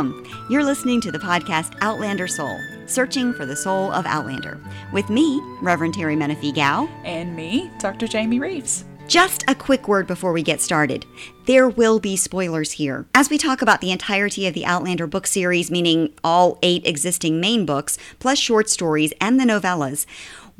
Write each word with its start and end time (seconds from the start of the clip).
Welcome. 0.00 0.46
You're 0.48 0.64
listening 0.64 1.02
to 1.02 1.12
the 1.12 1.18
podcast 1.18 1.76
Outlander 1.82 2.26
Soul, 2.26 2.58
searching 2.86 3.34
for 3.34 3.44
the 3.44 3.54
soul 3.54 3.92
of 3.92 4.06
Outlander, 4.06 4.58
with 4.94 5.10
me, 5.10 5.38
Reverend 5.60 5.92
Terry 5.92 6.16
Menifee 6.16 6.52
Gow. 6.52 6.88
And 7.04 7.36
me, 7.36 7.70
Dr. 7.78 8.08
Jamie 8.08 8.38
Reeves. 8.38 8.86
Just 9.08 9.44
a 9.46 9.54
quick 9.54 9.88
word 9.88 10.06
before 10.06 10.32
we 10.32 10.42
get 10.42 10.62
started. 10.62 11.04
There 11.44 11.68
will 11.68 12.00
be 12.00 12.16
spoilers 12.16 12.72
here. 12.72 13.04
As 13.14 13.28
we 13.28 13.36
talk 13.36 13.60
about 13.60 13.82
the 13.82 13.90
entirety 13.90 14.46
of 14.46 14.54
the 14.54 14.64
Outlander 14.64 15.06
book 15.06 15.26
series, 15.26 15.70
meaning 15.70 16.14
all 16.24 16.58
eight 16.62 16.86
existing 16.86 17.38
main 17.38 17.66
books, 17.66 17.98
plus 18.20 18.38
short 18.38 18.70
stories 18.70 19.12
and 19.20 19.38
the 19.38 19.44
novellas, 19.44 20.06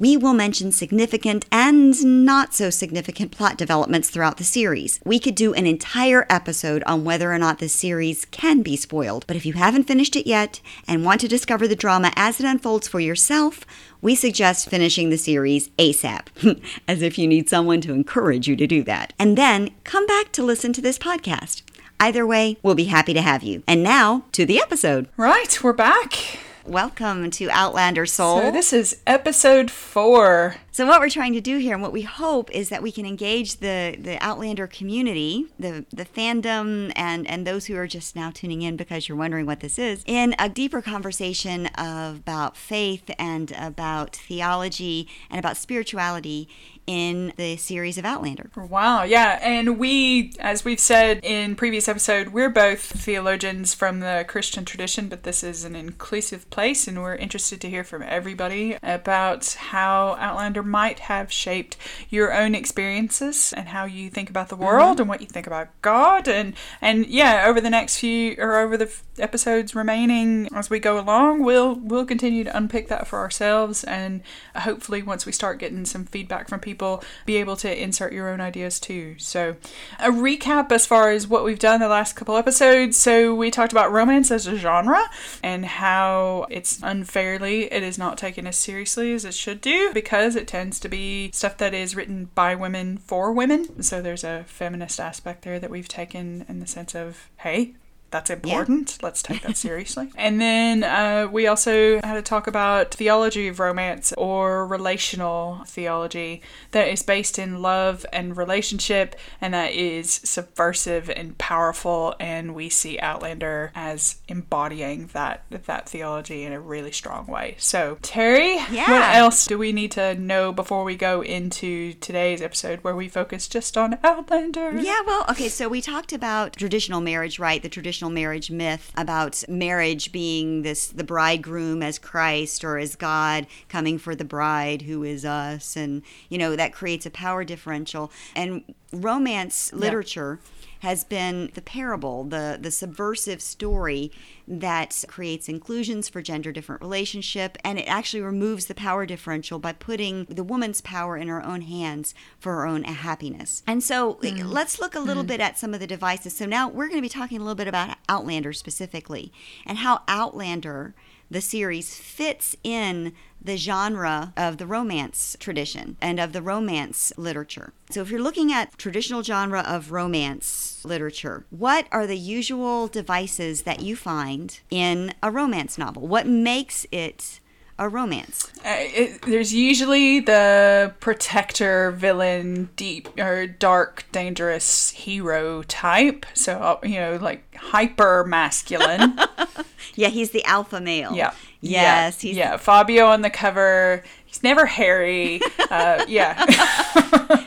we 0.00 0.16
will 0.16 0.32
mention 0.32 0.72
significant 0.72 1.44
and 1.52 2.24
not 2.24 2.54
so 2.54 2.70
significant 2.70 3.30
plot 3.30 3.58
developments 3.58 4.08
throughout 4.08 4.38
the 4.38 4.44
series. 4.44 4.98
We 5.04 5.18
could 5.18 5.34
do 5.34 5.52
an 5.52 5.66
entire 5.66 6.26
episode 6.30 6.82
on 6.84 7.04
whether 7.04 7.30
or 7.30 7.38
not 7.38 7.58
this 7.58 7.74
series 7.74 8.24
can 8.24 8.62
be 8.62 8.76
spoiled, 8.76 9.26
but 9.26 9.36
if 9.36 9.44
you 9.44 9.52
haven't 9.52 9.84
finished 9.84 10.16
it 10.16 10.26
yet 10.26 10.62
and 10.88 11.04
want 11.04 11.20
to 11.20 11.28
discover 11.28 11.68
the 11.68 11.76
drama 11.76 12.12
as 12.16 12.40
it 12.40 12.46
unfolds 12.46 12.88
for 12.88 12.98
yourself, 12.98 13.66
we 14.00 14.14
suggest 14.14 14.70
finishing 14.70 15.10
the 15.10 15.18
series 15.18 15.68
ASAP, 15.78 16.62
as 16.88 17.02
if 17.02 17.18
you 17.18 17.28
need 17.28 17.50
someone 17.50 17.82
to 17.82 17.92
encourage 17.92 18.48
you 18.48 18.56
to 18.56 18.66
do 18.66 18.82
that. 18.84 19.12
And 19.18 19.36
then 19.36 19.68
come 19.84 20.06
back 20.06 20.32
to 20.32 20.42
listen 20.42 20.72
to 20.72 20.80
this 20.80 20.98
podcast. 20.98 21.60
Either 22.00 22.26
way, 22.26 22.56
we'll 22.62 22.74
be 22.74 22.84
happy 22.84 23.12
to 23.12 23.20
have 23.20 23.42
you. 23.42 23.62
And 23.66 23.82
now 23.82 24.24
to 24.32 24.46
the 24.46 24.58
episode. 24.58 25.08
Right, 25.18 25.62
we're 25.62 25.74
back. 25.74 26.38
Welcome 26.70 27.32
to 27.32 27.50
Outlander 27.50 28.06
Soul. 28.06 28.42
So, 28.42 28.50
this 28.52 28.72
is 28.72 28.98
episode 29.04 29.72
four. 29.72 30.54
So, 30.70 30.86
what 30.86 31.00
we're 31.00 31.10
trying 31.10 31.32
to 31.32 31.40
do 31.40 31.58
here, 31.58 31.74
and 31.74 31.82
what 31.82 31.92
we 31.92 32.02
hope, 32.02 32.48
is 32.52 32.68
that 32.68 32.80
we 32.80 32.92
can 32.92 33.04
engage 33.04 33.56
the, 33.56 33.96
the 33.98 34.24
Outlander 34.24 34.68
community, 34.68 35.46
the, 35.58 35.84
the 35.92 36.04
fandom, 36.04 36.92
and, 36.94 37.28
and 37.28 37.44
those 37.44 37.66
who 37.66 37.74
are 37.74 37.88
just 37.88 38.14
now 38.14 38.30
tuning 38.30 38.62
in 38.62 38.76
because 38.76 39.08
you're 39.08 39.18
wondering 39.18 39.46
what 39.46 39.58
this 39.58 39.80
is, 39.80 40.04
in 40.06 40.36
a 40.38 40.48
deeper 40.48 40.80
conversation 40.80 41.66
of, 41.76 42.18
about 42.18 42.56
faith 42.56 43.10
and 43.18 43.52
about 43.58 44.14
theology 44.14 45.08
and 45.28 45.40
about 45.40 45.56
spirituality 45.56 46.48
in 46.90 47.32
the 47.36 47.56
series 47.56 47.98
of 47.98 48.04
Outlander. 48.04 48.50
Wow, 48.56 49.04
yeah. 49.04 49.38
And 49.42 49.78
we, 49.78 50.32
as 50.40 50.64
we've 50.64 50.80
said 50.80 51.20
in 51.22 51.54
previous 51.54 51.86
episode, 51.86 52.30
we're 52.30 52.50
both 52.50 52.80
theologians 52.80 53.74
from 53.74 54.00
the 54.00 54.24
Christian 54.26 54.64
tradition, 54.64 55.08
but 55.08 55.22
this 55.22 55.44
is 55.44 55.64
an 55.64 55.76
inclusive 55.76 56.50
place 56.50 56.88
and 56.88 57.00
we're 57.00 57.14
interested 57.14 57.60
to 57.60 57.70
hear 57.70 57.84
from 57.84 58.02
everybody 58.02 58.76
about 58.82 59.52
how 59.52 60.16
Outlander 60.18 60.64
might 60.64 60.98
have 60.98 61.30
shaped 61.30 61.76
your 62.08 62.34
own 62.34 62.56
experiences 62.56 63.52
and 63.52 63.68
how 63.68 63.84
you 63.84 64.10
think 64.10 64.28
about 64.28 64.48
the 64.48 64.56
world 64.56 64.94
mm-hmm. 64.94 65.02
and 65.02 65.08
what 65.08 65.20
you 65.20 65.28
think 65.28 65.46
about 65.46 65.68
God 65.82 66.26
and 66.26 66.54
and 66.82 67.06
yeah, 67.06 67.44
over 67.46 67.60
the 67.60 67.70
next 67.70 67.98
few 67.98 68.34
or 68.36 68.58
over 68.58 68.76
the 68.76 68.86
f- 68.86 69.04
episodes 69.16 69.76
remaining 69.76 70.48
as 70.52 70.68
we 70.68 70.80
go 70.80 70.98
along, 70.98 71.44
we'll 71.44 71.76
we'll 71.76 72.04
continue 72.04 72.42
to 72.42 72.56
unpick 72.56 72.88
that 72.88 73.06
for 73.06 73.20
ourselves 73.20 73.84
and 73.84 74.22
hopefully 74.56 75.04
once 75.04 75.24
we 75.24 75.30
start 75.30 75.60
getting 75.60 75.84
some 75.84 76.04
feedback 76.04 76.48
from 76.48 76.58
people 76.58 76.79
people 76.80 77.04
be 77.26 77.36
able 77.36 77.56
to 77.56 77.82
insert 77.82 78.12
your 78.12 78.30
own 78.30 78.40
ideas 78.40 78.80
too. 78.80 79.14
So, 79.18 79.56
a 79.98 80.10
recap 80.10 80.72
as 80.72 80.86
far 80.86 81.10
as 81.10 81.26
what 81.26 81.44
we've 81.44 81.58
done 81.58 81.80
the 81.80 81.88
last 81.88 82.16
couple 82.16 82.36
episodes. 82.36 82.96
So, 82.96 83.34
we 83.34 83.50
talked 83.50 83.72
about 83.72 83.92
romance 83.92 84.30
as 84.30 84.46
a 84.46 84.56
genre 84.56 85.02
and 85.42 85.66
how 85.66 86.46
it's 86.48 86.80
unfairly 86.82 87.70
it 87.70 87.82
is 87.82 87.98
not 87.98 88.16
taken 88.16 88.46
as 88.46 88.56
seriously 88.56 89.12
as 89.12 89.26
it 89.26 89.34
should 89.34 89.60
do 89.60 89.92
because 89.92 90.36
it 90.36 90.48
tends 90.48 90.80
to 90.80 90.88
be 90.88 91.30
stuff 91.32 91.58
that 91.58 91.74
is 91.74 91.94
written 91.94 92.30
by 92.34 92.54
women 92.54 92.96
for 92.96 93.30
women. 93.30 93.82
So, 93.82 94.00
there's 94.00 94.24
a 94.24 94.44
feminist 94.46 94.98
aspect 94.98 95.42
there 95.42 95.60
that 95.60 95.70
we've 95.70 95.88
taken 95.88 96.46
in 96.48 96.60
the 96.60 96.66
sense 96.66 96.94
of, 96.94 97.28
hey, 97.38 97.74
that's 98.10 98.30
important. 98.30 98.98
Yeah. 99.00 99.06
Let's 99.06 99.22
take 99.22 99.42
that 99.42 99.56
seriously. 99.56 100.10
and 100.16 100.40
then 100.40 100.84
uh, 100.84 101.28
we 101.30 101.46
also 101.46 102.00
had 102.02 102.14
to 102.14 102.22
talk 102.22 102.46
about 102.46 102.92
theology 102.92 103.48
of 103.48 103.60
romance 103.60 104.12
or 104.18 104.66
relational 104.66 105.62
theology 105.66 106.42
that 106.72 106.88
is 106.88 107.02
based 107.02 107.38
in 107.38 107.62
love 107.62 108.04
and 108.12 108.36
relationship 108.36 109.14
and 109.40 109.54
that 109.54 109.72
is 109.72 110.20
subversive 110.24 111.08
and 111.10 111.38
powerful. 111.38 112.14
And 112.18 112.54
we 112.54 112.68
see 112.68 112.98
Outlander 112.98 113.70
as 113.74 114.16
embodying 114.28 115.08
that 115.12 115.44
that 115.50 115.88
theology 115.88 116.44
in 116.44 116.52
a 116.52 116.60
really 116.60 116.92
strong 116.92 117.26
way. 117.26 117.54
So 117.58 117.98
Terry, 118.02 118.56
yeah. 118.70 118.90
what 118.90 119.14
else 119.16 119.46
do 119.46 119.58
we 119.58 119.72
need 119.72 119.92
to 119.92 120.14
know 120.14 120.52
before 120.52 120.84
we 120.84 120.96
go 120.96 121.22
into 121.22 121.94
today's 121.94 122.42
episode 122.42 122.80
where 122.80 122.96
we 122.96 123.08
focus 123.08 123.46
just 123.46 123.76
on 123.76 123.98
Outlander? 124.02 124.80
Yeah, 124.80 125.00
well, 125.06 125.24
okay, 125.30 125.48
so 125.48 125.68
we 125.68 125.80
talked 125.80 126.12
about 126.12 126.54
traditional 126.54 127.00
marriage, 127.00 127.38
right? 127.38 127.62
The 127.62 127.68
traditional 127.68 127.99
traditional 128.00 128.10
marriage 128.10 128.50
myth 128.50 128.92
about 128.96 129.44
marriage 129.46 130.10
being 130.10 130.62
this 130.62 130.88
the 130.88 131.04
bridegroom 131.04 131.82
as 131.82 131.98
Christ 131.98 132.64
or 132.64 132.78
as 132.78 132.96
God 132.96 133.46
coming 133.68 133.98
for 133.98 134.14
the 134.14 134.24
bride 134.24 134.82
who 134.82 135.04
is 135.04 135.24
us. 135.24 135.76
And 135.76 136.02
you 136.30 136.38
know 136.38 136.56
that 136.56 136.72
creates 136.72 137.04
a 137.04 137.10
power 137.10 137.44
differential. 137.44 138.10
And 138.34 138.64
romance 138.92 139.72
literature 139.72 140.40
yeah 140.42 140.59
has 140.80 141.04
been 141.04 141.50
the 141.54 141.62
parable, 141.62 142.24
the, 142.24 142.58
the 142.60 142.70
subversive 142.70 143.40
story 143.40 144.10
that 144.48 145.04
creates 145.06 145.48
inclusions 145.48 146.08
for 146.08 146.20
gender 146.20 146.50
different 146.52 146.82
relationship 146.82 147.56
and 147.64 147.78
it 147.78 147.82
actually 147.82 148.20
removes 148.20 148.66
the 148.66 148.74
power 148.74 149.06
differential 149.06 149.58
by 149.58 149.72
putting 149.72 150.24
the 150.24 150.42
woman's 150.42 150.80
power 150.80 151.16
in 151.16 151.28
her 151.28 151.44
own 151.44 151.62
hands 151.62 152.14
for 152.38 152.56
her 152.56 152.66
own 152.66 152.82
happiness. 152.84 153.62
And 153.66 153.82
so 153.82 154.14
mm. 154.14 154.52
let's 154.52 154.80
look 154.80 154.94
a 154.94 155.00
little 155.00 155.24
mm. 155.24 155.28
bit 155.28 155.40
at 155.40 155.58
some 155.58 155.72
of 155.72 155.80
the 155.80 155.86
devices. 155.86 156.36
So 156.36 156.46
now 156.46 156.68
we're 156.68 156.88
going 156.88 156.98
to 156.98 157.02
be 157.02 157.08
talking 157.08 157.38
a 157.38 157.42
little 157.42 157.54
bit 157.54 157.68
about 157.68 157.96
Outlander 158.08 158.52
specifically 158.52 159.32
and 159.64 159.78
how 159.78 160.02
Outlander 160.08 160.94
the 161.30 161.40
series 161.40 161.96
fits 161.96 162.56
in 162.64 163.12
the 163.42 163.56
genre 163.56 164.32
of 164.36 164.58
the 164.58 164.66
romance 164.66 165.36
tradition 165.40 165.96
and 166.00 166.20
of 166.20 166.32
the 166.32 166.42
romance 166.42 167.12
literature. 167.16 167.72
So, 167.90 168.02
if 168.02 168.10
you're 168.10 168.20
looking 168.20 168.52
at 168.52 168.76
traditional 168.76 169.22
genre 169.22 169.60
of 169.60 169.92
romance 169.92 170.82
literature, 170.84 171.44
what 171.50 171.86
are 171.90 172.06
the 172.06 172.18
usual 172.18 172.86
devices 172.86 173.62
that 173.62 173.80
you 173.80 173.96
find 173.96 174.60
in 174.70 175.14
a 175.22 175.30
romance 175.30 175.78
novel? 175.78 176.06
What 176.06 176.26
makes 176.26 176.86
it 176.92 177.40
a 177.78 177.88
romance? 177.88 178.52
Uh, 178.58 178.76
it, 178.76 179.22
there's 179.22 179.54
usually 179.54 180.20
the 180.20 180.94
protector, 181.00 181.90
villain, 181.92 182.68
deep 182.76 183.08
or 183.18 183.46
dark, 183.46 184.04
dangerous 184.12 184.90
hero 184.90 185.62
type. 185.62 186.26
So, 186.34 186.58
uh, 186.58 186.86
you 186.86 186.96
know, 186.96 187.16
like 187.16 187.54
hyper 187.54 188.24
masculine. 188.24 189.18
yeah, 189.94 190.08
he's 190.08 190.30
the 190.30 190.44
alpha 190.44 190.80
male. 190.80 191.14
Yeah. 191.14 191.32
Yes. 191.60 192.22
Yeah. 192.24 192.28
He's 192.28 192.36
yeah. 192.36 192.56
Fabio 192.56 193.06
on 193.06 193.22
the 193.22 193.30
cover. 193.30 194.02
He's 194.30 194.44
never 194.44 194.64
hairy. 194.64 195.40
Uh, 195.70 196.04
yeah. 196.08 196.46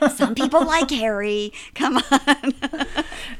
Some 0.09 0.35
people 0.35 0.65
like 0.65 0.89
Harry. 0.91 1.53
Come 1.75 1.95
on. 1.95 2.53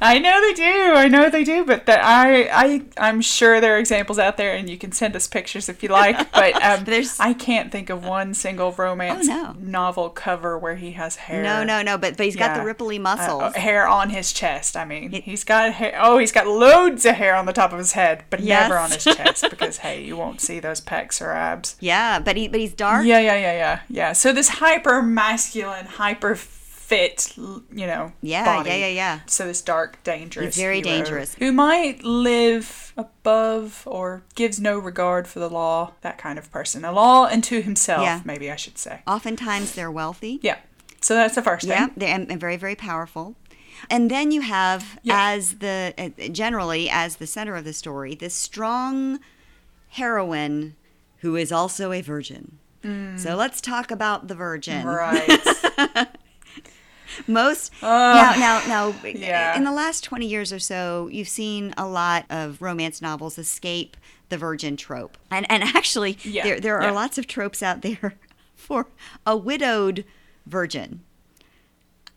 I 0.02 0.18
know 0.18 0.40
they 0.40 0.54
do. 0.54 0.94
I 0.94 1.10
know 1.10 1.30
they 1.30 1.44
do. 1.44 1.66
But 1.66 1.86
that 1.88 2.02
I, 2.02 2.44
I, 2.44 2.82
I'm 2.98 3.20
sure 3.20 3.60
there 3.60 3.76
are 3.76 3.80
examples 3.80 4.18
out 4.18 4.38
there, 4.38 4.56
and 4.56 4.70
you 4.70 4.78
can 4.78 4.94
send 4.94 5.14
us 5.18 5.28
pictures 5.28 5.68
if 5.68 5.84
you 5.84 5.90
like. 5.90 6.32
But 6.34 6.64
um, 6.64 6.86
there's, 6.86 7.20
I 7.20 7.34
can't 7.34 7.72
think 7.72 7.90
of 7.90 8.06
one 8.06 8.34
single 8.34 8.72
romance 8.72 9.28
oh, 9.30 9.54
no. 9.54 9.56
novel 9.60 10.10
cover 10.10 10.58
where 10.58 10.76
he 10.76 10.94
has 10.94 11.18
hair. 11.18 11.44
No, 11.44 11.64
no, 11.64 11.82
no. 11.82 11.98
But 11.98 12.18
but 12.18 12.26
he's 12.26 12.36
yeah. 12.36 12.56
got 12.56 12.64
the 12.64 12.74
ripply 12.74 13.00
muscles. 13.00 13.42
Uh, 13.44 13.52
hair 13.52 13.88
on 13.88 14.10
his 14.10 14.32
chest. 14.32 14.78
I 14.78 14.86
mean, 14.86 15.14
it, 15.14 15.24
he's 15.26 15.44
got 15.44 15.74
hair. 15.74 15.98
Oh, 16.00 16.18
he's 16.18 16.32
got 16.32 16.48
loads 16.48 17.06
of 17.06 17.16
hair 17.16 17.36
on 17.36 17.46
the 17.46 17.54
top 17.54 17.74
of 17.74 17.78
his 17.78 17.92
head, 17.92 18.24
but 18.30 18.40
yes. 18.40 18.64
never 18.64 18.80
on 18.80 18.92
his 18.92 19.04
chest 19.04 19.46
because 19.50 19.78
hey, 19.78 20.04
you 20.06 20.16
won't 20.16 20.42
see 20.42 20.60
those 20.60 20.80
pecs 20.80 21.22
or 21.22 21.34
abs. 21.34 21.76
Yeah, 21.80 22.20
but 22.20 22.38
he 22.38 22.48
but 22.48 22.60
he's 22.60 22.74
dark. 22.74 23.06
Yeah, 23.06 23.20
yeah 23.20 23.33
yeah, 23.34 23.40
yeah, 23.40 23.54
yeah, 23.54 23.80
yeah. 23.90 24.14
So 24.14 24.32
this 24.32 24.50
hyper 24.50 25.02
masculine, 25.02 25.86
hyper 25.86 26.36
fit, 26.36 27.34
you 27.38 27.88
know, 27.88 28.12
yeah, 28.22 28.46
body. 28.46 28.70
yeah, 28.70 28.76
yeah, 28.76 28.88
yeah. 28.88 29.20
So 29.26 29.48
this 29.48 29.62
dark, 29.62 30.04
dangerous, 30.04 30.56
very 30.56 30.82
dangerous, 30.82 31.36
who 31.36 31.52
might 31.52 32.04
live 32.04 32.94
above 32.98 33.84
or 33.86 34.24
gives 34.36 34.60
no 34.60 34.78
regard 34.78 35.28
for 35.28 35.40
the 35.40 35.50
law. 35.50 35.94
That 36.02 36.18
kind 36.18 36.38
of 36.38 36.52
person, 36.52 36.86
a 36.86 36.92
law 36.92 37.26
unto 37.26 37.62
himself. 37.62 38.04
Yeah. 38.04 38.22
maybe 38.26 38.52
I 38.52 38.56
should 38.56 38.78
say. 38.78 39.02
Oftentimes 39.08 39.74
they're 39.74 39.92
wealthy. 39.92 40.40
Yeah. 40.42 40.58
So 41.02 41.16
that's 41.16 41.36
the 41.36 41.42
first 41.42 41.66
yeah, 41.66 41.88
thing. 41.88 41.96
Yeah, 41.98 42.26
they're 42.26 42.38
very, 42.38 42.58
very 42.58 42.76
powerful. 42.76 43.36
And 43.90 44.10
then 44.10 44.32
you 44.32 44.42
have, 44.42 45.00
yeah. 45.04 45.32
as 45.32 45.56
the 45.56 45.94
uh, 45.98 46.28
generally 46.30 46.90
as 46.90 47.18
the 47.18 47.28
center 47.28 47.56
of 47.56 47.66
the 47.66 47.74
story, 47.74 48.16
this 48.16 48.34
strong 48.34 49.20
heroine 49.90 50.76
who 51.18 51.36
is 51.36 51.52
also 51.52 51.92
a 51.92 52.02
virgin. 52.02 52.60
Mm. 52.84 53.20
So 53.20 53.36
let's 53.36 53.62
talk 53.62 53.92
about 53.92 54.28
the 54.28 54.36
virgin. 54.36 54.86
Right. 54.86 55.30
Most 57.28 57.72
uh, 57.84 57.88
now, 57.88 58.34
now, 58.38 58.92
now. 58.92 58.96
Yeah. 59.04 59.56
In 59.56 59.64
the 59.64 59.72
last 59.72 60.04
twenty 60.04 60.26
years 60.28 60.52
or 60.52 60.60
so, 60.60 61.08
you've 61.12 61.28
seen 61.28 61.74
a 61.78 61.88
lot 61.88 62.26
of 62.30 62.62
romance 62.62 63.02
novels 63.02 63.38
escape 63.38 63.96
the 64.30 64.38
virgin 64.38 64.76
trope, 64.76 65.18
and 65.30 65.46
and 65.50 65.62
actually, 65.64 66.18
yeah. 66.24 66.44
there 66.44 66.60
there 66.60 66.78
are 66.80 66.86
yeah. 66.88 66.92
lots 66.92 67.18
of 67.20 67.28
tropes 67.28 67.62
out 67.62 67.84
there 67.84 68.16
for 68.56 68.88
a 69.28 69.38
widowed 69.38 70.06
virgin. 70.48 71.02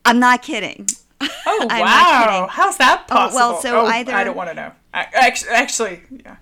I'm 0.05 0.19
not 0.19 0.43
kidding. 0.43 0.87
Oh 1.21 1.67
wow! 1.71 2.25
kidding. 2.25 2.49
How's 2.51 2.79
that 2.79 3.05
Oh, 3.11 3.15
possible? 3.15 3.39
well, 3.39 3.61
so 3.61 3.87
either- 3.87 4.13
I 4.13 4.25
don't 4.25 4.37
want 4.37 4.49
to 4.51 4.55
know. 4.55 4.73
I, 4.95 5.07
actually, 5.13 5.51
actually, 5.51 6.01
yeah. 6.11 6.37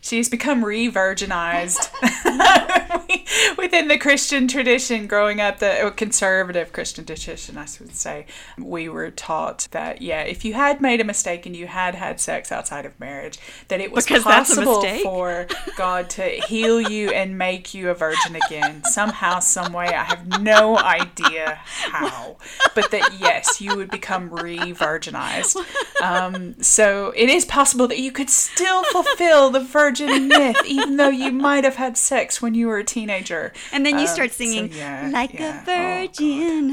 She's 0.00 0.28
become 0.28 0.64
re-virginized 0.64 1.90
within 3.58 3.88
the 3.88 3.98
Christian 3.98 4.48
tradition. 4.48 5.06
Growing 5.06 5.40
up, 5.40 5.58
the 5.58 5.92
conservative 5.96 6.72
Christian 6.72 7.04
tradition, 7.04 7.56
I 7.56 7.66
would 7.80 7.94
say, 7.94 8.26
we 8.58 8.88
were 8.88 9.10
taught 9.10 9.68
that 9.70 10.02
yeah, 10.02 10.22
if 10.22 10.44
you 10.44 10.54
had 10.54 10.80
made 10.80 11.00
a 11.00 11.04
mistake 11.04 11.46
and 11.46 11.54
you 11.54 11.66
had 11.66 11.94
had 11.94 12.20
sex 12.20 12.50
outside 12.50 12.86
of 12.86 12.98
marriage, 12.98 13.38
that 13.68 13.80
it 13.80 13.92
was 13.92 14.06
Because 14.06 14.24
possible 14.24 14.82
for 15.02 15.46
God 15.76 16.10
to 16.10 16.22
heal 16.22 16.80
you 16.80 17.10
and 17.10 17.36
make 17.36 17.74
you 17.74 17.90
a 17.90 17.94
virgin 17.94 18.36
again 18.36 18.82
somehow, 18.84 19.40
some 19.40 19.72
way. 19.72 19.86
I 19.86 20.04
have 20.04 20.40
no 20.40 20.78
idea 20.78 21.60
how, 21.64 22.36
but 22.74 22.90
that 22.90 23.16
yes, 23.18 23.60
you 23.60 23.76
would 23.76 23.90
become 23.90 24.30
re-virginized. 24.30 25.56
Um, 26.00 26.54
so 26.62 27.12
it 27.14 27.28
is 27.28 27.44
possible 27.44 27.86
that 27.88 27.98
you 27.98 28.10
could 28.10 28.30
still 28.30 28.84
fulfill 28.84 29.50
the 29.50 29.60
virgin 29.60 29.89
myth, 30.28 30.56
even 30.66 30.96
though 30.96 31.08
you 31.08 31.32
might 31.32 31.64
have 31.64 31.76
had 31.76 31.96
sex 31.96 32.40
when 32.40 32.54
you 32.54 32.66
were 32.68 32.78
a 32.78 32.84
teenager. 32.84 33.52
And 33.72 33.84
then 33.84 33.94
you 33.94 34.02
Um, 34.02 34.06
start 34.08 34.30
so 34.30 34.44
singing 34.44 34.72
yeah, 34.72 35.10
like 35.12 35.34
yeah. 35.34 35.60
a 35.60 35.62
Oh, 35.62 35.64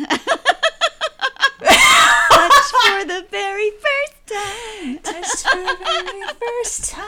God. 2.30 2.50
Touch 2.52 2.72
for 2.72 3.06
the 3.06 3.26
very 3.30 3.72
first 3.72 4.28
time. 4.28 5.00
Touched 5.00 5.48
for 5.48 5.58
the 5.58 5.78
very 5.84 6.34
first 6.34 6.90
time. 6.90 7.04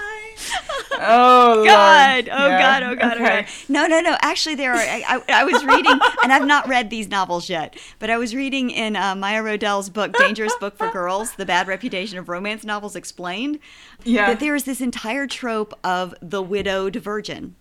Oh 1.02 1.54
Lord. 1.58 1.68
God, 1.68 2.30
oh 2.32 2.48
Yeah, 2.48 2.60
God, 2.60 2.84
oh 2.84 2.96
God, 2.96 3.18
oh 3.18 3.24
okay. 3.24 3.48
No, 3.68 3.88
no, 3.88 4.02
no. 4.02 4.18
Actually, 4.22 4.56
there 4.56 4.74
are. 4.74 4.78
I, 4.78 5.04
I, 5.08 5.42
I 5.42 5.44
was 5.44 5.64
reading, 5.66 6.00
and 6.24 6.34
I've 6.34 6.48
not 6.48 6.68
read 6.68 6.90
these 6.90 7.08
novels 7.10 7.50
yet, 7.50 7.78
but 8.00 8.10
I 8.10 8.18
was 8.18 8.36
reading 8.36 8.70
in 8.70 8.96
uh, 8.96 9.16
Maya 9.16 9.42
Rodale's 9.42 9.90
book, 9.90 10.14
Dangerous 10.14 10.56
Book 10.60 10.78
for 10.78 10.90
Girls: 10.92 11.34
The 11.36 11.46
Bad 11.46 11.68
Reputation 11.68 12.18
of 12.18 12.30
Romance 12.30 12.64
Novels 12.64 12.96
Explained. 12.96 13.60
Yeah. 14.04 14.28
That 14.28 14.40
there 14.40 14.56
is 14.56 14.64
this 14.64 14.82
entire 14.82 15.28
trope 15.28 15.74
of 15.84 16.16
the 16.22 16.42
widowed 16.42 16.96
virgin. 16.96 17.56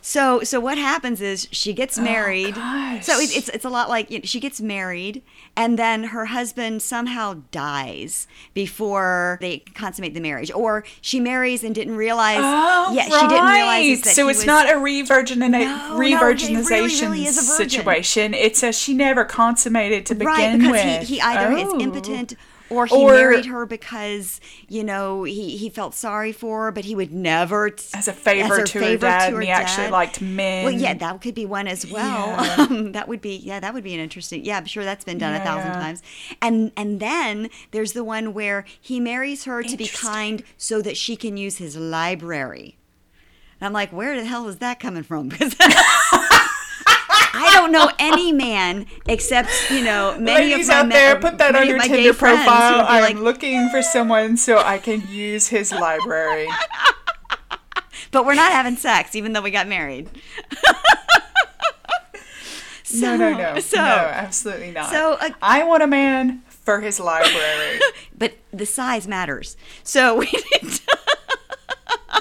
So, 0.00 0.44
so 0.44 0.60
what 0.60 0.78
happens 0.78 1.20
is 1.20 1.48
she 1.50 1.72
gets 1.72 1.98
married. 1.98 2.54
Oh, 2.56 2.60
gosh. 2.60 3.04
so 3.04 3.18
it, 3.18 3.36
it's 3.36 3.48
it's 3.48 3.64
a 3.64 3.68
lot 3.70 3.88
like 3.88 4.08
you 4.08 4.18
know, 4.20 4.24
she 4.24 4.38
gets 4.38 4.60
married, 4.60 5.22
and 5.56 5.78
then 5.78 6.04
her 6.04 6.26
husband 6.26 6.82
somehow 6.82 7.42
dies 7.50 8.26
before 8.54 9.38
they 9.40 9.58
consummate 9.74 10.14
the 10.14 10.20
marriage, 10.20 10.50
or 10.52 10.84
she 11.00 11.20
marries 11.20 11.64
and 11.64 11.74
didn't 11.74 11.96
realize. 11.96 12.38
Oh, 12.40 12.92
yeah, 12.94 13.04
she 13.04 13.10
didn't 13.10 13.30
realize 13.30 13.56
right. 13.96 14.04
that 14.04 14.14
so 14.14 14.28
it's 14.28 14.40
was- 14.40 14.46
not 14.46 14.66
a 14.66 14.74
No, 14.74 14.78
no, 14.78 15.98
re-virginization 15.98 16.68
really, 16.68 17.00
really 17.00 17.24
is 17.26 17.38
a 17.38 17.42
virgin. 17.42 17.70
situation. 17.70 18.34
It's 18.34 18.62
a 18.62 18.72
she 18.72 18.94
never 18.94 19.24
consummated 19.24 20.06
to 20.06 20.14
begin 20.14 20.26
right 20.26 20.58
because 20.58 20.72
with. 20.72 21.08
he, 21.08 21.14
he 21.16 21.20
either 21.20 21.54
Oh. 21.56 21.76
is 21.76 21.82
impotent 21.82 22.34
or 22.70 22.86
he 22.86 22.94
Or- 22.96 23.12
married 23.12 23.46
her 23.46 23.66
because 23.66 24.40
you 24.68 24.82
know 24.84 25.22
he, 25.24 25.56
he 25.56 25.70
felt 25.70 25.94
sorry 25.94 26.32
for 26.32 26.64
her, 26.64 26.72
but 26.72 26.84
he 26.84 26.94
would 26.94 27.12
never 27.12 27.70
t- 27.70 27.84
as 27.94 28.08
a 28.08 28.12
favor 28.12 28.56
her 28.58 28.64
to 28.64 28.78
her 28.80 28.96
dad, 28.96 29.28
to 29.30 29.34
and 29.36 29.44
he 29.44 29.50
her 29.50 29.54
actually 29.56 29.88
liked 29.90 30.20
men. 30.20 30.64
Well, 30.64 30.72
yeah, 30.74 30.94
that 30.94 31.20
could 31.20 31.34
be 31.34 31.46
one 31.46 31.68
as 31.68 31.86
well. 31.90 32.28
Yeah. 32.28 32.56
Um, 32.66 32.92
that 32.92 33.06
would 33.08 33.20
be 33.20 33.36
yeah, 33.36 33.60
that 33.60 33.74
would 33.74 33.84
be 33.84 33.94
an 33.94 34.00
interesting. 34.00 34.44
Yeah, 34.44 34.56
I'm 34.56 34.64
sure 34.66 34.82
that's 34.84 35.04
been 35.04 35.18
done 35.18 35.34
a 35.34 35.44
thousand 35.44 35.72
times. 35.72 36.02
And 36.42 36.72
and 36.76 37.00
then 37.00 37.50
there's 37.70 37.92
the 37.92 38.02
one 38.04 38.34
where 38.34 38.64
he 38.80 38.98
marries 39.00 39.44
her 39.44 39.62
to 39.62 39.76
be 39.76 39.86
kind 39.86 40.42
so 40.56 40.80
that 40.82 40.96
she 40.96 41.16
can 41.16 41.36
use 41.36 41.58
his 41.58 41.76
library. 41.76 42.76
And 43.60 43.66
I'm 43.66 43.72
like, 43.72 43.92
where 43.92 44.16
the 44.16 44.24
hell 44.26 44.48
is 44.48 44.56
that 44.58 44.80
coming 44.80 45.02
from? 45.02 45.28
Because 45.36 45.54
I 47.36 47.50
don't 47.52 47.72
know 47.72 47.90
any 47.98 48.32
man 48.32 48.86
except 49.06 49.50
you 49.70 49.84
know 49.84 50.16
many 50.18 50.50
Ladies 50.50 50.68
of 50.68 50.74
my 50.74 50.80
out 50.80 50.88
men- 50.88 50.96
there, 50.96 51.16
put 51.20 51.38
that 51.38 51.54
on 51.54 51.66
your 51.68 51.78
Tinder 51.78 52.14
profile. 52.14 52.84
I'm 52.88 53.02
like, 53.02 53.16
looking 53.16 53.68
for 53.70 53.82
someone 53.82 54.36
so 54.36 54.58
I 54.58 54.78
can 54.78 55.02
use 55.08 55.48
his 55.48 55.72
library. 55.72 56.48
but 58.10 58.24
we're 58.24 58.34
not 58.34 58.52
having 58.52 58.76
sex, 58.76 59.14
even 59.14 59.32
though 59.32 59.42
we 59.42 59.50
got 59.50 59.68
married. 59.68 60.08
no, 62.94 63.16
no, 63.16 63.36
no, 63.36 63.60
So, 63.60 63.76
no, 63.76 63.82
absolutely 63.82 64.70
not. 64.70 64.90
so, 64.90 65.14
uh, 65.14 65.30
I 65.42 65.64
want 65.64 65.82
a 65.82 65.86
man 65.86 66.42
for 66.48 66.80
his 66.80 66.98
library. 67.00 67.80
but 68.18 68.34
the 68.52 68.66
size 68.66 69.06
matters. 69.06 69.56
So 69.82 70.16
we 70.18 70.26
need 70.26 70.70
to. 70.72 70.80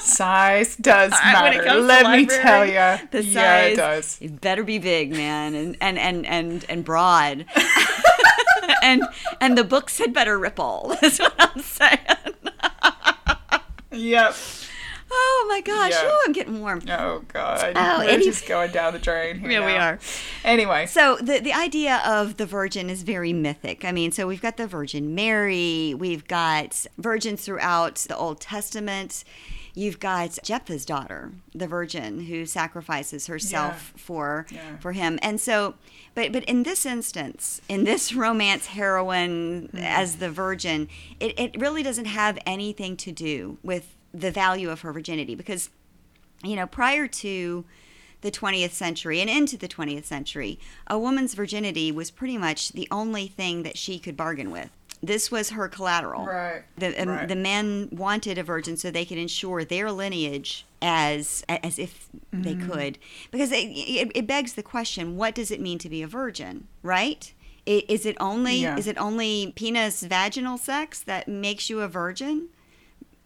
Size 0.05 0.75
does 0.75 1.11
matter. 1.11 1.63
Let 1.81 2.03
me 2.03 2.25
library, 2.25 2.41
tell 2.41 2.65
you. 2.65 3.07
the 3.11 3.23
yeah, 3.23 3.61
it 3.61 3.75
does. 3.75 4.17
It 4.21 4.39
better 4.39 4.63
be 4.63 4.77
big, 4.77 5.11
man, 5.11 5.55
and 5.55 5.77
and 5.81 5.97
and 5.97 6.25
and 6.25 6.65
and 6.69 6.85
broad. 6.85 7.45
and 8.83 9.03
and 9.41 9.57
the 9.57 9.63
books 9.63 9.97
had 9.97 10.13
better 10.13 10.37
ripple. 10.37 10.95
That's 11.01 11.19
what 11.19 11.33
I'm 11.39 11.61
saying. 11.61 11.99
Yep. 13.91 14.35
Oh 15.11 15.45
my 15.47 15.61
gosh! 15.61 15.91
Yeah. 15.91 16.07
Ooh, 16.07 16.21
I'm 16.25 16.33
getting 16.33 16.59
warm. 16.61 16.81
Oh 16.89 17.23
God. 17.31 17.73
Oh, 17.75 17.99
We're 17.99 18.09
any- 18.09 18.25
just 18.25 18.47
going 18.47 18.71
down 18.71 18.93
the 18.93 18.99
drain 18.99 19.39
here. 19.39 19.49
Yeah, 19.49 19.65
we 19.65 19.73
are. 19.73 19.99
Anyway. 20.43 20.87
So 20.87 21.17
the 21.17 21.39
the 21.39 21.53
idea 21.53 22.01
of 22.05 22.37
the 22.37 22.45
virgin 22.45 22.89
is 22.89 23.03
very 23.03 23.31
mythic. 23.31 23.85
I 23.85 23.91
mean, 23.91 24.11
so 24.11 24.27
we've 24.27 24.41
got 24.41 24.57
the 24.57 24.67
Virgin 24.67 25.15
Mary, 25.15 25.93
we've 25.97 26.27
got 26.27 26.85
virgins 26.97 27.45
throughout 27.45 27.95
the 27.95 28.17
Old 28.17 28.41
Testament. 28.41 29.23
You've 29.75 29.99
got 29.99 30.39
Jephthah's 30.41 30.85
daughter, 30.85 31.31
the 31.53 31.67
virgin 31.67 32.21
who 32.25 32.45
sacrifices 32.45 33.27
herself 33.27 33.93
for 33.97 34.45
Yeah. 34.49 34.77
for 34.77 34.93
him. 34.93 35.19
And 35.21 35.39
so 35.41 35.75
but 36.13 36.31
but 36.31 36.43
in 36.45 36.63
this 36.63 36.85
instance, 36.85 37.61
in 37.67 37.83
this 37.83 38.13
romance 38.25 38.67
heroine 38.67 39.67
Mm-hmm. 39.67 39.77
as 39.77 40.15
the 40.17 40.29
virgin, 40.31 40.87
it, 41.19 41.37
it 41.39 41.59
really 41.59 41.83
doesn't 41.83 42.05
have 42.05 42.39
anything 42.45 42.95
to 42.97 43.11
do 43.11 43.57
with 43.63 43.95
the 44.13 44.31
value 44.31 44.69
of 44.69 44.81
her 44.81 44.93
virginity 44.93 45.35
because 45.35 45.69
you 46.43 46.55
know, 46.55 46.67
prior 46.67 47.07
to 47.07 47.65
the 48.21 48.31
20th 48.31 48.71
century 48.71 49.19
and 49.21 49.29
into 49.29 49.57
the 49.57 49.67
20th 49.67 50.05
century, 50.05 50.57
a 50.87 50.97
woman's 50.97 51.33
virginity 51.33 51.91
was 51.91 52.11
pretty 52.11 52.37
much 52.37 52.71
the 52.71 52.87
only 52.91 53.27
thing 53.27 53.63
that 53.63 53.77
she 53.77 53.99
could 53.99 54.15
bargain 54.17 54.51
with. 54.51 54.69
This 55.03 55.29
was 55.29 55.49
her 55.51 55.67
collateral. 55.67 56.25
Right, 56.25 56.63
The, 56.77 56.99
um, 57.01 57.09
right. 57.09 57.27
the 57.27 57.35
men 57.35 57.89
wanted 57.91 58.37
a 58.37 58.43
virgin 58.43 58.77
so 58.77 58.89
they 58.89 59.05
could 59.05 59.17
ensure 59.17 59.63
their 59.63 59.91
lineage 59.91 60.65
as 60.81 61.43
as 61.47 61.77
if 61.79 62.07
they 62.31 62.55
Mm-hmm. 62.55 62.71
could, 62.71 62.97
because 63.31 63.51
it, 63.51 63.65
it, 63.67 64.11
it 64.15 64.27
begs 64.27 64.53
the 64.53 64.63
question: 64.63 65.15
What 65.17 65.35
does 65.35 65.51
it 65.51 65.59
mean 65.61 65.77
to 65.79 65.89
be 65.89 66.01
a 66.01 66.07
virgin? 66.07 66.67
Right? 66.83 67.33
I- 67.67 67.83
Is 67.87 68.05
it 68.05 68.15
only 68.19 68.57
Yeah. 68.57 68.77
is 68.77 68.87
it 68.87 68.97
only 68.97 69.51
penis 69.55 70.01
vaginal 70.03 70.57
sex 70.57 70.99
that 71.01 71.27
makes 71.27 71.69
you 71.69 71.81
a 71.81 71.87
virgin? 71.87 72.49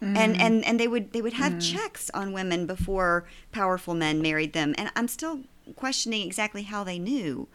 Mm-hmm. 0.02 0.16
and 0.16 0.42
and 0.42 0.66
and 0.66 0.80
they 0.80 0.88
would 0.88 1.12
they 1.12 1.22
would 1.22 1.34
have 1.34 1.60
checks 1.60 2.10
on 2.14 2.32
women 2.32 2.66
before 2.66 3.26
powerful 3.52 3.94
men 3.94 4.22
married 4.22 4.54
them 4.54 4.74
and 4.78 4.90
i'm 4.96 5.10
still 5.10 5.42
questioning 5.76 6.26
exactly 6.26 6.64
how 6.64 6.86
they 6.86 6.98
knew 6.98 7.50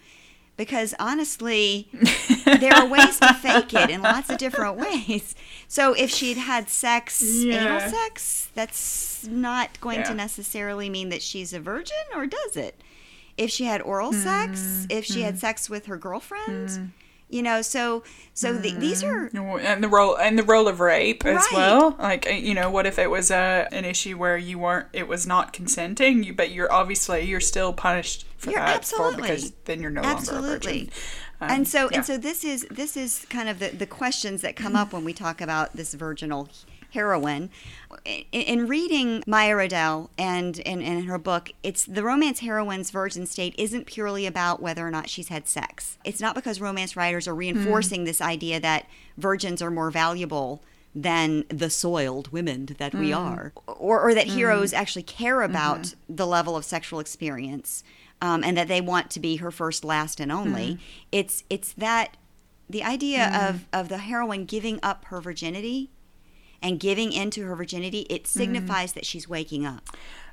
because 0.56 0.94
honestly 0.99 1.88
there 2.44 2.73
are 2.75 2.87
ways 2.87 3.18
to 3.20 3.34
fake 3.34 3.75
it 3.75 3.90
in 3.90 4.02
lots 4.02 4.30
of 4.30 4.38
different 4.38 4.76
ways. 4.76 5.34
So 5.68 5.92
if 5.94 6.11
she'd 6.11 6.37
had 6.37 6.68
sex 6.68 7.23
anal 7.44 7.80
sex 7.80 8.49
that's 8.54 9.26
not 9.28 9.80
going 9.80 10.02
to 10.04 10.14
necessarily 10.14 10.88
mean 10.88 11.08
that 11.08 11.23
she's 11.23 11.52
a 11.52 11.61
virgin 11.61 11.96
or 12.14 12.26
does 12.26 12.56
it? 12.56 12.80
If 13.37 13.50
she 13.50 13.64
had 13.64 13.82
oral 13.82 14.12
Mm-hmm. 14.12 14.23
sex 14.54 14.87
if 14.90 15.04
she 15.04 15.23
had 15.23 15.38
sex 15.38 15.68
with 15.68 15.87
her 15.87 15.96
girlfriend 15.96 16.92
you 17.28 17.42
know 17.42 17.62
so 17.62 18.02
so 18.32 18.52
the, 18.52 18.72
these 18.72 19.02
are 19.02 19.30
and 19.34 19.82
the 19.82 19.88
role 19.88 20.16
and 20.16 20.38
the 20.38 20.42
role 20.42 20.68
of 20.68 20.80
rape 20.80 21.24
as 21.24 21.46
well. 21.52 21.96
Like 21.98 22.26
uh, 22.26 22.30
you 22.30 22.54
know 22.54 22.70
what 22.70 22.86
if 22.86 22.98
it 22.98 23.10
was 23.10 23.30
a 23.30 23.68
an 23.72 23.84
issue 23.84 24.16
where 24.16 24.36
you 24.36 24.58
weren't 24.58 24.86
it 24.92 25.08
was 25.08 25.26
not 25.26 25.52
consenting 25.52 26.22
you 26.22 26.32
but 26.32 26.50
you're 26.50 26.72
obviously 26.72 27.22
you're 27.22 27.40
still 27.40 27.72
punished 27.72 28.26
for 28.36 28.50
You're 28.50 28.60
that 28.60 28.76
absolutely. 28.76 29.14
for 29.14 29.22
because 29.22 29.52
then 29.64 29.80
you're 29.80 29.90
no 29.90 30.02
longer 30.02 30.16
a 30.16 30.18
absolutely. 30.18 30.80
Virgin 30.80 30.90
Um, 31.40 31.50
and 31.50 31.68
so 31.68 31.88
yeah. 31.90 31.96
and 31.96 32.06
so 32.06 32.16
this 32.16 32.44
is 32.44 32.66
this 32.70 32.96
is 32.96 33.26
kind 33.28 33.48
of 33.48 33.58
the, 33.58 33.68
the 33.70 33.86
questions 33.86 34.42
that 34.42 34.54
come 34.54 34.76
up 34.76 34.92
when 34.92 35.04
we 35.04 35.12
talk 35.12 35.40
about 35.40 35.74
this 35.74 35.94
virginal 35.94 36.48
heroine. 36.94 37.50
In, 38.04 38.24
in 38.32 38.68
reading 38.68 39.22
maya 39.26 39.54
rodale 39.54 40.08
and 40.18 40.58
in, 40.58 40.80
in 40.80 41.04
her 41.04 41.18
book 41.18 41.52
it's 41.62 41.84
the 41.84 42.02
romance 42.02 42.40
heroine's 42.40 42.90
virgin 42.90 43.24
state 43.26 43.54
isn't 43.56 43.86
purely 43.86 44.26
about 44.26 44.60
whether 44.60 44.86
or 44.86 44.90
not 44.90 45.08
she's 45.08 45.28
had 45.28 45.46
sex. 45.46 45.98
It's 46.04 46.20
not 46.20 46.34
because 46.34 46.60
romance 46.60 46.96
writers 46.96 47.28
are 47.28 47.32
hmm. 47.32 47.40
reinforcing 47.40 48.04
this 48.04 48.20
idea 48.20 48.58
that 48.60 48.86
virgins 49.16 49.62
are 49.62 49.70
more 49.70 49.90
valuable 49.90 50.62
than 50.94 51.44
the 51.48 51.70
soiled 51.70 52.28
women 52.28 52.66
that 52.78 52.94
we 52.94 53.10
hmm. 53.10 53.18
are 53.18 53.52
or, 53.66 54.00
or 54.00 54.14
that 54.14 54.28
hmm. 54.28 54.34
heroes 54.34 54.72
actually 54.72 55.02
care 55.02 55.42
about 55.42 55.94
the 56.08 56.26
level 56.26 56.56
of 56.56 56.64
sexual 56.64 57.00
experience 57.00 57.84
um, 58.24 58.42
and 58.42 58.56
that 58.56 58.68
they 58.68 58.80
want 58.80 59.10
to 59.10 59.20
be 59.20 59.36
her 59.36 59.50
first, 59.50 59.84
last, 59.84 60.20
and 60.20 60.32
only. 60.32 60.78
It's 61.12 61.44
it's 61.50 61.72
that 61.74 62.16
the 62.70 62.82
idea 62.82 63.30
of 63.48 63.66
of 63.72 63.88
the 63.88 63.98
heroine 63.98 64.46
giving 64.46 64.80
up 64.82 65.04
her 65.06 65.20
virginity 65.20 65.90
and 66.64 66.80
giving 66.80 67.12
into 67.12 67.44
her 67.47 67.54
virginity, 67.54 68.00
it 68.11 68.25
Mm-hmm. 68.25 68.38
signifies 68.40 68.92
that 68.94 69.04
she's 69.06 69.28
waking 69.28 69.64
up. 69.64 69.85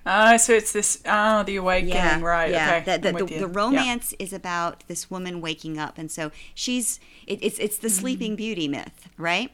Ah, 0.04 0.36
so 0.38 0.54
it's 0.54 0.72
this 0.72 1.00
oh 1.06 1.44
the 1.44 1.58
awakening, 1.58 2.24
right? 2.24 2.50
Yeah. 2.50 2.78
Okay. 2.82 2.98
The, 2.98 3.12
the, 3.12 3.18
the, 3.20 3.26
the 3.26 3.48
Yeah. 3.48 3.62
romance 3.64 4.16
is 4.18 4.34
about 4.34 4.84
this 4.88 5.12
woman 5.12 5.42
waking 5.42 5.78
up, 5.78 6.00
and 6.00 6.10
so 6.10 6.32
she's 6.56 7.00
it, 7.28 7.38
it's 7.44 7.60
it's 7.60 7.78
the 7.78 7.88
Mm-hmm. 7.88 8.00
Sleeping 8.02 8.36
Beauty 8.36 8.68
myth, 8.68 9.08
right? 9.18 9.52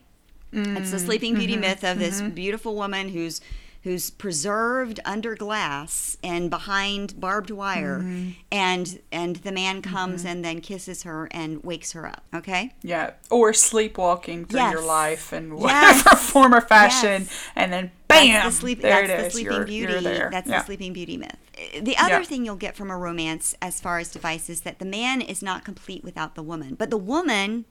It's 0.54 0.92
the 0.92 1.00
Sleeping 1.00 1.36
Beauty 1.36 1.54
Mm-hmm. 1.54 1.62
myth 1.62 1.84
of 1.84 2.00
this 2.00 2.22
beautiful 2.22 2.76
woman 2.76 3.10
who's 3.10 3.42
who's 3.84 4.10
preserved 4.10 5.00
under 5.06 5.36
glass 5.36 6.18
and 6.24 6.50
behind 6.50 7.20
barbed 7.20 7.52
wire, 7.52 8.00
Mm-hmm. 8.00 8.30
and 8.52 9.00
and 9.12 9.38
the 9.38 9.52
man 9.52 9.82
comes 9.82 10.26
and 10.26 10.44
then 10.44 10.62
kisses 10.62 11.04
her 11.04 11.28
and 11.32 11.64
wakes 11.64 11.92
her 11.94 12.06
up. 12.06 12.24
Okay. 12.34 12.74
Yeah, 12.84 13.12
or 13.30 13.54
sleepwalking 13.54 14.46
through 14.46 14.60
your 14.62 14.76
Yes. 14.80 14.86
life 14.86 15.34
in 15.34 15.52
Yes. 15.58 15.62
whatever 16.04 16.16
form 16.18 16.54
or 16.54 16.62
fashion, 16.62 17.24
Yes. 17.24 17.50
and 17.56 17.72
then 17.72 17.92
bam, 18.08 18.28
That's 18.28 18.56
the 18.56 18.60
sleep. 18.62 18.82
there 18.82 19.08
that's 19.08 19.12
it 19.14 19.18
the 19.22 19.26
is. 19.28 19.34
Sleeping 19.34 19.54
you're, 19.54 19.66
Beauty. 19.66 20.04
you're. 20.18 20.32
That's 20.32 20.50
yeah. 20.50 20.60
the 20.60 20.66
Sleeping 20.66 20.94
Beauty 20.94 21.18
myth. 21.18 21.38
The 21.82 21.98
other 21.98 22.20
Yeah. 22.20 22.24
thing 22.24 22.46
you'll 22.46 22.56
get 22.56 22.76
from 22.76 22.92
a 22.92 22.98
romance, 22.98 23.56
as 23.62 23.80
far 23.80 24.00
as 24.00 24.12
device, 24.12 24.50
is 24.50 24.62
that 24.62 24.80
the 24.80 24.86
man 24.86 25.22
is 25.22 25.42
not 25.42 25.64
complete 25.64 26.04
without 26.04 26.36
the 26.36 26.44
woman, 26.44 26.76
but 26.76 26.90
the 26.90 26.98
woman 26.98 27.66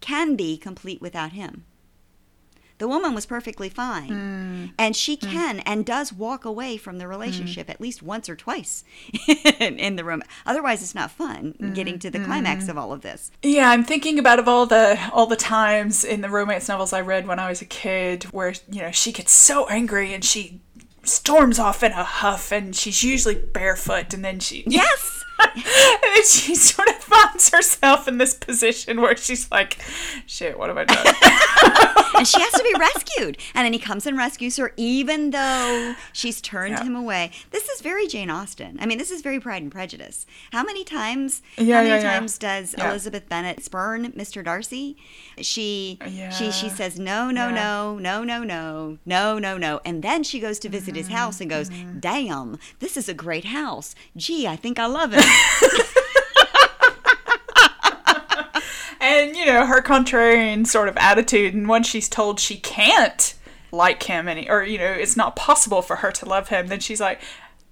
can 0.00 0.36
be 0.36 0.56
complete 0.56 1.00
without 1.00 1.32
him. 1.32 1.64
The 2.78 2.88
woman 2.88 3.14
was 3.14 3.26
perfectly 3.26 3.68
fine, 3.68 4.08
Mm. 4.08 4.70
and 4.78 4.96
she 4.96 5.16
mm. 5.16 5.30
can 5.30 5.60
and 5.60 5.84
does 5.84 6.12
walk 6.12 6.44
away 6.44 6.76
from 6.76 6.98
the 6.98 7.04
mm. 7.04 7.10
relationship 7.10 7.68
at 7.68 7.80
least 7.80 8.02
once 8.02 8.28
or 8.28 8.36
twice 8.36 8.84
in, 9.60 9.78
in 9.78 9.96
the 9.96 10.04
room. 10.04 10.22
Otherwise, 10.46 10.82
it's 10.82 10.94
not 10.94 11.10
fun 11.10 11.72
getting 11.74 11.96
mm. 11.96 12.00
to 12.00 12.10
the 12.10 12.20
climax 12.20 12.68
of 12.68 12.78
all 12.78 12.92
of 12.92 13.02
this. 13.02 13.30
Yeah, 13.42 13.70
I'm 13.70 13.84
thinking 13.84 14.18
about 14.18 14.38
of 14.38 14.48
all 14.48 14.66
the 14.66 14.98
all 15.12 15.26
the 15.26 15.36
times 15.36 16.04
in 16.04 16.20
the 16.20 16.28
romance 16.28 16.68
novels 16.68 16.92
I 16.92 17.00
read 17.00 17.26
when 17.26 17.38
I 17.38 17.48
was 17.48 17.60
a 17.60 17.66
kid 17.66 18.24
where 18.24 18.54
you 18.70 18.82
know 18.82 18.90
she 18.90 19.12
gets 19.12 19.32
so 19.32 19.66
angry 19.68 20.14
and 20.14 20.24
she 20.24 20.60
storms 21.02 21.58
off 21.58 21.82
in 21.82 21.92
a 21.92 22.04
huff 22.04 22.52
and 22.52 22.74
she's 22.76 23.02
usually 23.02 23.34
barefoot 23.34 24.12
and 24.12 24.24
then 24.24 24.38
she 24.40 24.64
Yes. 24.66 25.17
and 25.54 25.62
then 26.02 26.24
she 26.24 26.54
sort 26.54 26.88
of 26.88 26.96
finds 26.96 27.50
herself 27.50 28.08
in 28.08 28.18
this 28.18 28.34
position 28.34 29.00
where 29.00 29.16
she's 29.16 29.50
like, 29.50 29.78
"Shit, 30.26 30.58
what 30.58 30.68
have 30.68 30.78
I 30.78 30.84
done?" 30.84 31.06
and 32.16 32.26
she 32.26 32.40
has 32.40 32.52
to 32.52 32.62
be 32.62 32.74
rescued. 32.78 33.38
And 33.54 33.64
then 33.64 33.72
he 33.72 33.78
comes 33.78 34.06
and 34.06 34.16
rescues 34.16 34.56
her, 34.56 34.72
even 34.76 35.30
though 35.30 35.94
she's 36.12 36.40
turned 36.40 36.72
Yeah. 36.78 36.84
him 36.84 36.96
away. 36.96 37.30
This 37.50 37.68
is 37.68 37.80
very 37.80 38.06
Jane 38.06 38.30
Austen. 38.30 38.78
I 38.80 38.86
mean, 38.86 38.98
this 38.98 39.10
is 39.10 39.20
very 39.22 39.38
Pride 39.40 39.62
and 39.62 39.70
Prejudice. 39.72 40.26
How 40.52 40.62
many 40.64 40.84
times? 40.84 41.42
Yeah, 41.56 41.76
how 41.76 41.82
many 41.82 42.02
yeah, 42.02 42.10
times 42.12 42.38
does. 42.38 42.74
Elizabeth 42.74 43.28
Bennet 43.28 43.62
spurn 43.64 44.12
Mr. 44.12 44.44
Darcy? 44.44 44.96
She 45.40 45.98
Yeah. 46.06 46.30
she 46.30 46.50
she 46.50 46.68
says 46.68 46.98
no, 46.98 47.30
no, 47.30 47.50
no, 47.50 47.98
no, 47.98 48.24
no, 48.24 48.42
no, 48.44 48.98
no, 49.06 49.38
no, 49.38 49.56
no, 49.58 49.80
and 49.84 50.02
then 50.02 50.22
she 50.24 50.40
goes 50.40 50.58
to 50.60 50.68
visit 50.68 50.96
his 50.96 51.06
Mm-hmm. 51.06 51.14
house 51.16 51.40
and 51.40 51.48
goes, 51.48 51.70
"Damn, 52.00 52.58
this 52.80 52.96
is 52.96 53.08
a 53.08 53.14
great 53.14 53.46
house. 53.46 53.94
Gee, 54.16 54.46
I 54.46 54.56
think 54.56 54.78
I 54.78 54.86
love 54.86 55.12
it." 55.14 55.24
and 59.00 59.36
you 59.36 59.46
know 59.46 59.66
her 59.66 59.80
contrarian 59.82 60.66
sort 60.66 60.88
of 60.88 60.96
attitude, 60.96 61.54
and 61.54 61.68
once 61.68 61.86
she's 61.88 62.08
told 62.08 62.40
she 62.40 62.56
can't 62.56 63.34
like 63.70 64.02
him 64.04 64.28
any, 64.28 64.48
or 64.48 64.62
you 64.62 64.78
know 64.78 64.90
it's 64.90 65.16
not 65.16 65.36
possible 65.36 65.82
for 65.82 65.96
her 65.96 66.10
to 66.12 66.26
love 66.26 66.48
him, 66.48 66.68
then 66.68 66.80
she's 66.80 67.00
like, 67.00 67.20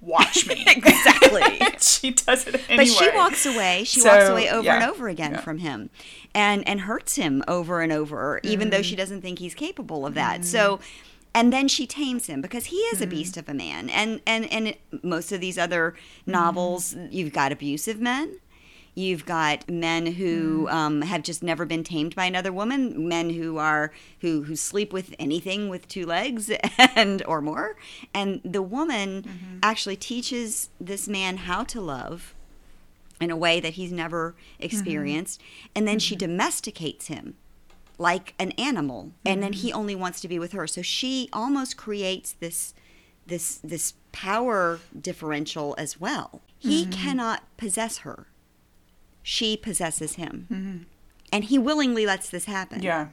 "Watch 0.01 0.47
me." 0.47 0.63
exactly. 0.67 1.43
she 1.81 2.11
does 2.13 2.47
it 2.47 2.55
anyway. 2.69 2.77
But 2.77 2.87
she 2.87 3.11
walks 3.17 3.47
away. 3.47 3.85
She 3.85 4.01
So, 4.01 4.09
walks 4.11 4.29
away 4.29 4.51
over 4.51 4.65
yeah. 4.67 4.83
and 4.83 4.91
over 4.91 5.09
again 5.09 5.33
Yeah. 5.33 5.41
from 5.41 5.59
him, 5.59 5.91
and 6.35 6.67
and 6.69 6.83
hurts 6.83 7.17
him 7.17 7.43
over 7.49 7.81
and 7.81 7.93
over, 7.93 8.41
even 8.43 8.71
though 8.71 8.83
she 8.83 8.95
Mm. 8.95 8.99
doesn't 8.99 9.23
think 9.23 9.39
he's 9.39 9.55
capable 9.55 10.07
of 10.07 10.15
that. 10.15 10.45
So. 10.45 10.81
And 11.37 11.53
then 11.53 11.69
she 11.69 11.87
tames 11.87 12.27
him 12.27 12.41
because 12.41 12.67
he 12.67 12.77
Mm. 12.79 12.93
is 12.95 13.01
a 13.03 13.07
beast 13.07 13.37
of 13.37 13.49
a 13.49 13.55
man, 13.55 13.91
and 13.91 14.21
and 14.27 14.51
and 14.53 14.75
most 15.03 15.31
of 15.33 15.41
these 15.41 15.59
other 15.59 15.95
Mm. 16.27 16.33
novels, 16.33 16.97
you've 17.11 17.33
got 17.33 17.53
abusive 17.53 18.01
men, 18.01 18.41
you've 18.95 19.27
got 19.27 19.69
men 19.71 20.07
Mm. 20.07 20.15
who 20.15 20.69
um, 20.71 21.03
have 21.03 21.23
just 21.23 21.43
never 21.43 21.65
been 21.67 21.85
tamed 21.85 22.15
by 22.15 22.25
another 22.25 22.53
woman, 22.53 23.07
men 23.07 23.31
who 23.39 23.59
are 23.59 23.93
who 24.23 24.45
who 24.45 24.57
sleep 24.57 24.93
with 24.95 25.15
anything 25.19 25.69
with 25.69 25.87
two 25.89 26.07
legs 26.07 26.51
and 26.97 27.23
or 27.27 27.41
more, 27.43 27.77
and 28.15 28.41
the 28.57 28.63
woman 28.63 29.23
Mm-hmm. 29.23 29.59
actually 29.63 29.97
teaches 29.97 30.71
this 30.81 31.07
man 31.07 31.37
how 31.49 31.65
to 31.65 31.81
love 31.83 32.33
in 33.21 33.31
a 33.31 33.37
way 33.37 33.61
that 33.61 33.75
he's 33.75 33.93
never 33.93 34.35
experienced. 34.59 35.41
And 35.75 35.87
then 35.89 35.99
she 35.99 36.17
domesticates 36.17 37.07
him 37.09 37.35
like 37.99 38.35
an 38.39 38.53
animal. 38.53 39.13
And 39.25 39.43
then 39.43 39.53
he 39.53 39.71
mm-hmm. 39.71 39.79
only 39.79 39.95
wants 39.95 40.21
to 40.21 40.29
be 40.29 40.39
with 40.39 40.53
her. 40.53 40.67
So 40.67 40.83
she 40.83 41.29
almost 41.33 41.77
creates 41.77 42.33
this 42.33 42.75
this 43.27 43.59
this 43.65 43.95
power 44.13 44.81
differential 44.99 45.75
as 45.79 46.01
well. 46.01 46.41
He 46.59 46.83
mm-hmm. 46.83 46.93
cannot 46.93 47.43
possess 47.57 47.99
her. 47.99 48.27
She 49.23 49.57
possesses 49.57 50.15
him. 50.15 50.47
Mm-hmm. 50.51 50.83
And 51.33 51.45
he 51.45 51.59
willingly 51.59 52.07
lets 52.07 52.31
this 52.31 52.45
happen. 52.45 52.83
Yeah. 52.83 53.09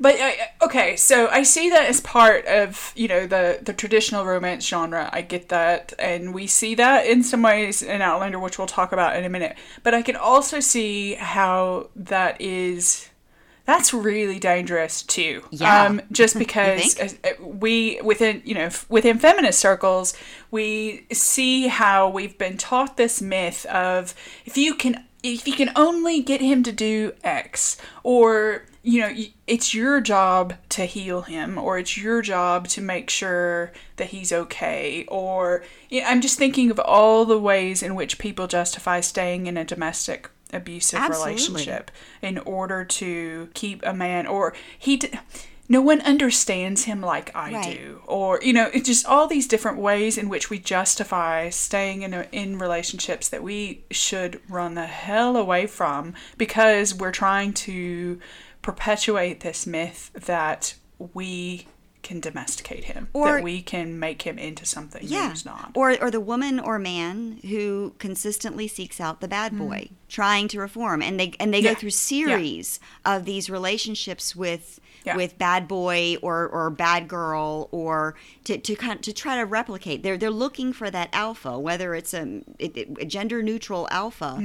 But 0.00 0.18
uh, 0.18 0.24
uh, 0.24 0.64
okay, 0.66 0.96
so 0.96 1.28
I 1.28 1.44
see 1.44 1.70
that 1.70 1.88
as 1.88 2.00
part 2.00 2.46
of 2.46 2.92
you 2.96 3.08
know 3.08 3.26
the 3.26 3.60
the 3.62 3.72
traditional 3.72 4.24
romance 4.24 4.66
genre. 4.66 5.08
I 5.12 5.22
get 5.22 5.48
that, 5.48 5.92
and 5.98 6.34
we 6.34 6.46
see 6.46 6.74
that 6.76 7.06
in 7.06 7.22
some 7.22 7.42
ways 7.42 7.82
in 7.82 8.02
Outlander, 8.02 8.38
which 8.38 8.58
we'll 8.58 8.66
talk 8.66 8.92
about 8.92 9.16
in 9.16 9.24
a 9.24 9.28
minute. 9.28 9.56
But 9.82 9.94
I 9.94 10.02
can 10.02 10.16
also 10.16 10.60
see 10.60 11.14
how 11.14 11.90
that 11.96 12.40
is 12.40 13.08
that's 13.68 13.92
really 13.92 14.38
dangerous 14.38 15.02
too. 15.02 15.42
Yeah. 15.50 15.84
Um, 15.84 16.00
just 16.10 16.38
because 16.44 16.98
uh, 17.22 17.32
we 17.38 18.00
within 18.02 18.40
you 18.46 18.54
know 18.54 18.70
within 18.88 19.18
feminist 19.18 19.58
circles 19.58 20.14
we 20.50 21.04
see 21.12 21.68
how 21.68 22.08
we've 22.08 22.38
been 22.38 22.56
taught 22.56 22.96
this 22.96 23.20
myth 23.20 23.66
of 23.66 24.14
if 24.46 24.56
you 24.56 24.74
can 24.74 25.04
if 25.22 25.46
you 25.46 25.52
can 25.52 25.70
only 25.76 26.22
get 26.22 26.40
him 26.40 26.62
to 26.62 26.72
do 26.72 27.12
X 27.22 27.76
or 28.02 28.64
you 28.82 29.02
know 29.02 29.14
it's 29.46 29.74
your 29.74 30.00
job 30.00 30.54
to 30.70 30.86
heal 30.86 31.22
him 31.22 31.58
or 31.58 31.78
it's 31.78 31.98
your 31.98 32.22
job 32.22 32.68
to 32.68 32.80
make 32.80 33.10
sure 33.10 33.70
that 33.96 34.08
he's 34.08 34.32
okay 34.32 35.04
or 35.08 35.62
you 35.90 36.00
know, 36.00 36.06
I'm 36.06 36.22
just 36.22 36.38
thinking 36.38 36.70
of 36.70 36.80
all 36.80 37.26
the 37.26 37.38
ways 37.38 37.82
in 37.82 37.94
which 37.94 38.18
people 38.18 38.46
justify 38.46 39.00
staying 39.00 39.46
in 39.46 39.58
a 39.58 39.64
domestic 39.64 40.30
abusive 40.52 40.98
Absolutely. 41.00 41.32
relationship 41.34 41.90
in 42.22 42.38
order 42.38 42.84
to 42.84 43.48
keep 43.54 43.82
a 43.84 43.92
man 43.94 44.26
or 44.26 44.54
he 44.78 44.96
d- 44.96 45.10
no 45.70 45.82
one 45.82 46.00
understands 46.00 46.84
him 46.84 47.02
like 47.02 47.30
I 47.36 47.52
Right. 47.52 47.78
do 47.78 48.00
or 48.06 48.40
you 48.42 48.52
know 48.54 48.70
it's 48.72 48.88
just 48.88 49.04
all 49.06 49.26
these 49.26 49.46
different 49.46 49.76
ways 49.78 50.16
in 50.16 50.28
which 50.30 50.48
we 50.48 50.58
justify 50.58 51.50
staying 51.50 52.02
in 52.02 52.14
a, 52.14 52.26
in 52.32 52.58
relationships 52.58 53.28
that 53.28 53.42
we 53.42 53.84
should 53.90 54.40
run 54.48 54.74
the 54.74 54.86
hell 54.86 55.36
away 55.36 55.66
from 55.66 56.14
because 56.38 56.94
we're 56.94 57.12
trying 57.12 57.52
to 57.52 58.18
perpetuate 58.62 59.40
this 59.40 59.66
myth 59.66 60.10
that 60.14 60.74
we 61.14 61.66
can 62.02 62.20
domesticate 62.20 62.84
him 62.84 63.08
Or- 63.12 63.34
that 63.36 63.42
we 63.42 63.60
can 63.62 63.98
make 63.98 64.22
him 64.22 64.38
into 64.38 64.64
something 64.64 65.02
Yeah. 65.04 65.30
he's 65.30 65.44
not 65.44 65.72
Or, 65.74 65.96
or 66.00 66.10
the 66.10 66.20
woman 66.20 66.58
or 66.60 66.78
man 66.78 67.40
who 67.48 67.94
consistently 67.98 68.68
seeks 68.68 69.00
out 69.00 69.20
the 69.20 69.28
bad 69.28 69.56
boy, 69.58 69.90
trying 70.08 70.48
to 70.48 70.60
reform, 70.60 71.02
and 71.02 71.18
they 71.18 71.32
and 71.40 71.52
they 71.52 71.60
Mm. 71.60 71.64
Yeah. 71.64 71.74
go 71.74 71.80
through 71.80 71.90
series 71.90 72.80
of 73.04 73.24
these 73.24 73.50
relationships 73.50 74.34
with 74.36 74.80
Yeah. 75.04 75.16
with 75.16 75.38
bad 75.38 75.66
boy 75.68 76.16
or, 76.22 76.46
or 76.48 76.70
bad 76.70 77.08
girl, 77.08 77.68
or 77.72 78.14
to 78.44 78.58
to 78.58 78.74
kind 78.76 79.02
to 79.02 79.12
try 79.12 79.36
to 79.36 79.44
replicate. 79.44 80.02
They're 80.02 80.16
they're 80.18 80.30
looking 80.30 80.72
for 80.72 80.90
that 80.90 81.08
alpha, 81.12 81.58
whether 81.58 81.94
it's 81.94 82.14
a, 82.14 82.42
a 82.60 83.04
gender 83.04 83.42
neutral 83.42 83.86
alpha 83.90 84.38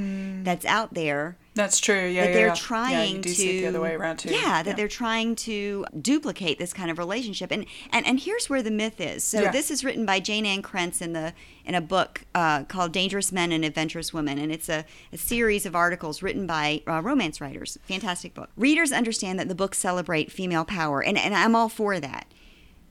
that's 0.43 0.65
out 0.65 0.93
there 0.93 1.37
that's 1.55 1.79
true 1.79 2.07
yeah 2.07 2.21
that 2.23 2.29
yeah, 2.29 2.33
they're 2.33 2.47
yeah. 2.47 2.53
trying 2.55 2.91
yeah, 2.91 3.03
you 3.03 3.21
do 3.21 3.29
to 3.29 3.35
see 3.35 3.57
it 3.57 3.61
the 3.61 3.67
other 3.67 3.79
way 3.81 3.93
around 3.93 4.17
too 4.17 4.29
Yeah, 4.33 4.63
that 4.63 4.75
they're 4.75 4.87
trying 4.87 5.35
to 5.37 5.85
duplicate 6.01 6.57
this 6.57 6.73
kind 6.73 6.89
of 6.89 6.97
relationship. 6.97 7.51
And 7.51 7.65
and 7.91 8.05
and 8.07 8.19
here's 8.19 8.49
where 8.49 8.63
the 8.63 8.71
myth 8.71 8.99
is. 8.99 9.23
So 9.23 9.41
Yeah. 9.41 9.51
this 9.51 9.69
is 9.69 9.83
written 9.85 10.05
by 10.05 10.19
Jayne 10.19 10.45
Ann 10.45 10.61
Krentz 10.63 11.01
in 11.01 11.13
the 11.13 11.33
in 11.65 11.75
a 11.75 11.81
book 11.81 12.25
uh, 12.33 12.63
called 12.63 12.91
Dangerous 12.91 13.31
Men 13.31 13.51
and 13.51 13.63
Adventurous 13.63 14.13
Women, 14.13 14.37
and 14.39 14.51
it's 14.51 14.67
a, 14.67 14.83
a 15.11 15.17
series 15.17 15.65
of 15.65 15.75
articles 15.75 16.21
written 16.23 16.45
by 16.47 16.81
uh, 16.87 17.01
romance 17.01 17.39
writers. 17.39 17.77
Fantastic 17.83 18.33
book. 18.33 18.49
Readers 18.57 18.91
understand 18.91 19.37
that 19.39 19.47
the 19.47 19.55
books 19.55 19.77
celebrate 19.77 20.31
female 20.31 20.65
power, 20.65 21.01
and 21.03 21.17
and 21.17 21.35
I'm 21.35 21.55
all 21.55 21.69
for 21.69 21.99
that. 21.99 22.25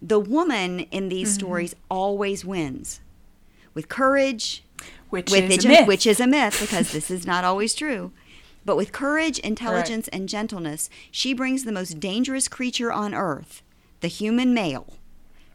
The 0.01 0.21
woman 0.21 0.81
in 0.91 1.09
these 1.09 1.31
Mm-hmm. 1.31 1.47
stories 1.47 1.75
always 1.91 2.45
wins 2.45 3.01
with 3.75 3.89
courage, 3.89 4.65
which 5.11 5.31
with 5.31 5.51
is 5.51 5.65
a 5.65 5.69
myth. 5.69 5.87
which 5.89 6.07
is 6.07 6.21
a 6.21 6.27
myth 6.27 6.59
because 6.61 6.93
this 6.93 7.11
is 7.11 7.27
not 7.27 7.45
always 7.45 7.75
true. 7.75 8.13
But 8.65 8.77
with 8.77 8.93
courage, 8.93 9.39
intelligence, 9.41 10.09
and 10.09 10.29
gentleness, 10.29 10.89
she 11.11 11.35
brings 11.35 11.65
the 11.65 11.73
most 11.73 11.99
dangerous 12.01 12.49
creature 12.49 12.93
on 12.93 13.13
earth, 13.15 13.63
the 14.01 14.09
human 14.09 14.55
male, 14.55 14.95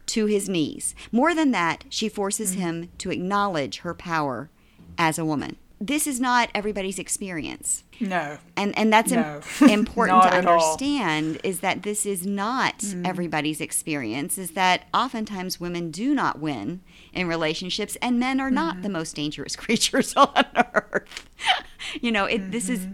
to 0.06 0.26
his 0.26 0.48
knees. 0.48 0.94
More 1.12 1.34
than 1.34 1.50
that, 1.52 1.84
she 1.88 2.08
forces 2.08 2.52
Mm-hmm. 2.52 2.60
him 2.60 2.88
to 2.98 3.10
acknowledge 3.10 3.78
her 3.78 3.94
power 3.94 4.50
as 4.98 5.18
a 5.18 5.24
woman. 5.24 5.56
this 5.80 6.06
is 6.08 6.18
not 6.20 6.50
everybody's 6.54 6.98
experience. 6.98 7.84
No. 8.00 8.38
And 8.56 8.76
and 8.78 8.92
that's 8.92 9.10
No. 9.12 9.40
im- 9.62 9.68
important 9.70 10.22
to 10.22 10.34
at 10.34 10.46
all. 10.46 10.54
understand 10.54 11.40
is 11.42 11.60
that 11.60 11.82
this 11.82 12.06
is 12.06 12.26
not 12.26 12.78
Mm. 12.78 13.06
everybody's 13.06 13.60
experience 13.60 14.38
is 14.38 14.52
that 14.52 14.86
oftentimes 14.94 15.58
women 15.60 15.90
do 15.90 16.14
not 16.14 16.38
win 16.38 16.80
in 17.12 17.26
relationships 17.26 17.96
and 18.00 18.18
men 18.20 18.40
are 18.40 18.46
Mm-hmm. 18.48 18.54
not 18.54 18.82
the 18.82 18.88
most 18.88 19.16
dangerous 19.16 19.56
creatures 19.64 20.14
on 20.16 20.44
earth. 20.74 21.28
you 22.00 22.12
know, 22.12 22.24
it, 22.26 22.50
this 22.52 22.68
is 22.68 22.86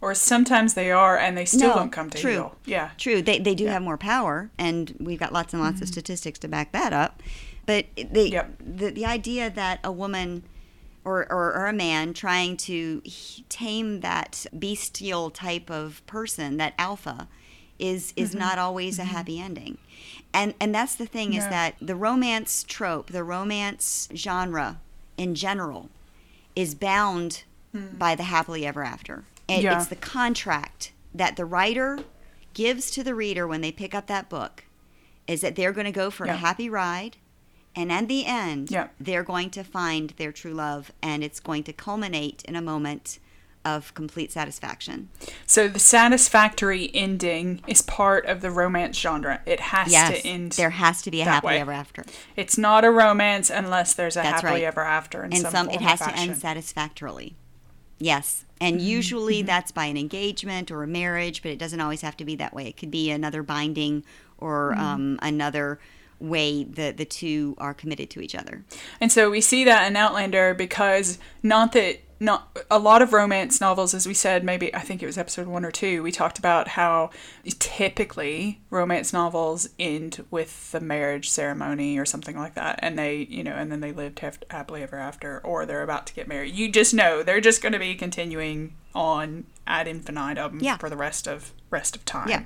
Or 0.00 0.14
sometimes 0.14 0.72
they 0.74 0.90
are 0.90 1.18
and 1.18 1.36
they 1.36 1.44
still 1.44 1.68
No, 1.68 1.74
don't 1.74 1.92
come 1.92 2.08
to 2.10 2.18
true. 2.18 2.30
heal. 2.32 2.56
Yeah. 2.64 2.90
True, 2.96 3.20
they 3.20 3.38
they 3.38 3.54
do 3.54 3.66
have 3.66 3.82
more 3.82 3.98
power, 3.98 4.50
and 4.58 4.94
we've 4.98 5.18
got 5.20 5.32
lots 5.32 5.52
and 5.52 5.62
lots 5.62 5.82
of 5.82 5.88
statistics 5.88 6.38
to 6.38 6.48
back 6.48 6.72
that 6.72 6.92
up. 6.94 7.22
But 7.66 7.86
the 7.96 8.30
Yep. 8.30 8.62
the, 8.64 8.90
the 8.90 9.04
idea 9.06 9.50
that 9.50 9.80
a 9.84 9.92
woman 9.92 10.44
or, 11.04 11.20
or, 11.32 11.54
or 11.54 11.66
a 11.66 11.72
man 11.72 12.12
trying 12.12 12.56
to 12.56 13.02
tame 13.48 14.00
that 14.00 14.46
bestial 14.56 15.30
type 15.30 15.70
of 15.70 16.04
person, 16.06 16.56
that 16.58 16.74
alpha, 16.78 17.28
is 17.78 18.12
is 18.14 18.30
mm-hmm. 18.30 18.40
not 18.40 18.58
always 18.58 18.98
a 18.98 19.02
mm-hmm. 19.02 19.10
happy 19.10 19.40
ending. 19.40 19.78
And 20.32 20.54
and 20.60 20.74
that's 20.74 20.94
the 20.94 21.06
thing 21.06 21.32
is 21.34 21.44
that 21.44 21.74
the 21.80 21.96
romance 21.96 22.62
trope, 22.62 23.10
the 23.10 23.24
romance 23.24 24.08
genre 24.14 24.80
in 25.16 25.34
general, 25.34 25.88
is 26.54 26.74
bound 26.74 27.44
hmm. 27.72 27.96
by 27.96 28.14
the 28.14 28.24
happily 28.24 28.66
ever 28.66 28.84
after. 28.84 29.24
And 29.48 29.62
Yeah. 29.62 29.78
It's 29.78 29.88
the 29.88 29.96
contract 29.96 30.92
that 31.14 31.36
the 31.36 31.44
writer 31.44 31.98
gives 32.54 32.90
to 32.92 33.02
the 33.02 33.14
reader 33.14 33.46
when 33.46 33.60
they 33.60 33.72
pick 33.72 33.94
up 33.94 34.06
that 34.06 34.28
book 34.28 34.64
is 35.26 35.40
that 35.40 35.56
they're 35.56 35.72
going 35.72 35.86
to 35.86 35.92
go 35.92 36.10
for 36.10 36.26
Yeah. 36.26 36.34
a 36.34 36.36
happy 36.36 36.68
ride 36.68 37.16
and 37.76 37.90
at 37.92 38.08
the 38.08 38.26
end 38.26 38.70
Yeah. 38.70 38.88
they're 38.98 39.22
going 39.24 39.50
to 39.50 39.62
find 39.64 40.10
their 40.16 40.32
true 40.32 40.52
love 40.54 40.92
and 41.02 41.22
it's 41.24 41.40
going 41.40 41.62
to 41.64 41.72
culminate 41.72 42.42
in 42.46 42.56
a 42.56 42.62
moment 42.62 43.18
of 43.64 43.92
complete 43.94 44.32
satisfaction. 44.32 45.10
So 45.46 45.68
the 45.68 45.78
satisfactory 45.78 46.90
ending 46.94 47.60
is 47.66 47.82
part 47.82 48.24
of 48.26 48.40
the 48.40 48.50
romance 48.50 48.98
genre. 48.98 49.40
It 49.46 49.60
has 49.60 49.92
Yes, 49.92 50.22
to 50.22 50.26
end. 50.28 50.52
there 50.52 50.70
has 50.70 51.02
to 51.02 51.10
be 51.10 51.20
a 51.20 51.24
happily 51.24 51.54
way. 51.54 51.60
ever 51.60 51.72
after. 51.72 52.04
It's 52.36 52.56
not 52.56 52.84
a 52.84 52.90
romance 52.90 53.50
unless 53.50 53.92
there's 53.94 54.16
a 54.16 54.20
That's 54.22 54.40
happily 54.42 54.62
right. 54.62 54.66
ever 54.68 54.80
after 54.82 55.24
in 55.24 55.32
and 55.34 55.42
some, 55.42 55.50
some 55.52 55.70
it 55.70 55.80
has 55.82 55.98
to 56.00 56.16
end 56.16 56.36
satisfactorily. 56.38 57.36
Yes. 57.98 58.44
And 58.62 58.76
Mm-hmm. 58.76 58.86
usually 58.86 59.42
that's 59.42 59.72
by 59.72 59.84
an 59.86 59.96
engagement 59.98 60.70
or 60.70 60.82
a 60.82 60.86
marriage, 60.86 61.42
but 61.42 61.50
it 61.50 61.58
doesn't 61.58 61.80
always 61.80 62.00
have 62.00 62.16
to 62.18 62.24
be 62.24 62.36
that 62.36 62.54
way. 62.54 62.66
It 62.66 62.76
could 62.76 62.90
be 62.90 63.10
another 63.10 63.42
binding 63.42 64.04
or 64.38 64.72
Mm-hmm. 64.72 64.82
um, 64.82 65.18
another 65.22 65.78
way 66.20 66.64
the 66.64 66.92
the 66.92 67.04
two 67.04 67.54
are 67.58 67.74
committed 67.74 68.10
to 68.10 68.20
each 68.20 68.34
other. 68.34 68.64
And 69.00 69.10
so 69.10 69.30
we 69.30 69.40
see 69.40 69.64
that 69.64 69.86
in 69.86 69.96
Outlander 69.96 70.54
because 70.54 71.18
not 71.42 71.72
that 71.72 72.00
not 72.22 72.54
a 72.70 72.78
lot 72.78 73.00
of 73.00 73.14
romance 73.14 73.62
novels, 73.62 73.94
as 73.94 74.06
we 74.06 74.12
said, 74.12 74.44
maybe 74.44 74.74
I 74.74 74.80
think 74.80 75.02
it 75.02 75.06
was 75.06 75.16
episode 75.16 75.46
one 75.46 75.64
or 75.64 75.70
two, 75.70 76.02
we 76.02 76.12
talked 76.12 76.38
about 76.38 76.68
how 76.68 77.08
typically 77.58 78.60
romance 78.68 79.12
novels 79.12 79.70
end 79.78 80.22
with 80.30 80.70
the 80.72 80.80
marriage 80.80 81.30
ceremony 81.30 81.98
or 81.98 82.04
something 82.04 82.36
like 82.36 82.54
that, 82.56 82.78
and 82.82 82.98
they, 82.98 83.26
you 83.30 83.42
know, 83.42 83.52
and 83.54 83.72
then 83.72 83.80
they 83.80 83.92
lived 83.92 84.20
happily 84.50 84.82
ever 84.82 84.96
after, 84.96 85.40
or 85.40 85.64
they're 85.64 85.82
about 85.82 86.06
to 86.08 86.12
get 86.14 86.28
married. 86.28 86.54
You 86.54 86.70
just 86.70 86.92
know 86.92 87.22
they're 87.22 87.40
just 87.40 87.62
going 87.62 87.72
to 87.72 87.78
be 87.78 87.94
continuing 87.94 88.74
on 88.94 89.44
ad 89.66 89.86
infinitum 89.88 90.58
Yeah. 90.60 90.76
for 90.76 90.90
the 90.90 90.96
rest 90.96 91.26
of 91.28 91.52
rest 91.70 91.94
of 91.94 92.04
time. 92.04 92.28
Yeah. 92.28 92.44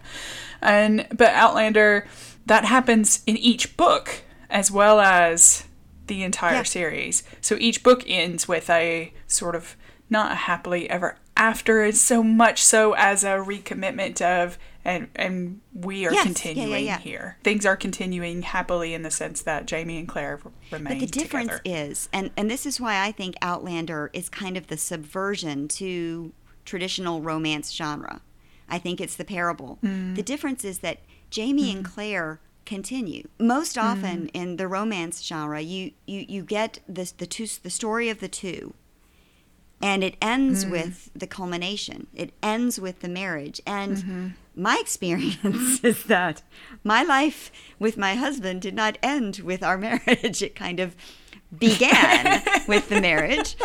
And 0.60 1.06
but 1.10 1.30
Outlander, 1.32 2.06
that 2.46 2.64
happens 2.64 3.22
in 3.26 3.36
each 3.36 3.76
book 3.76 4.22
as 4.50 4.70
well 4.70 5.00
as 5.00 5.64
the 6.06 6.22
entire 6.22 6.56
Yeah. 6.56 6.62
series. 6.64 7.22
So 7.40 7.56
each 7.58 7.82
book 7.82 8.04
ends 8.06 8.46
with 8.46 8.68
a 8.70 9.12
sort 9.26 9.54
of 9.56 9.76
not 10.10 10.32
a 10.32 10.34
happily 10.34 10.88
ever 10.90 11.16
after, 11.36 11.82
it's 11.82 12.00
so 12.00 12.22
much 12.22 12.62
so 12.62 12.92
as 12.92 13.24
a 13.24 13.38
recommitment 13.38 14.20
of 14.20 14.58
and 14.84 15.08
and 15.16 15.60
we 15.72 16.04
are 16.06 16.12
Yes. 16.12 16.14
Yeah, 16.14 16.18
yeah, 16.18 16.22
continuing 16.24 16.84
yeah. 16.84 16.98
here. 16.98 17.38
Things 17.42 17.64
are 17.64 17.76
continuing 17.76 18.42
happily 18.42 18.92
in 18.92 19.02
the 19.02 19.10
sense 19.10 19.40
that 19.42 19.64
Jamie 19.66 19.98
and 19.98 20.06
Claire 20.06 20.38
remain 20.70 20.98
But 20.98 21.00
the 21.00 21.06
difference 21.06 21.52
together. 21.56 21.88
is, 21.90 22.08
and, 22.12 22.30
and 22.36 22.50
this 22.50 22.66
is 22.66 22.78
why 22.80 23.02
I 23.02 23.10
think 23.10 23.34
Outlander 23.40 24.10
is 24.12 24.28
kind 24.28 24.56
of 24.58 24.66
the 24.66 24.76
subversion 24.76 25.66
to 25.68 26.32
traditional 26.66 27.22
romance 27.22 27.72
genre. 27.72 28.20
I 28.68 28.78
think 28.78 29.00
it's 29.00 29.16
the 29.16 29.24
parable. 29.24 29.78
Mm. 29.82 30.16
The 30.16 30.22
difference 30.22 30.64
is 30.64 30.80
that 30.80 30.98
Jamie 31.34 31.72
and 31.72 31.84
Claire 31.84 32.38
continue. 32.64 33.26
Most 33.40 33.74
Mm. 33.74 33.82
often 33.82 34.28
in 34.28 34.56
the 34.56 34.68
romance 34.68 35.20
genre, 35.20 35.60
you, 35.60 35.90
you, 36.06 36.24
you 36.28 36.42
get 36.44 36.78
this, 36.88 37.10
the, 37.10 37.26
two, 37.26 37.48
the 37.64 37.70
story 37.70 38.08
of 38.08 38.20
the 38.20 38.28
two, 38.28 38.72
and 39.82 40.04
it 40.04 40.14
Mm. 40.20 40.28
ends 40.34 40.64
with 40.64 41.10
the 41.12 41.26
culmination. 41.26 42.06
It 42.14 42.32
ends 42.40 42.78
with 42.78 43.00
the 43.00 43.08
marriage. 43.08 43.60
And 43.66 43.96
Mm-hmm. 43.96 44.28
my 44.54 44.78
experience 44.80 45.82
is 45.82 46.04
that 46.04 46.42
my 46.84 47.02
life 47.02 47.50
with 47.80 47.96
my 47.96 48.14
husband 48.14 48.62
did 48.62 48.74
not 48.74 48.96
end 49.02 49.38
with 49.40 49.64
our 49.64 49.76
marriage. 49.88 50.40
It 50.40 50.54
kind 50.54 50.78
of 50.78 50.94
began 51.58 52.42
with 52.68 52.88
the 52.88 53.00
marriage. 53.00 53.56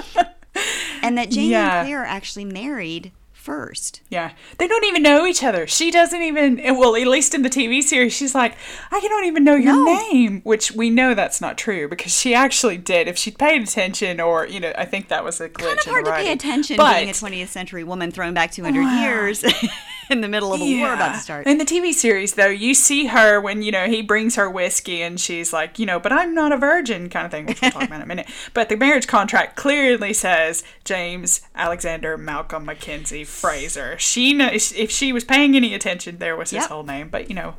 And 1.03 1.15
that 1.19 1.29
Jamie 1.29 1.49
Yeah. 1.51 1.81
and 1.81 1.85
Claire 1.87 2.03
actually 2.03 2.45
married 2.45 3.11
first. 3.49 4.01
Yeah. 4.09 4.33
They 4.59 4.67
don't 4.67 4.85
even 4.85 5.01
know 5.01 5.25
each 5.25 5.43
other. 5.43 5.65
She 5.65 5.89
doesn't 5.89 6.21
even, 6.21 6.59
eh, 6.59 6.69
well, 6.69 6.95
at 6.95 7.07
least 7.07 7.33
in 7.33 7.41
the 7.41 7.49
TV 7.49 7.81
series, 7.81 8.13
she's 8.13 8.35
like, 8.35 8.55
I 8.91 8.99
don't 8.99 9.25
even 9.25 9.43
know 9.43 9.55
your 9.55 9.73
No. 9.73 9.85
name, 10.11 10.41
which 10.43 10.71
we 10.71 10.91
know 10.91 11.15
that's 11.15 11.41
not 11.41 11.57
true 11.57 11.87
because 11.89 12.15
she 12.15 12.35
actually 12.35 12.77
did. 12.77 13.07
If 13.07 13.17
she'd 13.17 13.39
paid 13.39 13.63
attention, 13.63 14.19
or, 14.21 14.45
you 14.45 14.59
know, 14.59 14.71
I 14.77 14.85
think 14.85 15.07
that 15.07 15.23
was 15.23 15.41
a 15.41 15.49
glitch. 15.49 15.65
Kind 15.65 15.79
of 15.79 15.85
hard 15.85 16.05
to 16.05 16.11
pay 16.11 16.31
attention 16.31 16.77
but, 16.77 16.97
being 16.97 17.09
a 17.09 17.13
20th 17.13 17.47
century 17.47 17.83
woman 17.83 18.11
thrown 18.11 18.35
back 18.35 18.51
200 18.51 18.83
years 19.01 19.43
in 20.11 20.21
the 20.21 20.27
middle 20.27 20.53
of 20.53 20.61
a 20.61 20.77
war 20.79 20.93
about 20.93 21.13
to 21.15 21.19
start. 21.19 21.47
In 21.47 21.57
the 21.57 21.65
TV 21.65 21.93
series, 21.93 22.33
though, 22.33 22.47
you 22.47 22.73
see 22.73 23.07
her 23.07 23.39
when, 23.39 23.61
you 23.61 23.71
know, 23.71 23.85
he 23.87 24.01
brings 24.01 24.35
her 24.35 24.49
whiskey 24.49 25.01
and 25.01 25.19
she's 25.19 25.53
like, 25.53 25.79
you 25.79 25.85
know, 25.85 25.99
but 25.99 26.11
I'm 26.11 26.33
not 26.33 26.51
a 26.51 26.57
virgin 26.57 27.09
kind 27.09 27.25
of 27.25 27.31
thing, 27.31 27.45
which 27.45 27.61
we'll 27.61 27.71
talk 27.71 27.83
about 27.83 27.97
in 27.97 28.01
a 28.01 28.05
minute. 28.07 28.27
But 28.53 28.69
the 28.69 28.77
marriage 28.77 29.07
contract 29.07 29.55
clearly 29.55 30.13
says 30.13 30.63
James 30.83 31.41
Alexander 31.55 32.17
Malcolm 32.17 32.65
Mackenzie 32.65 33.23
Fraser. 33.23 33.97
She 33.99 34.33
knows, 34.33 34.71
if 34.73 34.89
she 34.91 35.13
was 35.13 35.23
paying 35.23 35.55
any 35.55 35.73
attention, 35.73 36.17
there 36.17 36.35
was 36.35 36.49
his 36.49 36.61
Yep. 36.61 36.69
whole 36.69 36.83
name. 36.83 37.09
But, 37.09 37.29
you 37.29 37.35
know, 37.35 37.55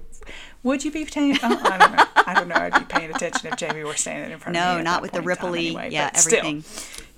would 0.62 0.84
you 0.84 0.90
be 0.90 1.04
paying? 1.06 1.38
Oh, 1.42 1.60
I 1.64 1.78
don't 1.78 1.96
know. 1.96 2.04
I 2.16 2.34
don't 2.34 2.48
know. 2.48 2.54
I'd 2.56 2.74
be 2.74 2.84
paying 2.84 3.10
attention 3.10 3.48
if 3.48 3.56
Jamie 3.56 3.82
were 3.84 3.94
standing 3.94 4.30
in 4.30 4.38
front 4.38 4.56
of 4.56 4.62
me. 4.62 4.76
no, 4.76 4.82
not 4.82 5.00
with 5.02 5.12
the 5.12 5.22
point 5.22 5.30
in 5.30 5.36
time 5.36 5.52
ripply, 5.52 5.58
anyway, 5.58 5.88
yeah, 5.90 6.10
but 6.10 6.18
still. 6.18 6.42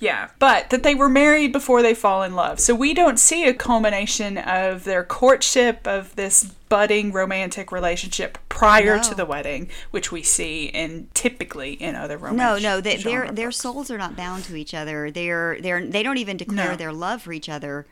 Yeah, 0.03 0.31
but 0.41 0.71
that 0.71 0.83
they 0.83 0.97
were 0.97 1.09
married 1.09 1.53
before 1.53 1.81
they 1.81 1.95
fall 1.95 2.25
in 2.25 2.35
love. 2.35 2.59
So 2.59 2.75
we 2.75 2.93
don't 2.93 3.21
see 3.21 3.47
a 3.47 3.55
culmination 3.55 4.37
of 4.37 4.83
their 4.83 5.05
courtship 5.05 5.87
of 5.87 6.17
this 6.17 6.43
budding 6.69 7.13
romantic 7.13 7.71
relationship 7.71 8.37
prior 8.49 8.97
No. 8.97 9.03
to 9.05 9.15
the 9.15 9.25
wedding, 9.25 9.69
which 9.93 10.11
we 10.11 10.25
see 10.25 10.65
in 10.65 11.07
typically 11.15 11.75
in 11.75 11.95
other 11.95 12.19
No, 12.19 12.25
romance. 12.25 12.63
no, 12.65 12.81
they, 12.81 12.97
their 12.97 13.01
genre 13.13 13.33
their 13.33 13.47
books. 13.49 13.59
souls 13.59 13.91
are 13.93 13.99
not 13.99 14.17
bound 14.17 14.43
to 14.47 14.57
each 14.57 14.75
other. 14.75 15.09
They're 15.13 15.61
they're 15.61 15.87
they 15.87 16.03
don't 16.03 16.19
even 16.19 16.37
declare 16.37 16.71
No. 16.71 16.77
their 16.77 16.93
love 16.93 17.23
for 17.23 17.33
each 17.33 17.49
other 17.49 17.87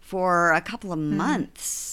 for 0.00 0.52
a 0.52 0.60
couple 0.60 0.92
of 0.92 1.00
Hmm. 1.00 1.16
months 1.16 1.89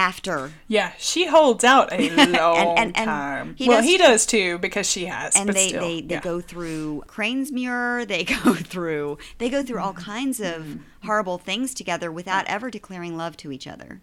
after. 0.00 0.52
Yeah, 0.66 0.92
she 0.98 1.26
holds 1.26 1.62
out 1.64 1.92
a 1.92 2.08
long 2.40 2.78
and- 2.78 2.96
and 2.96 3.06
time. 3.06 3.54
he 3.56 3.68
well, 3.68 3.78
does 3.78 3.86
he 3.86 3.96
too. 3.98 4.02
does 4.04 4.26
too 4.26 4.58
because 4.58 4.86
she 4.90 5.04
has. 5.06 5.36
and 5.36 5.48
they, 5.50 5.68
still, 5.68 5.80
they, 5.82 6.00
they 6.00 6.14
yeah. 6.14 6.20
go 6.20 6.40
through 6.40 7.04
Cranesmuir. 7.06 8.06
They 8.08 8.24
go 8.24 8.54
through 8.54 9.18
they 9.38 9.48
go 9.50 9.62
through 9.62 9.80
all 9.80 9.92
kinds 9.94 10.40
of 10.40 10.62
Mm-hmm. 10.62 11.06
horrible 11.06 11.38
things 11.38 11.74
together 11.74 12.10
without 12.12 12.44
ever 12.48 12.70
declaring 12.70 13.16
love 13.16 13.36
to 13.38 13.50
each 13.52 13.66
other, 13.66 14.00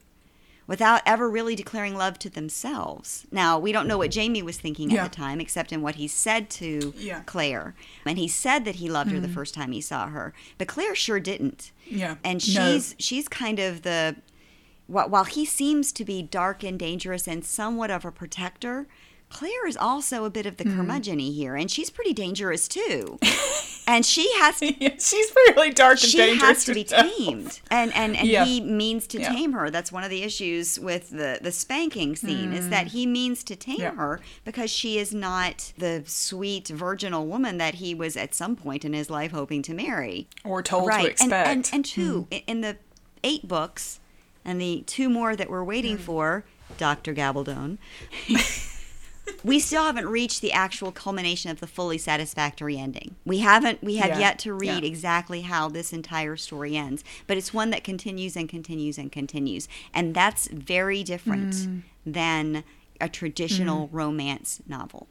without 0.66 1.02
ever 1.06 1.30
really 1.30 1.56
declaring 1.56 1.96
love 1.96 2.18
to 2.20 2.30
themselves. 2.30 3.26
Now 3.32 3.58
we 3.60 3.72
don't 3.72 3.88
know 3.88 3.98
what 3.98 4.12
Jamie 4.12 4.42
was 4.42 4.58
thinking 4.58 4.90
Yeah. 4.92 5.06
at 5.06 5.12
the 5.12 5.16
time, 5.16 5.40
except 5.40 5.72
in 5.72 5.82
what 5.82 5.96
he 5.96 6.08
said 6.08 6.50
to 6.62 6.94
Yeah. 6.98 7.16
Mm-hmm. 7.18 7.26
Claire, 7.26 7.76
and 8.06 8.18
he 8.18 8.28
said 8.28 8.66
that 8.66 8.76
he 8.76 8.90
loved 8.90 9.12
her 9.12 9.20
the 9.20 9.28
first 9.28 9.54
time 9.54 9.72
he 9.72 9.82
saw 9.82 10.08
her, 10.08 10.34
but 10.58 10.68
Claire 10.68 10.96
sure 10.96 11.20
didn't. 11.20 11.72
Yeah, 11.86 12.16
and 12.24 12.36
no. 12.56 12.72
she's 12.74 12.96
she's 13.00 13.28
kind 13.28 13.60
of 13.60 13.82
the 13.84 14.16
while 14.88 15.26
he 15.26 15.46
seems 15.46 15.92
to 15.94 16.06
be 16.06 16.22
dark 16.22 16.64
and 16.64 16.80
dangerous 16.80 17.28
and 17.28 17.44
somewhat 17.46 17.92
of 17.92 18.06
a 18.06 18.12
protector, 18.12 18.88
Claire 19.30 19.68
is 19.68 19.76
also 19.76 20.24
a 20.24 20.30
bit 20.30 20.46
of 20.46 20.56
the 20.56 20.64
Hmm. 20.64 20.78
curmudgeon 20.78 21.20
here, 21.20 21.58
and 21.58 21.70
she's 21.70 21.90
pretty 21.90 22.14
dangerous 22.14 22.66
too. 22.70 23.20
and 23.86 24.06
she 24.06 24.32
has 24.40 24.62
Yeah, 24.62 24.92
she's 24.98 25.34
really 25.36 25.72
dark 25.72 26.00
and 26.02 26.10
she 26.10 26.18
dangerous. 26.18 26.42
has 26.42 26.64
to 26.64 26.74
be 26.74 26.84
herself. 26.84 27.12
tamed, 27.18 27.60
and 27.70 27.94
and 27.94 28.16
and 28.16 28.26
Yeah. 28.26 28.46
he 28.46 28.62
means 28.62 29.06
to 29.08 29.20
Yeah. 29.20 29.34
tame 29.34 29.52
her. 29.52 29.70
That's 29.70 29.92
one 29.92 30.06
of 30.06 30.10
the 30.10 30.24
issues 30.24 30.80
with 30.80 31.10
the 31.10 31.40
the 31.42 31.52
spanking 31.52 32.16
scene 32.16 32.54
is 32.54 32.70
that 32.70 32.88
he 32.88 33.06
means 33.06 33.44
to 33.44 33.58
tame 33.58 33.82
her 33.98 34.22
because 34.46 34.72
she 34.72 34.98
is 34.98 35.14
not 35.14 35.74
the 35.78 36.04
sweet 36.06 36.70
virginal 36.70 37.26
woman 37.28 37.58
that 37.58 37.76
he 37.76 37.94
was 37.94 38.16
at 38.16 38.34
some 38.34 38.56
point 38.56 38.86
in 38.86 38.94
his 38.94 39.10
life 39.10 39.32
hoping 39.34 39.62
to 39.64 39.74
marry 39.74 40.30
Or 40.46 40.64
told 40.64 40.84
to 40.84 40.88
right 40.88 41.06
expect. 41.12 41.34
and 41.34 41.66
and, 41.66 41.70
and 41.74 41.84
two 41.86 42.28
i- 42.32 42.44
in 42.48 42.62
the 42.62 42.78
eight 43.26 43.46
books 43.46 44.00
and 44.48 44.60
the 44.60 44.84
two 44.88 45.10
more 45.10 45.36
that 45.36 45.50
we're 45.50 45.64
waiting 45.64 45.98
Hmm. 45.98 46.04
for 46.04 46.46
dr 46.78 47.14
gabaldon 47.14 47.78
we 49.44 49.60
still 49.60 49.84
haven't 49.84 50.08
reached 50.08 50.42
the 50.42 50.52
actual 50.54 50.92
culmination 50.92 51.52
of 51.52 51.60
the 51.60 51.68
fully 51.68 51.98
satisfactory 51.98 52.78
ending. 52.78 53.16
We 53.26 53.40
haven't 53.40 53.84
we 53.84 53.98
have 53.98 54.12
Yeah. 54.12 54.20
yet 54.20 54.40
to 54.40 54.54
read 54.54 54.84
Yeah. 54.84 54.90
exactly 54.90 55.42
how 55.42 55.68
this 55.68 55.92
entire 55.92 56.38
story 56.38 56.78
ends, 56.78 57.04
but 57.28 57.36
it's 57.38 57.54
one 57.54 57.70
that 57.72 57.84
continues 57.84 58.38
and 58.38 58.48
continues 58.48 58.98
and 58.98 59.12
continues. 59.12 59.68
And 59.94 60.14
that's 60.16 60.48
very 60.48 61.04
different 61.04 61.54
Mm. 61.54 61.82
than 62.06 62.64
a 63.02 63.10
traditional 63.10 63.90
romance 63.92 64.62
novel. 64.66 65.08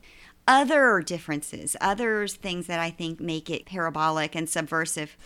Other 0.48 1.00
differences, 1.00 1.76
other 1.80 2.28
things 2.28 2.68
that 2.68 2.78
I 2.78 2.90
think 2.90 3.18
make 3.18 3.50
it 3.50 3.66
parabolic 3.66 4.36
and 4.36 4.48
subversive. 4.48 5.16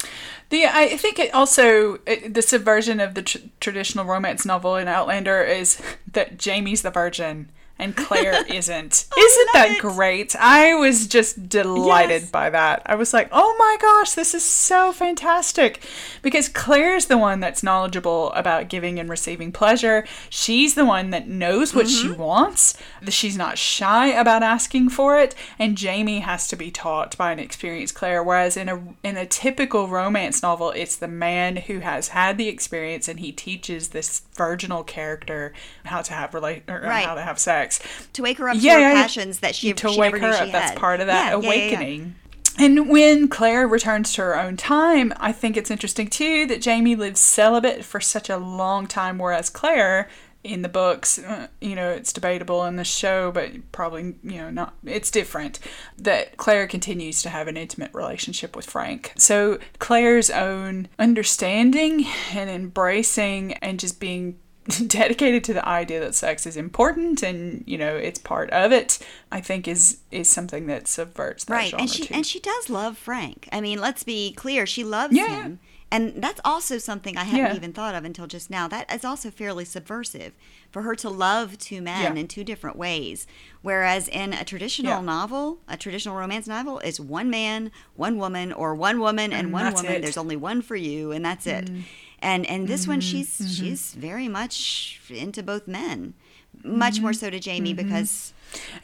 The 0.49 0.67
I 0.67 0.97
think 0.97 1.19
it 1.19 1.35
also 1.35 1.99
it, 2.07 2.33
the 2.33 2.43
subversion 2.43 3.01
of 3.01 3.15
the 3.15 3.23
tr- 3.23 3.39
traditional 3.61 4.07
romance 4.07 4.47
novel 4.47 4.77
in 4.77 4.89
Outlander 4.89 5.43
is 5.43 5.81
that 6.13 6.39
Jamie's 6.39 6.83
the 6.83 6.91
virgin 6.91 7.51
and 7.81 7.97
Claire 7.97 8.45
isn't. 8.49 9.07
Isn't 9.19 9.49
that 9.55 9.71
it. 9.73 9.81
great? 9.81 10.37
I 10.37 10.75
was 10.75 11.07
just 11.07 11.49
delighted 11.49 12.23
Yes. 12.23 12.31
by 12.31 12.51
that. 12.51 12.83
I 12.87 12.95
was 12.95 13.13
like, 13.13 13.29
"Oh 13.33 13.57
my 13.59 13.77
gosh, 13.81 14.13
this 14.13 14.35
is 14.35 14.45
so 14.45 14.93
fantastic." 14.93 15.83
Because 16.23 16.49
Claire's 16.49 17.07
the 17.07 17.19
one 17.19 17.41
that's 17.41 17.63
knowledgeable 17.63 18.33
about 18.33 18.69
giving 18.69 18.99
and 18.99 19.09
receiving 19.09 19.53
pleasure. 19.53 20.07
She's 20.29 20.75
the 20.75 20.85
one 20.85 21.11
that 21.11 21.29
knows 21.29 21.75
what 21.75 21.89
she 21.89 22.09
mm-hmm. 22.09 22.21
wants. 22.21 22.77
She's 23.09 23.37
not 23.37 23.59
shy 23.59 24.09
about 24.09 24.43
asking 24.43 24.91
for 24.91 25.19
it, 25.19 25.35
and 25.59 25.77
Jamie 25.77 26.21
has 26.21 26.47
to 26.49 26.57
be 26.57 26.71
taught 26.71 27.17
by 27.17 27.33
an 27.33 27.39
experienced 27.39 27.95
Claire 27.95 28.23
whereas 28.23 28.57
in 28.57 28.69
a 28.69 28.83
in 29.03 29.17
a 29.17 29.27
typical 29.27 29.89
romance 29.89 30.43
novel, 30.43 30.71
it's 30.71 30.97
the 30.97 31.09
man 31.09 31.57
who 31.57 31.81
has 31.81 32.09
had 32.09 32.39
the 32.39 32.49
experience 32.49 33.09
and 33.09 33.21
he 33.21 33.33
teaches 33.33 33.89
this 33.89 34.23
virginal 34.41 34.83
character 34.83 35.53
how 35.85 36.01
to 36.01 36.15
have 36.15 36.31
rela- 36.31 36.63
or 36.67 36.83
uh, 36.87 36.89
Right. 36.89 37.05
how 37.05 37.15
to 37.15 37.21
have 37.21 37.39
sex 37.39 37.79
To 38.15 38.23
wake 38.23 38.39
her 38.39 38.49
up 38.49 38.57
Yeah, 38.59 38.77
to 38.77 38.81
her 38.83 38.89
yeah, 38.89 38.93
yeah. 38.95 39.03
passions 39.03 39.41
that 39.41 39.55
she, 39.55 39.75
to 39.75 39.89
she 39.91 40.01
wake 40.01 40.17
her 40.17 40.29
up. 40.31 40.51
That's 40.51 40.79
part 40.79 41.01
of 41.01 41.07
that 41.09 41.35
awakening. 41.35 42.15
And 42.59 42.89
when 42.89 43.29
Claire 43.29 43.67
returns 43.69 44.13
to 44.15 44.23
her 44.23 44.39
own 44.39 44.57
time, 44.57 45.13
I 45.19 45.31
think 45.33 45.57
it's 45.57 45.71
interesting 45.71 46.09
too 46.09 46.47
that 46.47 46.61
Jamie 46.63 46.97
lives 46.97 47.21
celibate 47.21 47.85
for 47.85 48.01
such 48.01 48.29
a 48.31 48.37
long 48.39 48.87
time, 48.87 49.19
whereas 49.19 49.51
Claire 49.51 50.09
in 50.43 50.63
the 50.63 50.69
books, 50.69 51.19
uh, 51.19 51.49
you 51.61 51.75
know, 51.75 51.91
it's 51.91 52.13
debatable 52.13 52.65
in 52.65 52.77
the 52.77 52.85
show, 52.85 53.31
but 53.31 53.51
probably, 53.73 54.15
you 54.23 54.39
know, 54.39 54.51
not, 54.51 54.75
it's 54.85 55.11
different. 55.11 55.59
That 55.99 56.37
Claire 56.39 56.67
continues 56.67 57.21
to 57.23 57.29
have 57.29 57.47
an 57.47 57.57
intimate 57.59 57.91
relationship 57.93 58.57
with 58.57 58.65
Frank. 58.65 59.13
So 59.19 59.59
Claire's 59.79 60.31
own 60.31 60.89
understanding 60.99 62.07
and 62.33 62.49
embracing 62.49 63.53
and 63.55 63.79
just 63.79 64.01
being 64.01 64.39
dedicated 64.87 65.45
to 65.45 65.53
the 65.55 65.67
idea 65.69 66.01
that 66.01 66.15
sex 66.15 66.47
is 66.47 66.57
important 66.57 67.23
and 67.23 67.65
you 67.67 67.79
know 67.79 67.97
it's 67.97 68.19
part 68.19 68.51
of 68.51 68.73
it 68.73 68.99
i 69.33 69.41
think 69.41 69.67
is 69.67 69.99
is 70.11 70.29
something 70.29 70.67
that 70.67 70.87
subverts 70.87 71.45
that 71.45 71.55
right 71.55 71.75
and 71.79 71.89
she 71.91 72.05
too. 72.05 72.15
and 72.15 72.27
she 72.27 72.39
does 72.39 72.69
love 72.69 72.97
frank 72.99 73.49
i 73.53 73.61
mean 73.61 73.81
let's 73.81 74.03
be 74.03 74.33
clear 74.35 74.67
she 74.67 74.85
loves 74.85 75.15
Yeah. 75.17 75.43
him 75.45 75.61
and 75.93 76.23
that's 76.23 76.41
also 76.45 76.79
something 76.79 77.17
i 77.17 77.25
hadn't 77.25 77.47
Yeah. 77.47 77.55
even 77.57 77.73
thought 77.73 77.95
of 77.95 78.05
until 78.05 78.27
just 78.27 78.49
now. 78.51 78.69
That 78.69 78.93
is 78.93 79.05
also 79.05 79.31
fairly 79.31 79.65
subversive 79.65 80.33
for 80.71 80.83
her 80.83 80.95
to 80.97 81.09
love 81.11 81.59
two 81.59 81.83
men 81.83 82.15
Yeah. 82.15 82.21
in 82.21 82.29
two 82.29 82.45
different 82.45 82.77
ways. 82.77 83.27
Whereas 83.63 84.07
in 84.09 84.33
a 84.33 84.45
traditional 84.45 84.99
Yeah. 85.01 85.01
novel 85.17 85.59
a 85.69 85.77
traditional 85.77 86.17
romance 86.17 86.47
novel 86.47 86.79
is 86.81 87.01
one 87.01 87.29
man 87.31 87.71
one 87.97 88.19
woman 88.19 88.53
or 88.53 88.75
one 88.75 89.01
woman 89.01 89.33
and, 89.33 89.47
And 89.47 89.53
one 89.53 89.73
woman. 89.75 89.93
it. 89.93 90.03
there's 90.03 90.17
only 90.17 90.37
one 90.37 90.63
for 90.63 90.77
you 90.77 91.13
and 91.13 91.25
that's 91.25 91.47
it. 91.47 91.65
Mm-hmm. 91.67 91.81
And 92.23 92.47
and 92.47 92.69
this 92.69 92.87
one 92.87 93.01
mm-hmm. 93.01 93.11
she's 93.11 93.41
mm-hmm. 93.41 93.65
she's 93.65 93.95
very 93.95 94.29
much 94.29 95.01
into 95.09 95.43
both 95.43 95.67
men. 95.67 96.15
Much 96.63 97.01
more 97.01 97.13
so 97.13 97.31
to 97.31 97.41
jamie 97.41 97.73
because 97.75 98.33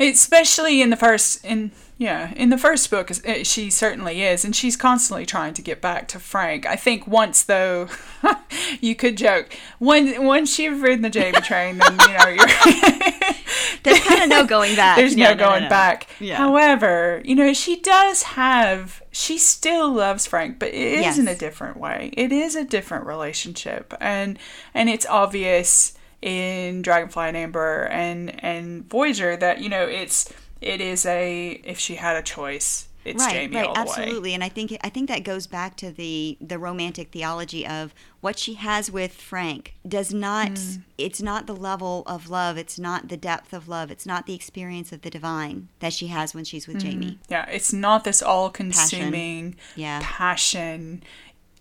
especially 0.01 0.81
in 0.83 0.91
the 0.91 0.97
first 0.97 1.45
in 1.45 1.71
yeah 1.99 2.33
in 2.35 2.51
the 2.51 2.59
first 2.59 2.91
book 2.91 3.11
eh, 3.25 3.43
she 3.43 3.71
certainly 3.71 4.23
is 4.23 4.45
and 4.45 4.55
she's 4.55 4.77
constantly 4.77 5.25
trying 5.25 5.55
to 5.55 5.63
get 5.63 5.81
back 5.81 6.07
to 6.09 6.19
frank 6.19 6.67
i 6.67 6.77
think 6.77 7.07
once 7.07 7.43
though 7.45 7.89
you 8.81 8.95
could 8.95 9.17
joke 9.17 9.49
when 9.79 10.23
once 10.25 10.59
you've 10.59 10.83
ridden 10.83 11.01
the 11.03 11.09
jamie 11.11 11.41
train 11.41 11.79
then 11.79 11.93
you 12.01 12.19
know 12.19 12.27
you're 12.29 12.47
there's 13.83 14.01
kind 14.01 14.23
of 14.23 14.29
no 14.29 14.45
going 14.47 14.75
back 14.77 14.97
There's 14.97 15.15
Yeah, 15.15 15.33
no 15.33 15.37
going 15.47 15.63
no. 15.65 15.69
back. 15.69 16.09
Yeah. 16.19 16.37
However, 16.37 17.23
you 17.25 17.35
know, 17.37 17.53
she 17.53 17.77
does 17.81 18.23
have, 18.25 19.01
she 19.13 19.39
still 19.39 19.93
loves 19.93 20.27
Frank, 20.27 20.59
but 20.59 20.69
it 20.69 20.75
is 20.75 21.01
Yes. 21.03 21.19
in 21.19 21.29
a 21.29 21.35
different 21.37 21.77
way. 21.77 22.11
It 22.15 22.33
is 22.33 22.57
a 22.57 22.65
different 22.65 23.07
relationship. 23.07 23.95
And, 24.01 24.39
and 24.75 24.89
it's 24.89 25.07
obvious 25.07 25.93
in 26.27 26.83
Dragonfly 26.83 27.29
in 27.29 27.37
Amber 27.37 27.85
and, 27.85 28.45
and 28.45 28.89
Voyager 28.89 29.37
that, 29.37 29.61
you 29.61 29.69
know, 29.69 29.85
it's, 29.85 30.33
it 30.61 30.81
is 30.81 31.07
a, 31.07 31.61
if 31.65 31.79
she 31.79 31.95
had 31.95 32.17
a 32.17 32.23
choice, 32.23 32.89
it's 33.05 33.23
right, 33.23 33.33
Jamie 33.35 33.57
right, 33.57 33.67
all 33.67 33.75
the 33.75 33.81
way. 33.83 33.87
absolutely, 33.89 34.35
and 34.35 34.43
I 34.43 34.49
think 34.49 34.77
I 34.83 34.89
think 34.89 35.09
that 35.11 35.23
goes 35.23 35.47
back 35.47 35.77
to 35.77 35.93
the 35.93 36.37
the 36.41 36.59
romantic 36.59 37.13
theology 37.13 37.65
of 37.65 37.95
what 38.21 38.37
she 38.37 38.55
has 38.55 38.91
with 38.91 39.15
Frank 39.15 39.77
does 39.87 40.13
not. 40.13 40.51
Mm. 40.51 40.83
It's 40.99 41.23
not 41.23 41.47
the 41.47 41.55
level 41.55 42.03
of 42.07 42.31
love. 42.31 42.57
It's 42.59 42.81
not 42.81 43.07
the 43.07 43.17
depth 43.17 43.53
of 43.53 43.69
love. 43.69 43.93
It's 43.93 44.07
not 44.07 44.27
the 44.27 44.35
experience 44.35 44.91
of 44.91 45.03
the 45.03 45.11
divine 45.11 45.69
that 45.79 45.93
she 45.93 46.09
has 46.09 46.35
when 46.35 46.43
she's 46.43 46.67
with 46.67 46.81
Jamie. 46.81 47.21
Yeah, 47.29 47.47
it's 47.49 47.73
not 47.73 48.03
this 48.03 48.23
all 48.23 48.51
consuming 48.51 49.55
Yeah. 49.77 50.01
passion, 50.03 51.05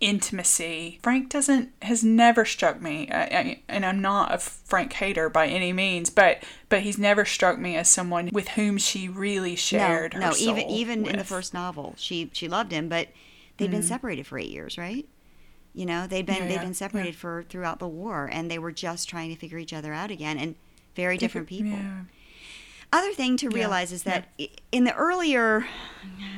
intimacy. 0.00 0.98
Frank 1.02 1.28
doesn't 1.28 1.70
has 1.82 2.04
never 2.04 2.44
struck 2.44 2.80
me, 2.80 3.08
I, 3.10 3.22
I, 3.22 3.62
and 3.68 3.84
I'm 3.84 4.00
not 4.00 4.34
a 4.34 4.38
Frank 4.38 4.92
hater 4.92 5.28
by 5.28 5.46
any 5.46 5.72
means, 5.72 6.10
but 6.10 6.42
but 6.68 6.80
he's 6.80 6.98
never 6.98 7.24
struck 7.24 7.58
me 7.58 7.76
as 7.76 7.88
someone 7.88 8.30
with 8.32 8.48
whom 8.48 8.78
she 8.78 9.08
really 9.08 9.56
shared 9.56 10.14
no, 10.14 10.20
her 10.20 10.26
no, 10.30 10.36
even 10.38 10.66
even 10.68 11.06
in 11.06 11.18
the. 11.18 11.24
First 11.24 11.54
novel, 11.54 11.94
she 11.96 12.30
she 12.32 12.48
loved 12.48 12.72
him, 12.72 12.88
but 12.88 13.08
they'd 13.56 13.70
been 13.70 13.80
mm. 13.82 13.88
separated 13.88 14.26
for 14.26 14.38
eight 14.38 14.50
years, 14.50 14.78
right? 14.78 15.06
You 15.74 15.86
know, 15.86 16.06
they'd 16.06 16.24
been 16.24 16.36
Yeah, 16.36 16.48
they'd 16.48 16.54
yeah, 16.54 16.60
been 16.60 16.68
yeah. 16.68 16.74
separated 16.74 17.16
for 17.16 17.44
throughout 17.48 17.78
the 17.78 17.88
war, 17.88 18.28
and 18.32 18.50
they 18.50 18.58
were 18.58 18.72
just 18.72 19.08
trying 19.08 19.30
to 19.30 19.36
figure 19.36 19.58
each 19.58 19.72
other 19.72 19.92
out 19.92 20.10
again, 20.10 20.38
and 20.38 20.54
very 20.94 21.18
different 21.18 21.46
people. 21.46 21.72
Yeah. 21.72 22.00
Other 22.92 23.12
thing 23.12 23.36
to 23.38 23.48
realize 23.50 23.92
is 23.92 24.04
that 24.04 24.28
i 24.40 24.48
in 24.72 24.84
the 24.84 24.94
earlier, 24.94 25.66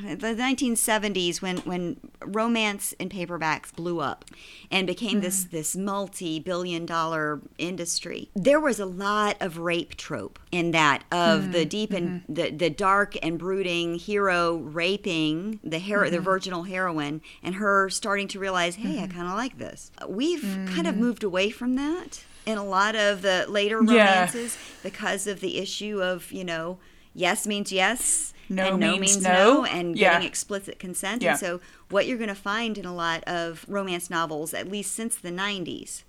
the 0.05 0.35
1970s, 0.35 1.43
when 1.43 1.59
when 1.59 1.99
romance 2.25 2.93
in 2.95 3.09
paperbacks 3.09 3.75
blew 3.75 4.01
up 4.01 4.25
and 4.71 4.87
became 4.87 5.21
this 5.21 5.45
Mm-hmm. 5.45 5.57
this 5.57 5.77
multi-billion-dollar 5.77 7.41
industry, 7.59 8.31
there 8.35 8.61
was 8.61 8.81
a 8.81 8.87
lot 8.87 9.37
of 9.41 9.59
rape 9.59 9.97
trope 9.97 10.39
in 10.51 10.71
that 10.73 11.03
of 11.13 11.43
Mm-hmm. 11.43 11.53
the 11.53 11.65
deep 11.65 11.93
and 11.93 12.23
the 12.29 12.51
the 12.51 12.71
dark 12.71 13.17
and 13.23 13.39
brooding 13.39 13.97
hero 13.99 14.57
raping 14.57 15.61
the 15.63 15.79
hero, 15.79 16.05
Mm-hmm. 16.07 16.15
the 16.15 16.21
virginal 16.21 16.63
heroine, 16.65 17.21
and 17.43 17.57
her 17.57 17.89
starting 17.91 18.29
to 18.29 18.39
realize, 18.39 18.77
hey, 18.77 18.89
Mm-hmm. 18.97 19.05
I 19.05 19.07
kind 19.09 19.29
of 19.29 19.35
like 19.35 19.59
this. 19.59 19.91
We've 20.09 20.43
kind 20.75 20.87
of 20.87 20.97
moved 20.97 21.23
away 21.25 21.51
from 21.51 21.77
that 21.77 22.25
in 22.49 22.57
a 22.59 22.65
lot 22.65 22.97
of 22.97 23.23
the 23.23 23.45
later 23.49 23.81
Yeah. 23.83 24.15
romances 24.21 24.57
because 24.83 25.27
of 25.27 25.41
the 25.41 25.59
issue 25.59 26.03
of 26.03 26.33
you 26.33 26.45
know 26.45 26.79
yes 27.15 27.47
means 27.47 27.71
yes 27.71 28.33
No 28.49 28.69
and 28.69 28.81
no 28.81 28.93
means 28.93 29.01
means 29.17 29.23
no. 29.23 29.31
no, 29.33 29.65
and 29.67 29.97
Yeah. 29.97 30.13
getting 30.15 30.29
explicit 30.29 30.79
consent 30.79 31.23
Yeah. 31.23 31.33
and 31.33 31.39
so 31.39 31.61
what 31.91 32.07
you're 32.07 32.17
going 32.19 32.29
to 32.29 32.35
find 32.53 32.79
in 32.79 32.87
a 32.87 32.95
lot 32.95 33.23
of 33.25 33.65
romance 33.69 34.09
novels 34.11 34.55
at 34.55 34.71
least 34.71 34.95
since 34.95 35.15
the 35.17 35.31
90s 35.31 36.03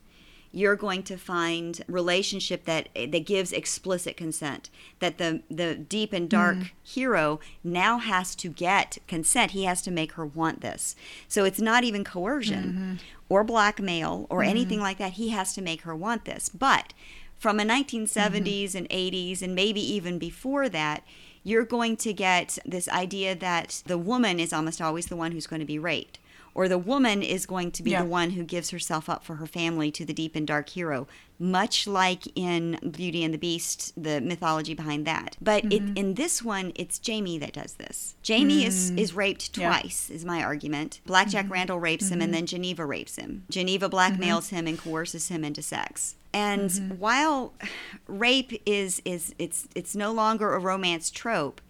you're 0.51 0.75
going 0.75 1.03
to 1.03 1.15
find 1.17 1.81
relationship 1.87 2.65
that 2.65 2.89
that 2.95 3.25
gives 3.25 3.51
explicit 3.51 4.17
consent 4.17 4.69
that 4.99 5.17
the 5.19 5.41
the 5.49 5.75
deep 5.75 6.11
and 6.13 6.27
dark 6.29 6.57
Mm. 6.57 6.69
hero 6.83 7.39
now 7.63 7.99
has 7.99 8.35
to 8.35 8.49
get 8.49 8.97
consent. 9.07 9.51
He 9.51 9.65
has 9.65 9.81
to 9.83 9.91
make 9.91 10.13
her 10.13 10.25
want 10.25 10.61
this. 10.61 10.95
So 11.27 11.45
it's 11.45 11.61
not 11.61 11.83
even 11.83 12.03
coercion 12.03 12.63
Mm-hmm. 12.63 12.93
or 13.29 13.43
blackmail 13.43 14.25
or 14.29 14.41
anything 14.43 14.79
like 14.79 14.97
that. 14.97 15.13
He 15.13 15.29
has 15.29 15.53
to 15.53 15.61
make 15.61 15.81
her 15.83 15.95
want 15.95 16.25
this. 16.25 16.49
But 16.49 16.93
from 17.37 17.59
a 17.59 17.63
1970s 17.63 18.75
and 18.75 18.89
80s 18.89 19.41
and 19.41 19.53
maybe 19.55 19.81
even 19.81 20.17
before 20.19 20.67
that 20.69 21.03
you're 21.41 21.63
going 21.63 21.95
to 21.95 22.11
get 22.11 22.57
this 22.65 22.89
idea 22.89 23.33
that 23.33 23.81
the 23.85 23.97
woman 23.97 24.39
is 24.41 24.51
almost 24.51 24.81
always 24.81 25.05
the 25.07 25.15
one 25.15 25.31
who's 25.31 25.47
going 25.47 25.61
to 25.61 25.65
be 25.65 25.79
raped 25.79 26.19
or 26.59 26.67
the 26.67 26.77
woman 26.77 27.23
is 27.23 27.45
going 27.45 27.71
to 27.71 27.81
be 27.81 27.91
Yeah. 27.91 28.01
the 28.01 28.09
one 28.09 28.31
who 28.31 28.43
gives 28.43 28.71
herself 28.71 29.07
up 29.07 29.23
for 29.23 29.35
her 29.35 29.47
family 29.47 29.91
to 29.91 30.03
the 30.03 30.11
deep 30.11 30.35
and 30.35 30.45
dark 30.45 30.67
hero, 30.67 31.07
much 31.39 31.87
like 31.87 32.23
in 32.35 32.77
Beauty 32.91 33.23
and 33.23 33.33
the 33.33 33.37
Beast, 33.37 33.93
the 33.95 34.19
mythology 34.19 34.73
behind 34.73 35.07
that. 35.07 35.37
But 35.39 35.63
it, 35.63 35.81
mm-hmm. 35.81 35.95
in 35.95 36.15
this 36.15 36.43
one, 36.43 36.73
it's 36.75 36.99
Jamie 36.99 37.37
that 37.37 37.53
does 37.53 37.75
this. 37.75 38.15
Jamie 38.23 38.65
is, 38.65 38.91
mm. 38.91 38.97
is 38.97 39.13
raped 39.13 39.57
Yeah. 39.57 39.69
twice, 39.69 40.09
is 40.09 40.25
my 40.25 40.43
argument. 40.43 40.99
Blackjack 41.05 41.45
mm-hmm. 41.45 41.53
Randall 41.53 41.79
rapes 41.79 42.09
him, 42.09 42.19
and 42.19 42.23
mm-hmm. 42.23 42.33
then 42.33 42.45
Geneva 42.45 42.85
rapes 42.85 43.15
him. 43.15 43.45
Geneva 43.49 43.89
blackmails 43.89 44.49
him 44.49 44.67
and 44.67 44.77
coerces 44.77 45.29
him 45.29 45.45
into 45.45 45.61
sex. 45.61 46.15
And 46.33 46.99
while 46.99 47.53
rape 48.07 48.61
is 48.65 49.01
is 49.05 49.33
it's 49.39 49.69
it's 49.75 49.95
no 49.95 50.11
longer 50.11 50.53
a 50.53 50.59
romance 50.59 51.09
trope, 51.09 51.61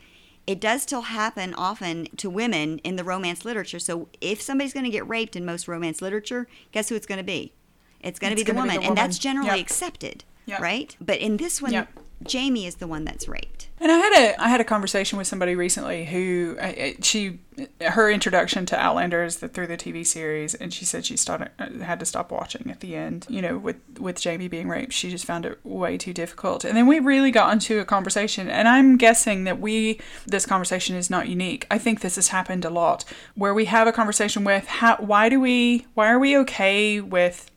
it 0.49 0.59
does 0.59 0.81
still 0.81 1.03
happen 1.03 1.53
often 1.53 2.07
to 2.17 2.27
women 2.27 2.79
in 2.79 2.95
the 2.95 3.03
romance 3.03 3.45
literature. 3.45 3.77
So 3.77 4.09
if 4.19 4.41
somebody's 4.41 4.73
going 4.73 4.83
to 4.83 4.89
get 4.89 5.07
raped 5.07 5.35
in 5.35 5.45
most 5.45 5.67
romance 5.67 6.01
literature, 6.01 6.47
guess 6.71 6.89
who 6.89 6.95
it's 6.95 7.05
going 7.05 7.19
to 7.19 7.23
be? 7.23 7.53
It's 8.01 8.17
going 8.17 8.31
to 8.31 8.35
be 8.35 8.41
the 8.41 8.55
woman, 8.57 8.81
and 8.81 8.97
that's 8.97 9.19
generally 9.19 9.49
Yep. 9.49 9.59
accepted, 9.59 10.23
Yep. 10.47 10.59
right? 10.59 10.97
But 10.99 11.19
in 11.19 11.37
this 11.37 11.61
one, 11.61 11.73
Yep. 11.73 11.89
Jamie 12.23 12.65
is 12.65 12.75
the 12.75 12.87
one 12.87 13.05
that's 13.05 13.27
raped. 13.27 13.69
And 13.81 13.91
I 13.91 13.97
had 13.97 14.13
a 14.13 14.41
I 14.41 14.49
had 14.49 14.59
a 14.59 14.65
conversation 14.65 15.17
with 15.17 15.27
somebody 15.27 15.55
recently 15.55 16.05
who 16.05 16.57
uh, 16.59 16.65
uh, 16.65 16.89
she 17.01 17.39
her 17.81 18.11
introduction 18.11 18.65
to 18.67 18.77
Outlander 18.77 19.23
is 19.23 19.37
the, 19.37 19.47
through 19.47 19.67
the 19.67 19.77
TV 19.77 20.05
series, 20.05 20.53
and 20.53 20.73
she 20.73 20.83
said 20.83 21.05
she 21.05 21.15
started 21.15 21.51
uh, 21.59 21.69
had 21.83 21.99
to 22.01 22.05
stop 22.05 22.29
watching 22.29 22.69
at 22.69 22.81
the 22.81 22.95
end. 22.95 23.25
You 23.29 23.41
know, 23.41 23.57
with 23.57 23.77
with 23.97 24.19
Jamie 24.19 24.49
being 24.49 24.67
raped, 24.67 24.91
she 24.91 25.09
just 25.09 25.23
found 25.23 25.45
it 25.45 25.59
way 25.63 25.97
too 25.97 26.13
difficult. 26.13 26.65
And 26.65 26.75
then 26.75 26.87
we 26.87 26.99
really 26.99 27.31
got 27.31 27.53
into 27.53 27.79
a 27.79 27.85
conversation, 27.85 28.49
and 28.49 28.67
I'm 28.67 28.97
guessing 28.97 29.45
that 29.45 29.61
we 29.61 29.99
this 30.27 30.45
conversation 30.45 30.97
is 30.97 31.09
not 31.09 31.29
unique. 31.29 31.65
I 31.71 31.77
think 31.77 32.01
this 32.01 32.17
has 32.17 32.29
happened 32.29 32.65
a 32.65 32.69
lot, 32.69 33.05
where 33.35 33.53
we 33.53 33.65
have 33.65 33.87
a 33.87 33.93
conversation 33.93 34.43
with 34.43 34.67
how 34.67 34.97
why 34.97 35.29
do 35.29 35.39
we 35.39 35.85
why 35.93 36.09
are 36.09 36.19
we 36.19 36.35
okay 36.39 36.99
with 36.99 37.49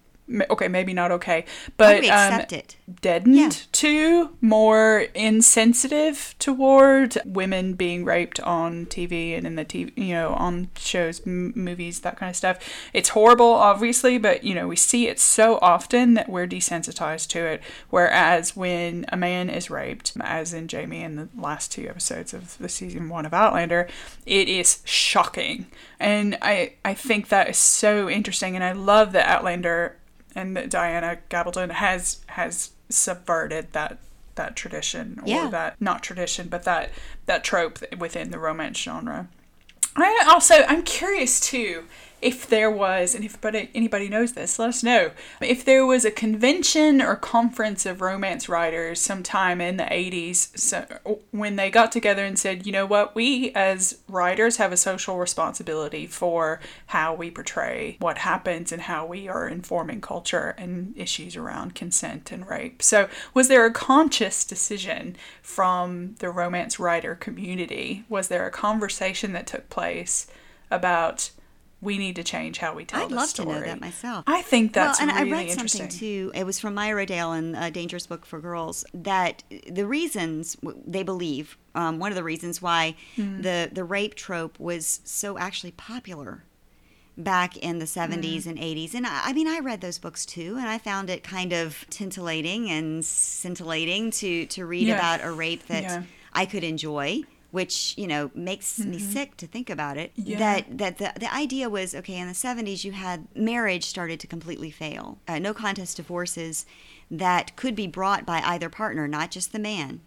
okay, 0.50 0.68
maybe 0.68 0.92
not 0.92 1.10
okay, 1.12 1.44
but 1.76 2.04
um, 2.06 2.42
deadened 3.00 3.36
Yeah. 3.36 3.50
to, 3.72 4.36
more 4.40 5.06
insensitive 5.14 6.34
toward 6.38 7.18
women 7.24 7.74
being 7.74 8.04
raped 8.04 8.40
on 8.40 8.86
TV 8.86 9.36
and 9.36 9.46
in 9.46 9.56
the 9.56 9.64
TV, 9.64 9.92
you 9.96 10.14
know, 10.14 10.30
on 10.34 10.68
shows, 10.76 11.20
m- 11.26 11.52
movies, 11.54 12.00
that 12.00 12.16
kind 12.16 12.30
of 12.30 12.36
stuff. 12.36 12.58
It's 12.92 13.10
horrible, 13.10 13.46
obviously, 13.52 14.18
but 14.18 14.44
you 14.44 14.54
know, 14.54 14.66
we 14.68 14.76
see 14.76 15.08
it 15.08 15.18
so 15.20 15.58
often 15.60 16.14
that 16.14 16.28
we're 16.28 16.46
desensitized 16.46 17.28
to 17.28 17.40
it. 17.44 17.62
Whereas 17.90 18.56
when 18.56 19.04
a 19.10 19.16
man 19.16 19.50
is 19.50 19.70
raped, 19.70 20.12
as 20.20 20.52
in 20.52 20.68
Jamie 20.68 21.02
in 21.02 21.16
the 21.16 21.28
last 21.36 21.70
two 21.72 21.86
episodes 21.88 22.32
of 22.32 22.56
the 22.58 22.68
season 22.68 23.08
one 23.08 23.26
of 23.26 23.34
Outlander, 23.34 23.88
it 24.26 24.48
is 24.48 24.80
shocking, 24.84 25.66
and 26.00 26.38
I 26.40 26.74
I 26.84 26.94
think 26.94 27.28
that 27.28 27.48
is 27.48 27.56
so 27.58 28.08
interesting, 28.08 28.54
and 28.54 28.64
I 28.64 28.72
love 28.72 29.12
that 29.12 29.26
Outlander 29.28 29.96
and 30.34 30.56
that 30.56 30.70
Diana 30.70 31.18
Gabaldon 31.30 31.70
has 31.72 32.20
has 32.26 32.70
subverted 32.88 33.72
that 33.72 33.98
that 34.34 34.56
tradition 34.56 35.20
or 35.22 35.28
Yeah. 35.28 35.48
that 35.50 35.80
not 35.80 36.02
tradition 36.02 36.48
but 36.48 36.64
that 36.64 36.90
that 37.26 37.44
trope 37.44 37.78
within 37.98 38.30
the 38.30 38.38
romance 38.38 38.78
genre. 38.78 39.28
I 39.96 40.24
also 40.30 40.54
I'm 40.68 40.82
curious 40.82 41.38
too 41.40 41.84
if 42.22 42.46
there 42.46 42.70
was 42.70 43.14
and 43.14 43.24
if 43.24 43.36
anybody 43.44 44.08
knows 44.08 44.32
this 44.32 44.58
let 44.58 44.70
us 44.70 44.82
know. 44.82 45.10
If 45.40 45.64
there 45.64 45.84
was 45.84 46.04
a 46.04 46.10
convention 46.10 47.02
or 47.02 47.16
conference 47.16 47.84
of 47.84 48.00
romance 48.00 48.48
writers 48.48 49.00
sometime 49.00 49.60
in 49.60 49.76
the 49.76 49.84
80s 49.84 50.56
so, 50.58 51.20
when 51.32 51.56
they 51.56 51.70
got 51.70 51.92
together 51.92 52.24
and 52.24 52.38
said 52.38 52.64
you 52.66 52.72
know 52.72 52.86
what? 52.86 53.14
We 53.14 53.52
as 53.54 53.98
writers 54.08 54.56
have 54.56 54.72
a 54.72 54.76
social 54.76 55.18
responsibility 55.18 56.06
for 56.06 56.60
how 56.86 57.14
we 57.14 57.30
portray 57.30 57.96
what 57.98 58.18
happens 58.18 58.72
and 58.72 58.82
how 58.82 59.04
we 59.04 59.28
are 59.28 59.48
informing 59.48 60.00
culture 60.00 60.54
and 60.56 60.94
issues 60.96 61.36
around 61.36 61.74
consent 61.74 62.30
and 62.30 62.48
rape. 62.48 62.82
So 62.82 63.08
was 63.34 63.48
there 63.48 63.66
a 63.66 63.72
conscious 63.72 64.44
decision 64.44 65.16
from 65.42 66.14
the 66.20 66.30
romance 66.30 66.78
writer 66.78 67.14
community? 67.14 68.04
Was 68.08 68.28
there 68.28 68.46
a 68.46 68.50
conversation 68.50 69.32
that 69.32 69.46
took 69.46 69.68
place 69.68 70.26
about 70.70 71.30
we 71.82 71.98
need 71.98 72.16
to 72.16 72.22
change 72.22 72.56
how 72.58 72.74
we 72.74 72.84
tell 72.86 73.02
I'd 73.02 73.10
the 73.10 73.14
love 73.16 73.28
story. 73.28 73.48
to 73.54 73.60
know 73.60 73.66
that 73.66 73.80
myself. 73.80 74.24
I 74.26 74.40
think 74.42 74.72
that's 74.72 75.00
well, 75.00 75.10
and 75.10 75.18
really 75.18 75.32
I 75.32 75.38
read 75.42 75.50
interesting. 75.50 75.90
something 75.90 75.98
too. 75.98 76.30
It 76.34 76.44
was 76.46 76.58
from 76.58 76.74
Maya 76.74 76.94
Rodale 76.94 77.36
in 77.36 77.54
a 77.56 77.70
Dangerous 77.70 78.06
Book 78.06 78.24
for 78.24 78.40
Girls 78.40 78.84
that 78.94 79.42
the 79.68 79.86
reasons 79.86 80.56
they 80.86 81.02
believe 81.02 81.58
um, 81.74 81.98
one 81.98 82.10
of 82.12 82.16
the 82.16 82.24
reasons 82.24 82.62
why 82.62 82.94
Hmm. 83.16 83.42
the 83.42 83.68
the 83.72 83.84
rape 83.84 84.14
trope 84.14 84.58
was 84.60 85.00
so 85.04 85.36
actually 85.38 85.72
popular 85.72 86.44
back 87.18 87.56
in 87.58 87.78
the 87.78 87.84
70s 87.84 88.44
Hmm. 88.44 88.50
and 88.50 88.58
80s 88.58 88.94
and 88.94 89.06
I, 89.06 89.20
I 89.24 89.32
mean 89.34 89.46
i 89.46 89.58
read 89.58 89.82
those 89.82 89.98
books 89.98 90.24
too 90.24 90.56
and 90.58 90.66
i 90.66 90.78
found 90.78 91.10
it 91.10 91.22
kind 91.22 91.52
of 91.52 91.84
tintillating 91.90 92.70
and 92.70 93.04
scintillating 93.04 94.10
to 94.12 94.46
to 94.46 94.64
read 94.64 94.86
Yeah. 94.88 94.94
about 94.96 95.22
a 95.22 95.30
rape 95.30 95.66
that 95.66 95.82
Yeah. 95.82 96.02
i 96.32 96.46
could 96.46 96.64
enjoy 96.64 97.22
which 97.52 97.94
you 97.96 98.06
know 98.08 98.30
makes 98.34 98.78
me 98.80 98.98
sick 98.98 99.36
to 99.36 99.46
think 99.46 99.70
about 99.70 99.96
it 99.96 100.10
Mm-hmm. 100.16 100.30
Yeah. 100.30 100.38
that 100.38 100.78
that 100.78 100.98
the, 100.98 101.12
the 101.20 101.32
idea 101.32 101.70
was 101.70 101.94
okay 101.94 102.16
in 102.16 102.26
the 102.26 102.34
70s 102.34 102.82
you 102.84 102.92
had 102.92 103.28
marriage 103.36 103.84
started 103.84 104.18
to 104.20 104.26
completely 104.26 104.70
fail 104.70 105.18
uh, 105.28 105.38
no 105.38 105.54
contest 105.54 105.96
divorces 105.98 106.66
that 107.10 107.54
could 107.54 107.76
be 107.76 107.86
brought 107.86 108.26
by 108.26 108.40
either 108.44 108.68
partner 108.68 109.06
not 109.06 109.30
just 109.30 109.52
the 109.52 109.58
man 109.60 110.00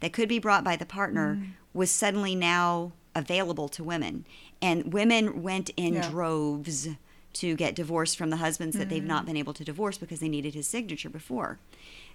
that 0.00 0.12
could 0.12 0.28
be 0.28 0.38
brought 0.40 0.64
by 0.64 0.74
the 0.74 0.86
partner 0.86 1.36
Mm. 1.36 1.48
was 1.74 1.90
suddenly 1.90 2.34
now 2.34 2.92
available 3.14 3.68
to 3.68 3.84
women 3.84 4.24
and 4.62 4.92
women 4.92 5.42
went 5.42 5.70
in 5.76 5.94
Yeah. 5.94 6.08
droves 6.10 6.88
to 7.34 7.54
get 7.54 7.74
divorced 7.74 8.16
from 8.16 8.30
the 8.30 8.38
husbands 8.38 8.78
that 8.78 8.88
they've 8.88 9.02
Mm. 9.02 9.06
not 9.14 9.26
been 9.26 9.36
able 9.36 9.52
to 9.52 9.62
divorce 9.64 9.98
because 9.98 10.20
they 10.20 10.28
needed 10.28 10.54
his 10.54 10.66
signature 10.66 11.10
before 11.10 11.58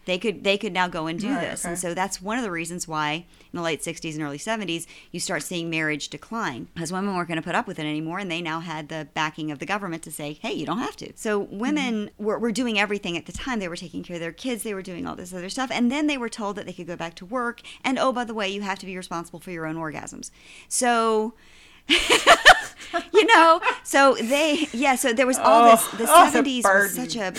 they 0.06 0.18
could 0.18 0.44
they 0.44 0.58
could 0.58 0.74
now 0.74 0.88
go 0.88 1.08
and 1.08 1.20
do 1.20 1.30
Right, 1.30 1.42
this. 1.50 1.62
Okay. 1.64 1.70
and 1.70 1.80
so 1.80 1.94
that's 1.94 2.22
one 2.22 2.38
of 2.38 2.44
the 2.44 2.52
reasons 2.52 2.88
why 2.88 3.26
in 3.54 3.58
the 3.58 3.62
late 3.62 3.82
60s 3.82 4.14
and 4.16 4.24
early 4.24 4.38
70s 4.38 4.88
you 5.12 5.20
start 5.20 5.44
seeing 5.44 5.70
marriage 5.70 6.10
decline. 6.10 6.68
Because 6.74 6.92
women 6.92 7.16
weren't 7.16 7.28
going 7.28 7.36
to 7.40 7.46
put 7.46 7.56
up 7.56 7.68
with 7.68 7.78
it 7.80 7.86
anymore 7.86 8.20
and 8.20 8.32
they 8.32 8.42
now 8.42 8.60
had 8.62 8.90
the 8.90 9.08
backing 9.14 9.52
of 9.52 9.60
the 9.60 9.66
government 9.66 10.02
to 10.04 10.12
say 10.12 10.34
hey 10.42 10.54
you 10.54 10.66
don't 10.66 10.80
have 10.80 10.96
to. 10.98 11.12
So 11.16 11.40
women 11.40 12.08
Mm-hmm. 12.08 12.24
were, 12.24 12.40
were 12.40 12.52
doing 12.52 12.80
everything 12.80 13.18
at 13.18 13.26
the 13.26 13.32
time. 13.32 13.60
They 13.60 13.68
were 13.68 13.76
taking 13.76 14.04
care 14.04 14.16
of 14.16 14.22
their 14.22 14.32
kids. 14.32 14.64
They 14.64 14.74
were 14.74 14.82
doing 14.82 15.06
all 15.06 15.16
this 15.16 15.34
other 15.34 15.50
stuff. 15.50 15.70
And 15.72 15.92
then 15.92 16.08
they 16.08 16.18
were 16.18 16.30
told 16.30 16.56
that 16.56 16.66
they 16.66 16.74
could 16.74 16.88
go 16.88 16.96
back 16.96 17.16
to 17.16 17.26
work. 17.26 17.62
And 17.84 18.00
oh 18.00 18.12
by 18.12 18.24
the 18.24 18.34
way 18.34 18.50
you 18.50 18.62
have 18.62 18.80
to 18.80 18.86
be 18.86 18.96
responsible 18.98 19.40
for 19.40 19.52
your 19.52 19.66
own 19.66 19.76
orgasms. 19.76 20.32
So 20.68 21.34
you 23.14 23.26
know 23.26 23.62
so 23.84 24.16
they 24.16 24.68
yeah 24.74 24.96
so 24.96 25.14
there 25.14 25.28
was 25.28 25.38
all 25.38 25.64
Oh, 25.68 25.72
this 25.72 25.88
the 26.00 26.06
oh, 26.10 26.32
the 26.32 26.40
70s 26.42 26.64
was 26.64 26.94
such 26.94 27.16
a 27.16 27.32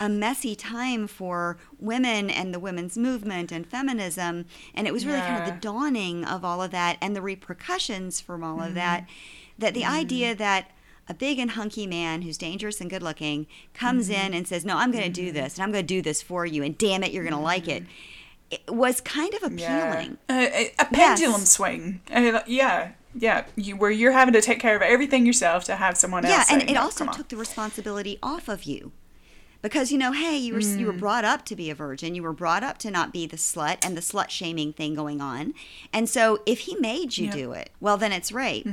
a 0.00 0.08
messy 0.08 0.54
time 0.54 1.06
for 1.06 1.56
women 1.78 2.30
and 2.30 2.52
the 2.54 2.58
women's 2.60 2.96
movement 2.98 3.52
and 3.52 3.66
feminism 3.66 4.44
and 4.74 4.86
it 4.86 4.92
was 4.92 5.06
really 5.06 5.20
kind 5.20 5.42
of 5.42 5.46
the 5.54 5.60
dawning 5.60 6.24
of 6.24 6.44
all 6.44 6.62
of 6.62 6.70
that 6.70 6.96
and 7.00 7.14
the 7.14 7.22
repercussions 7.22 8.20
from 8.20 8.42
all 8.42 8.60
of 8.62 8.74
that 8.74 9.02
Mm-hmm. 9.02 9.10
that 9.58 9.74
the 9.74 9.84
idea 9.84 10.34
that 10.34 10.70
a 11.08 11.14
big 11.14 11.38
and 11.38 11.52
hunky 11.52 11.86
man 11.86 12.22
who's 12.22 12.38
dangerous 12.38 12.80
and 12.80 12.88
good 12.90 13.02
looking 13.02 13.46
comes 13.74 14.08
Mm-hmm. 14.08 14.26
in 14.26 14.34
and 14.34 14.48
says 14.48 14.64
no 14.64 14.76
i'm 14.78 14.90
going 14.90 15.04
to 15.04 15.10
do 15.10 15.30
this 15.32 15.54
and 15.56 15.62
i'm 15.64 15.70
going 15.72 15.84
to 15.86 15.94
do 15.94 16.02
this 16.02 16.22
for 16.22 16.44
you 16.46 16.62
and 16.62 16.76
damn 16.78 17.02
it 17.04 17.12
you're 17.12 17.24
going 17.24 17.34
to 17.36 17.40
like 17.40 17.68
it 17.68 17.84
it 18.50 18.62
was 18.72 19.00
kind 19.00 19.32
of 19.34 19.40
Mm-hmm. 19.42 19.58
Yeah. 19.58 19.92
appealing 19.92 20.18
Uh, 20.28 20.64
a, 20.78 20.84
pendulum 20.86 21.40
swing. 21.42 22.00
Uh, 22.12 22.40
yeah, 22.46 22.92
yeah. 23.14 23.44
You, 23.56 23.76
where 23.76 23.90
you're 23.90 24.12
having 24.12 24.34
to 24.34 24.40
take 24.40 24.60
care 24.60 24.76
of 24.76 24.82
everything 24.82 25.24
yourself 25.26 25.64
to 25.64 25.76
have 25.76 25.96
someone 25.96 26.24
yeah 26.24 26.38
else. 26.38 26.50
Yeah, 26.50 26.58
and 26.60 26.70
it 26.70 26.76
also 26.76 26.98
come 27.04 27.08
on." 27.08 27.14
took 27.16 27.28
the 27.28 27.36
responsibility 27.36 28.18
off 28.22 28.48
of 28.48 28.64
you 28.64 28.92
because 29.64 29.90
you 29.90 29.98
know 29.98 30.12
hey 30.12 30.36
you 30.36 30.52
were 30.54 30.60
you 30.60 30.86
were 30.86 30.92
Mm. 30.92 30.98
brought 31.00 31.24
up 31.24 31.44
to 31.46 31.56
be 31.56 31.70
a 31.70 31.74
virgin 31.74 32.14
you 32.14 32.22
were 32.22 32.32
brought 32.32 32.62
up 32.62 32.78
to 32.78 32.90
not 32.90 33.12
be 33.12 33.26
the 33.26 33.36
slut 33.36 33.78
and 33.84 33.96
the 33.96 34.00
slut 34.00 34.28
shaming 34.30 34.72
thing 34.72 34.94
going 34.94 35.20
on 35.20 35.54
and 35.92 36.08
so 36.08 36.40
if 36.46 36.60
he 36.60 36.76
made 36.76 37.16
you 37.18 37.26
Yep. 37.26 37.34
do 37.34 37.52
it 37.52 37.70
well 37.80 37.96
then 37.96 38.12
it's 38.12 38.30
rape 38.30 38.66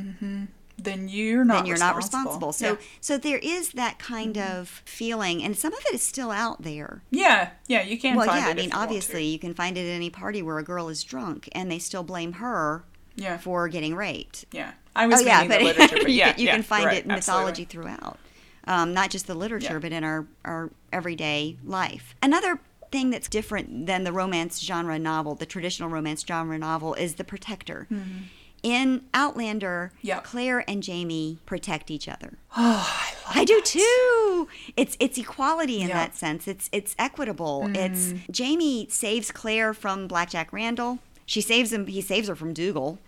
Then 0.78 1.08
you're 1.10 1.46
not. 1.46 1.54
then 1.58 1.66
you're 1.68 1.78
not 1.78 1.96
responsible 1.96 2.52
so 2.54 2.72
Yeah. 2.74 2.76
so 3.00 3.18
there 3.18 3.38
is 3.38 3.70
that 3.74 4.00
kind 4.00 4.38
of 4.38 4.82
feeling 4.86 5.44
and 5.44 5.56
some 5.58 5.74
of 5.74 5.80
it 5.88 5.94
is 5.94 6.04
still 6.04 6.32
out 6.32 6.64
there 6.64 7.02
yeah, 7.12 7.52
yeah. 7.68 7.84
You 7.84 7.98
can 8.00 8.16
well 8.16 8.26
yeah 8.26 8.48
i 8.48 8.54
mean 8.54 8.70
you 8.72 8.76
obviously 8.76 9.26
you 9.26 9.40
can 9.40 9.54
find 9.54 9.78
it 9.78 9.82
at 9.90 9.94
any 9.96 10.10
party 10.10 10.42
where 10.42 10.58
a 10.60 10.64
girl 10.64 10.90
is 10.90 11.04
drunk 11.04 11.48
and 11.54 11.72
they 11.72 11.80
still 11.80 12.04
blame 12.04 12.34
her 12.34 12.84
Yeah, 13.16 13.38
for 13.38 13.68
getting 13.70 13.96
raped 13.96 14.46
yeah. 14.52 14.72
I 14.96 15.08
was 15.08 15.22
oh 15.22 15.26
yeah, 15.26 15.48
but, 15.48 15.60
the 15.60 15.64
literature, 15.66 15.96
but 16.02 16.10
you, 16.10 16.16
yeah, 16.16 16.32
can, 16.34 16.40
you 16.42 16.46
yeah, 16.48 16.54
can 16.56 16.64
find 16.64 16.86
right, 16.86 16.98
it 16.98 17.06
in 17.06 17.12
absolutely. 17.12 17.42
mythology 17.52 17.64
throughout, 17.66 18.18
um, 18.68 18.94
not 18.94 19.10
just 19.10 19.28
the 19.28 19.36
literature, 19.36 19.74
Yeah. 19.74 19.80
but 19.80 19.92
in 19.92 20.04
our 20.04 20.26
our 20.46 20.70
everyday 20.94 21.58
life. 21.64 22.16
Another 22.22 22.60
thing 22.92 23.10
that's 23.10 23.30
different 23.30 23.86
than 23.88 24.04
the 24.04 24.12
romance 24.12 24.60
genre 24.60 25.00
novel, 25.00 25.36
the 25.36 25.46
traditional 25.46 25.90
romance 25.90 26.26
genre 26.28 26.58
novel, 26.58 26.94
is 26.96 27.16
the 27.16 27.24
protector. 27.24 27.88
In 28.64 29.06
Outlander, 29.14 29.92
Mm-hmm. 30.04 30.20
Claire 30.24 30.64
and 30.70 30.84
Jamie 30.84 31.40
protect 31.48 31.90
each 31.90 32.08
other. 32.08 32.38
Oh, 32.56 32.88
I 32.88 33.14
love 33.28 33.38
I 33.38 33.46
do 33.46 33.60
too. 33.62 34.48
It's 34.78 34.96
it's 35.00 35.18
equality 35.18 35.82
in 35.82 35.88
Yeah. 35.88 35.96
that 35.96 36.16
sense. 36.16 36.48
It's 36.48 36.70
it's 36.72 36.96
equitable. 37.00 37.70
It's 37.74 38.14
Jamie 38.30 38.88
saves 38.90 39.32
Claire 39.32 39.74
from 39.74 40.08
Blackjack 40.08 40.54
Randall. 40.54 41.00
She 41.26 41.42
saves 41.42 41.74
him. 41.74 41.88
He 41.88 42.02
saves 42.02 42.28
her 42.28 42.36
from 42.36 42.54
Dougal. 42.54 43.00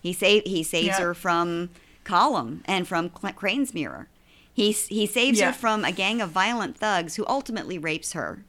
He 0.00 0.12
save 0.14 0.44
he 0.46 0.62
saves 0.62 0.86
Yeah. 0.98 1.00
her 1.00 1.14
from 1.14 1.68
Colum 2.04 2.62
and 2.64 2.88
from 2.88 3.10
Cl- 3.10 3.34
Cranesmuir. 3.34 4.06
He 4.54 4.72
he 4.72 5.06
saves 5.06 5.38
Yeah. 5.38 5.46
her 5.46 5.52
from 5.52 5.84
a 5.84 5.92
gang 5.92 6.20
of 6.20 6.30
violent 6.30 6.76
thugs 6.76 7.14
who 7.16 7.24
ultimately 7.26 7.78
rapes 7.78 8.12
her. 8.12 8.44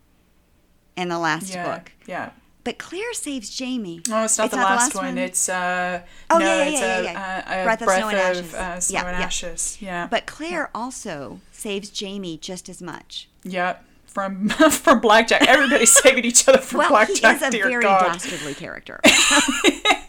In 0.96 1.10
the 1.10 1.18
last 1.18 1.52
Yeah, 1.52 1.64
book, 1.78 1.92
yeah. 2.06 2.30
but 2.64 2.78
Claire 2.78 3.14
saves 3.14 3.50
Jamie. 3.50 4.02
No, 4.08 4.26
it's 4.26 4.38
not 4.38 4.52
the 4.52 4.58
last, 4.58 4.94
one. 4.94 5.18
It's 5.18 5.50
uh, 5.50 6.02
Oh, 6.30 6.38
no, 6.38 6.46
yeah, 6.46 6.56
yeah, 6.56 6.64
it's 6.70 6.80
yeah, 6.82 6.98
a, 7.00 7.04
yeah, 7.04 7.12
A, 7.58 7.62
a 7.62 7.64
Breath 7.66 7.80
breath, 7.80 7.82
of 7.82 7.96
Snow 7.98 8.08
and 8.10 8.18
of 8.20 8.24
Ashes. 8.38 8.54
Uh, 8.54 8.80
snow 8.80 9.00
Yeah, 9.00 9.08
and 9.10 9.18
yeah. 9.20 9.26
ashes. 9.26 9.78
Yeah, 9.82 10.08
But 10.12 10.28
Claire 10.28 10.70
also 10.76 11.40
saves 11.52 11.90
Jamie 11.90 12.38
just 12.38 12.70
as 12.70 12.80
much. 12.80 13.28
Yep. 13.44 13.84
From 14.06 14.50
from 14.70 15.00
blackjack, 15.00 15.48
everybody's 15.48 15.92
saving 15.92 16.26
each 16.26 16.48
other 16.48 16.60
from 16.60 16.78
Well, 16.78 16.90
blackjack. 16.90 17.40
he 17.40 17.46
is 17.48 17.56
a 17.56 17.58
very 17.58 17.82
God. 17.82 18.04
dastardly 18.14 18.54
character. 18.54 19.00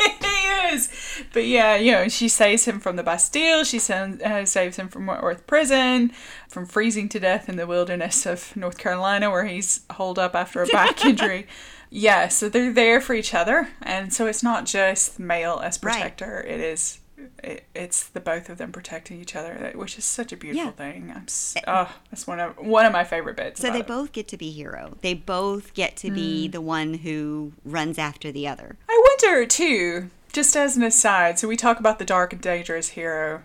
But 1.33 1.47
yeah, 1.47 1.77
you 1.77 1.93
know, 1.93 2.09
she 2.09 2.29
saves 2.29 2.65
him 2.67 2.81
from 2.81 2.97
the 2.97 3.03
Bastille. 3.03 3.65
She 3.65 3.79
sends, 3.79 4.23
uh, 4.23 4.45
saves 4.45 4.77
him 4.77 4.89
from 4.89 5.07
Wentworth 5.07 5.47
Prison, 5.47 6.13
from 6.49 6.67
freezing 6.67 7.09
to 7.11 7.21
death 7.21 7.49
in 7.49 7.57
the 7.57 7.67
wilderness 7.67 8.27
of 8.27 8.55
North 8.57 8.79
Carolina, 8.79 9.31
where 9.31 9.45
he's 9.47 9.81
holed 9.93 10.19
up 10.19 10.35
after 10.35 10.63
a 10.63 10.67
back 10.67 11.05
injury. 11.11 11.47
Yeah, 11.91 12.29
so 12.29 12.49
they're 12.49 12.73
there 12.73 13.01
for 13.01 13.15
each 13.15 13.35
other, 13.35 13.69
and 13.83 14.13
so 14.13 14.27
it's 14.27 14.43
not 14.43 14.67
just 14.67 15.19
male 15.21 15.61
as 15.63 15.79
Right. 15.83 15.93
protector. 15.95 16.41
It 16.47 16.59
is, 16.61 16.99
it, 17.43 17.65
it's 17.73 18.03
the 18.09 18.19
both 18.19 18.49
of 18.49 18.59
them 18.59 18.73
protecting 18.73 19.21
each 19.21 19.37
other, 19.37 19.71
which 19.77 19.97
is 19.97 20.05
such 20.05 20.33
a 20.33 20.37
beautiful 20.37 20.67
Yeah. 20.67 20.73
thing. 20.73 21.13
I'm, 21.15 21.23
s- 21.29 21.55
oh, 21.69 21.95
that's 22.11 22.27
one 22.27 22.41
of 22.41 22.57
one 22.59 22.85
of 22.85 22.93
my 22.93 23.05
favorite 23.05 23.37
bits. 23.37 23.61
So 23.61 23.71
they 23.71 23.79
it. 23.81 23.87
both 23.87 24.11
get 24.11 24.27
to 24.29 24.37
be 24.37 24.51
hero. 24.51 24.97
They 25.03 25.15
both 25.15 25.73
get 25.75 25.97
to 25.99 26.11
be 26.11 26.49
the 26.49 26.61
one 26.61 26.95
who 26.95 27.53
runs 27.65 27.97
after 27.97 28.33
the 28.33 28.49
other. 28.49 28.77
I 28.89 29.03
wonder 29.23 29.47
too, 29.47 30.11
just 30.35 30.55
as 30.57 30.77
an 30.77 30.83
aside, 30.83 31.39
so 31.39 31.49
we 31.49 31.57
talk 31.57 31.81
about 31.81 31.99
the 31.99 32.05
dark 32.05 32.33
and 32.33 32.43
dangerous 32.43 32.91
hero. 32.91 33.43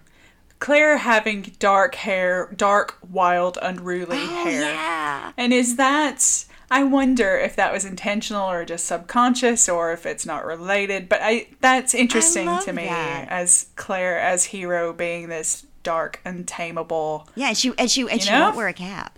Claire 0.60 0.98
having 0.98 1.54
dark 1.60 1.96
hair, 1.96 2.52
dark, 2.54 2.98
wild, 3.10 3.58
unruly 3.62 4.18
oh, 4.18 4.44
hair. 4.44 4.64
Oh, 4.64 4.74
yeah. 4.74 5.32
And 5.38 5.54
is 5.54 5.78
that 5.78 6.46
I 6.72 6.84
wonder 6.84 7.38
if 7.38 7.56
that 7.56 7.72
was 7.72 7.86
intentional 7.86 8.50
or 8.50 8.66
just 8.66 8.86
subconscious 8.86 9.70
or 9.70 9.92
if 9.94 10.06
it's 10.06 10.26
not 10.26 10.46
related, 10.46 11.08
but 11.08 11.20
I 11.22 11.48
that's 11.62 11.94
interesting 11.94 12.48
love 12.48 12.66
to 12.66 12.74
me 12.74 12.86
that. 12.86 13.30
as 13.30 13.68
Claire 13.76 14.20
as 14.20 14.46
hero 14.46 14.92
being 14.92 15.30
this 15.30 15.66
dark, 15.82 16.20
untamable 16.26 17.30
Yeah, 17.36 17.50
and 17.50 17.58
she 17.58 17.74
and 17.78 17.90
she 17.90 18.02
and 18.02 18.12
You 18.14 18.20
she 18.20 18.32
know? 18.32 18.42
won't 18.46 18.58
wear 18.58 18.68
a 18.68 18.74
cap. 18.74 19.18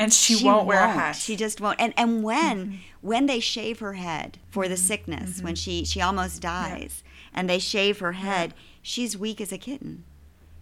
And 0.00 0.12
she, 0.12 0.44
won't, 0.44 0.66
wear 0.66 0.82
a 0.82 0.86
won't. 0.86 0.98
hat. 0.98 1.12
She 1.16 1.36
just 1.36 1.60
won't. 1.60 1.80
And 1.80 1.94
and 1.96 2.22
when 2.24 2.56
Mm-hmm. 2.66 2.74
when 3.02 3.26
they 3.26 3.38
shave 3.40 3.78
her 3.80 3.92
head 3.94 4.38
for 4.50 4.66
the 4.68 4.76
sickness, 4.76 5.40
when 5.42 5.54
she 5.54 5.84
she 5.84 6.00
almost 6.00 6.40
dies, 6.42 7.02
and 7.32 7.48
they 7.48 7.58
shave 7.60 7.98
her 8.00 8.12
head, 8.12 8.54
she's 8.82 9.16
weak 9.16 9.40
as 9.40 9.52
a 9.52 9.58
kitten. 9.58 10.04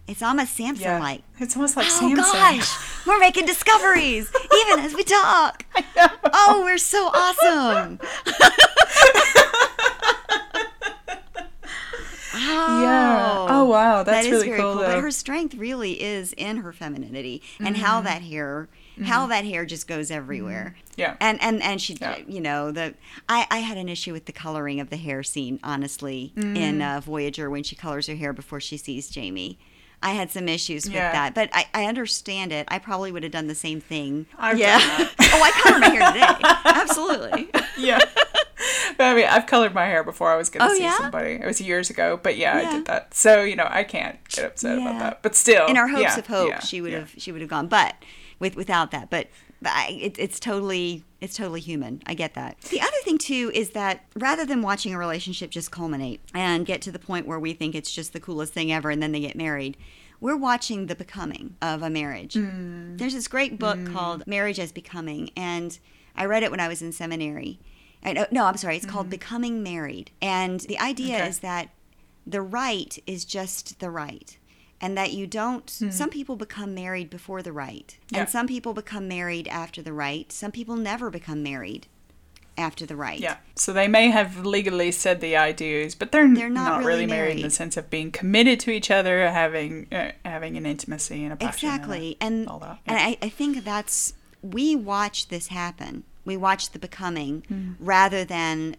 It's 0.07 0.21
almost 0.23 0.55
Samson 0.55 0.83
yeah. 0.85 0.99
like. 0.99 1.21
It's 1.39 1.55
almost 1.55 1.77
like 1.77 1.85
Oh 1.87 1.99
Samson. 1.99 2.19
Oh 2.27 2.33
gosh, 2.33 3.05
we're 3.07 3.19
making 3.19 3.45
discoveries 3.45 4.31
even 4.61 4.79
as 4.85 4.93
we 4.95 5.03
talk. 5.03 5.65
Oh, 6.31 6.61
we're 6.63 6.77
so 6.77 7.07
awesome. 7.13 7.99
Yeah. 12.33 13.47
Oh 13.49 13.65
wow, 13.65 14.03
that's 14.03 14.25
that 14.25 14.25
is 14.25 14.31
really 14.31 14.47
very 14.49 14.59
cool. 14.61 14.75
cool. 14.75 14.83
But 14.83 14.99
her 15.01 15.11
strength 15.11 15.55
really 15.55 16.01
is 16.01 16.33
in 16.33 16.57
her 16.57 16.71
femininity 16.71 17.41
and 17.59 17.75
Mm-hmm. 17.75 17.83
how 17.85 18.01
that 18.01 18.21
hair, 18.21 18.69
how 19.03 19.27
that 19.27 19.45
hair 19.45 19.65
just 19.65 19.87
goes 19.87 20.11
everywhere. 20.11 20.75
Yeah. 20.95 21.15
And 21.19 21.41
and 21.41 21.61
and 21.63 21.81
she, 21.81 21.93
Yeah. 21.99 22.17
you 22.27 22.41
know, 22.41 22.71
the 22.71 22.93
I 23.27 23.47
I 23.49 23.57
had 23.59 23.77
an 23.77 23.89
issue 23.89 24.13
with 24.13 24.25
the 24.25 24.31
coloring 24.33 24.79
of 24.79 24.89
the 24.89 24.97
hair 24.97 25.23
scene, 25.23 25.59
honestly, 25.63 26.31
Mm. 26.35 26.57
in 26.57 26.81
uh, 26.81 27.01
Voyager 27.03 27.49
when 27.49 27.63
she 27.63 27.75
colors 27.75 28.07
her 28.07 28.15
hair 28.15 28.33
before 28.33 28.59
she 28.59 28.77
sees 28.77 29.09
Jamie. 29.09 29.57
I 30.01 30.11
had 30.13 30.31
some 30.31 30.47
issues 30.47 30.85
with 30.85 30.93
Yeah. 30.93 31.11
that, 31.11 31.35
but 31.35 31.49
I, 31.51 31.65
I 31.73 31.83
understand 31.85 32.53
it. 32.53 32.65
I 32.69 32.79
probably 32.79 33.11
would 33.11 33.23
have 33.23 33.33
done 33.33 33.47
the 33.47 33.55
same 33.55 33.81
thing. 33.81 34.27
I've 34.37 34.57
yeah. 34.57 34.79
oh, 34.81 35.09
I 35.19 35.51
color 35.61 35.79
my 35.79 35.89
hair 35.89 36.11
today. 36.13 36.49
Absolutely. 36.65 37.49
yeah. 37.77 37.99
But 38.97 39.03
I 39.07 39.13
mean, 39.13 39.27
I've 39.27 39.45
colored 39.45 39.73
my 39.73 39.85
hair 39.85 40.03
before 40.03 40.31
I 40.31 40.35
was 40.35 40.49
going 40.49 40.65
to 40.67 40.71
Oh, 40.73 40.75
see 40.75 40.83
yeah? 40.83 40.97
somebody. 40.97 41.31
It 41.33 41.45
was 41.45 41.59
years 41.61 41.89
ago, 41.89 42.19
but 42.21 42.37
yeah, 42.37 42.61
Yeah. 42.61 42.69
I 42.69 42.71
did 42.73 42.85
that. 42.85 43.13
So 43.13 43.43
you 43.43 43.55
know, 43.55 43.67
I 43.69 43.83
can't 43.83 44.17
get 44.29 44.45
upset 44.45 44.77
about 44.77 44.99
that. 44.99 45.21
But 45.21 45.35
still, 45.35 45.67
in 45.67 45.77
our 45.77 45.87
hopes 45.87 46.17
of 46.17 46.27
hope 46.27 46.61
she 46.61 46.79
would 46.81 46.93
have 46.93 47.13
she 47.17 47.31
would 47.31 47.41
have 47.41 47.49
gone 47.49 47.67
but 47.67 47.95
with 48.39 48.55
without 48.55 48.91
that 48.91 49.09
but, 49.09 49.27
but 49.61 49.71
I, 49.73 49.89
it, 50.01 50.17
it's 50.19 50.39
totally 50.39 51.03
it's 51.21 51.35
totally 51.35 51.59
human 51.59 52.01
i 52.05 52.13
get 52.13 52.33
that 52.35 52.59
the 52.61 52.79
other 52.81 52.97
thing 53.03 53.17
too 53.17 53.51
is 53.53 53.71
that 53.71 54.05
rather 54.15 54.45
than 54.45 54.61
watching 54.61 54.93
a 54.93 54.97
relationship 54.97 55.49
just 55.51 55.71
culminate 55.71 56.21
and 56.33 56.65
get 56.65 56.81
to 56.83 56.91
the 56.91 56.99
point 56.99 57.27
where 57.27 57.39
we 57.39 57.53
think 57.53 57.75
it's 57.75 57.91
just 57.91 58.13
the 58.13 58.19
coolest 58.19 58.53
thing 58.53 58.71
ever 58.71 58.89
and 58.89 59.01
then 59.03 59.11
they 59.11 59.19
get 59.19 59.35
married 59.35 59.75
we're 60.21 60.35
watching 60.37 60.87
the 60.87 60.95
becoming 60.95 61.55
of 61.61 61.81
a 61.83 61.89
marriage 61.89 62.33
Mm. 62.35 62.97
there's 62.97 63.13
this 63.13 63.27
great 63.27 63.59
book 63.59 63.77
called 63.91 64.25
marriage 64.25 64.59
as 64.59 64.71
becoming 64.71 65.29
and 65.35 65.79
i 66.15 66.23
read 66.25 66.43
it 66.43 66.51
when 66.51 66.59
i 66.61 66.67
was 66.69 66.81
in 66.81 66.91
seminary 66.91 67.59
I, 68.03 68.27
no, 68.31 68.45
i'm 68.45 68.55
sorry 68.55 68.77
it's 68.77 68.85
called 68.85 69.09
becoming 69.09 69.61
married 69.61 70.11
and 70.21 70.61
the 70.61 70.79
idea. 70.79 71.17
Okay. 71.17 71.27
is 71.27 71.39
that 71.39 71.69
the 72.25 72.41
right 72.41 72.97
is 73.05 73.25
just 73.25 73.79
the 73.79 73.89
right 73.89 74.37
and 74.81 74.97
that 74.97 75.11
you 75.13 75.27
don't 75.27 75.69
some 75.69 76.09
people 76.09 76.35
become 76.35 76.73
married 76.73 77.09
before 77.09 77.41
the 77.41 77.51
right. 77.51 77.97
Yeah. 78.11 78.19
and 78.21 78.29
some 78.29 78.47
people 78.47 78.73
become 78.73 79.07
married 79.07 79.47
after 79.47 79.81
the 79.81 79.93
right 79.93 80.31
some 80.31 80.51
people 80.51 80.75
never 80.75 81.09
become 81.09 81.41
married 81.43 81.87
after 82.57 82.85
the 82.85 82.95
right 82.95 83.19
Yeah. 83.21 83.37
So 83.55 83.71
they 83.71 83.87
may 83.87 84.09
have 84.09 84.45
legally 84.45 84.91
said 84.91 85.21
the 85.21 85.37
I 85.37 85.53
do's, 85.53 85.95
but 85.95 86.11
they're, 86.11 86.27
They're 86.33 86.49
not 86.49 86.69
not, 86.69 86.77
really 86.79 86.87
really 86.89 87.05
married 87.07 87.37
in 87.37 87.43
the 87.43 87.49
sense 87.49 87.77
of 87.77 87.89
being 87.89 88.11
committed 88.11 88.59
to 88.61 88.71
each 88.71 88.91
other, 88.91 89.29
having 89.31 89.87
uh, 89.93 90.11
having 90.25 90.57
an 90.57 90.65
intimacy 90.65 91.23
and 91.23 91.31
a 91.33 91.35
passion. 91.37 91.69
exactly 91.69 92.17
and 92.19 92.49
and 92.49 92.61
Yeah. 92.87 92.95
I, 93.09 93.17
I 93.21 93.29
think 93.29 93.63
that's 93.63 94.13
we 94.41 94.75
watch 94.75 95.27
this 95.29 95.47
happen 95.47 96.03
we 96.25 96.35
watch 96.37 96.71
the 96.71 96.79
becoming 96.79 97.43
Hmm. 97.47 97.71
rather 97.79 98.23
than 98.25 98.75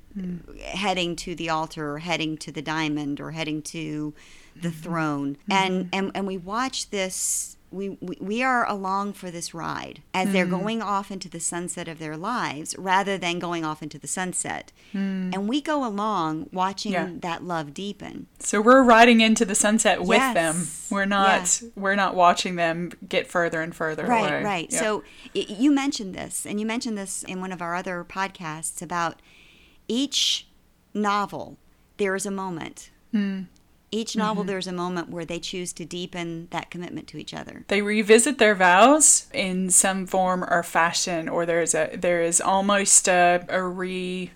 heading 0.63 1.17
to 1.17 1.35
the 1.35 1.49
altar 1.49 1.93
or 1.95 1.99
heading 1.99 2.37
to 2.39 2.53
the 2.53 2.63
diamond 2.63 3.21
or 3.21 3.31
heading 3.33 3.63
to 3.63 4.15
the 4.55 4.69
Mm-hmm. 4.69 4.83
throne 4.83 5.37
and 5.51 5.89
and 5.93 6.11
and 6.15 6.27
we 6.27 6.37
watch 6.37 6.91
this 6.91 7.57
we, 7.73 7.91
we, 8.01 8.17
we 8.21 8.43
are 8.43 8.69
along 8.69 9.13
for 9.13 9.31
this 9.31 9.55
ride 9.55 10.03
as 10.13 10.33
they're 10.33 10.45
Mm-hmm. 10.45 10.59
going 10.59 10.83
off 10.83 11.13
into 11.13 11.29
the 11.29 11.39
sunset 11.39 11.87
of 11.87 12.01
their 12.01 12.17
lives 12.17 12.75
rather 12.77 13.17
than 13.17 13.39
going 13.39 13.65
off 13.65 13.81
into 13.81 13.97
the 13.97 14.09
sunset. 14.09 14.73
And 14.93 15.49
we 15.49 15.61
go 15.61 15.87
along 15.87 16.49
watching 16.53 16.95
Mm. 16.95 16.95
Yeah. 16.95 17.09
that 17.21 17.45
love 17.45 17.73
deepen. 17.73 18.27
So 18.41 18.61
we're 18.61 18.83
riding 18.83 19.21
into 19.21 19.45
the 19.45 19.55
sunset 19.55 20.01
with 20.01 20.19
Yes. 20.19 20.35
them. 20.35 20.67
We're 20.91 21.05
not 21.05 21.63
we're 21.77 21.95
not 21.95 22.17
watching 22.17 22.57
them 22.57 22.91
get 23.09 23.29
further 23.29 23.63
and 23.63 23.73
further 23.73 24.05
Right, 24.05 24.29
away. 24.33 24.43
right. 24.43 24.67
Yeah. 24.73 24.81
So 24.81 25.05
y- 25.33 25.47
you 25.49 25.71
mentioned 25.71 26.13
this, 26.13 26.45
and 26.45 26.59
you 26.59 26.67
mentioned 26.67 26.99
this 26.99 27.23
in 27.23 27.41
one 27.41 27.53
of 27.53 27.63
our 27.63 27.77
other 27.77 28.05
podcasts 28.05 28.83
about 28.83 29.23
each 29.87 30.49
novel. 30.93 31.57
There 31.99 32.17
is 32.17 32.27
a 32.27 32.31
moment. 32.33 32.91
Hmm. 33.13 33.43
Each 33.93 34.11
Mm-hmm. 34.11 34.19
novel, 34.21 34.45
there's 34.45 34.67
a 34.69 34.73
moment 34.73 35.09
where 35.11 35.25
they 35.25 35.39
choose 35.41 35.73
to 35.75 35.85
deepen 35.85 36.47
that 36.51 36.71
commitment 36.71 37.09
to 37.09 37.19
each 37.19 37.35
other. 37.35 37.65
they 37.69 37.83
revisit 37.83 38.39
their 38.39 38.55
vows 38.55 39.27
in 39.35 39.71
some 39.71 40.07
form 40.07 40.45
or 40.45 40.63
fashion, 40.63 41.29
or 41.29 41.45
there's 41.45 41.75
a 41.75 41.97
there 41.97 42.23
is 42.23 42.41
almost 42.41 43.09
a, 43.09 43.45
a 43.49 43.63
re 43.63 44.31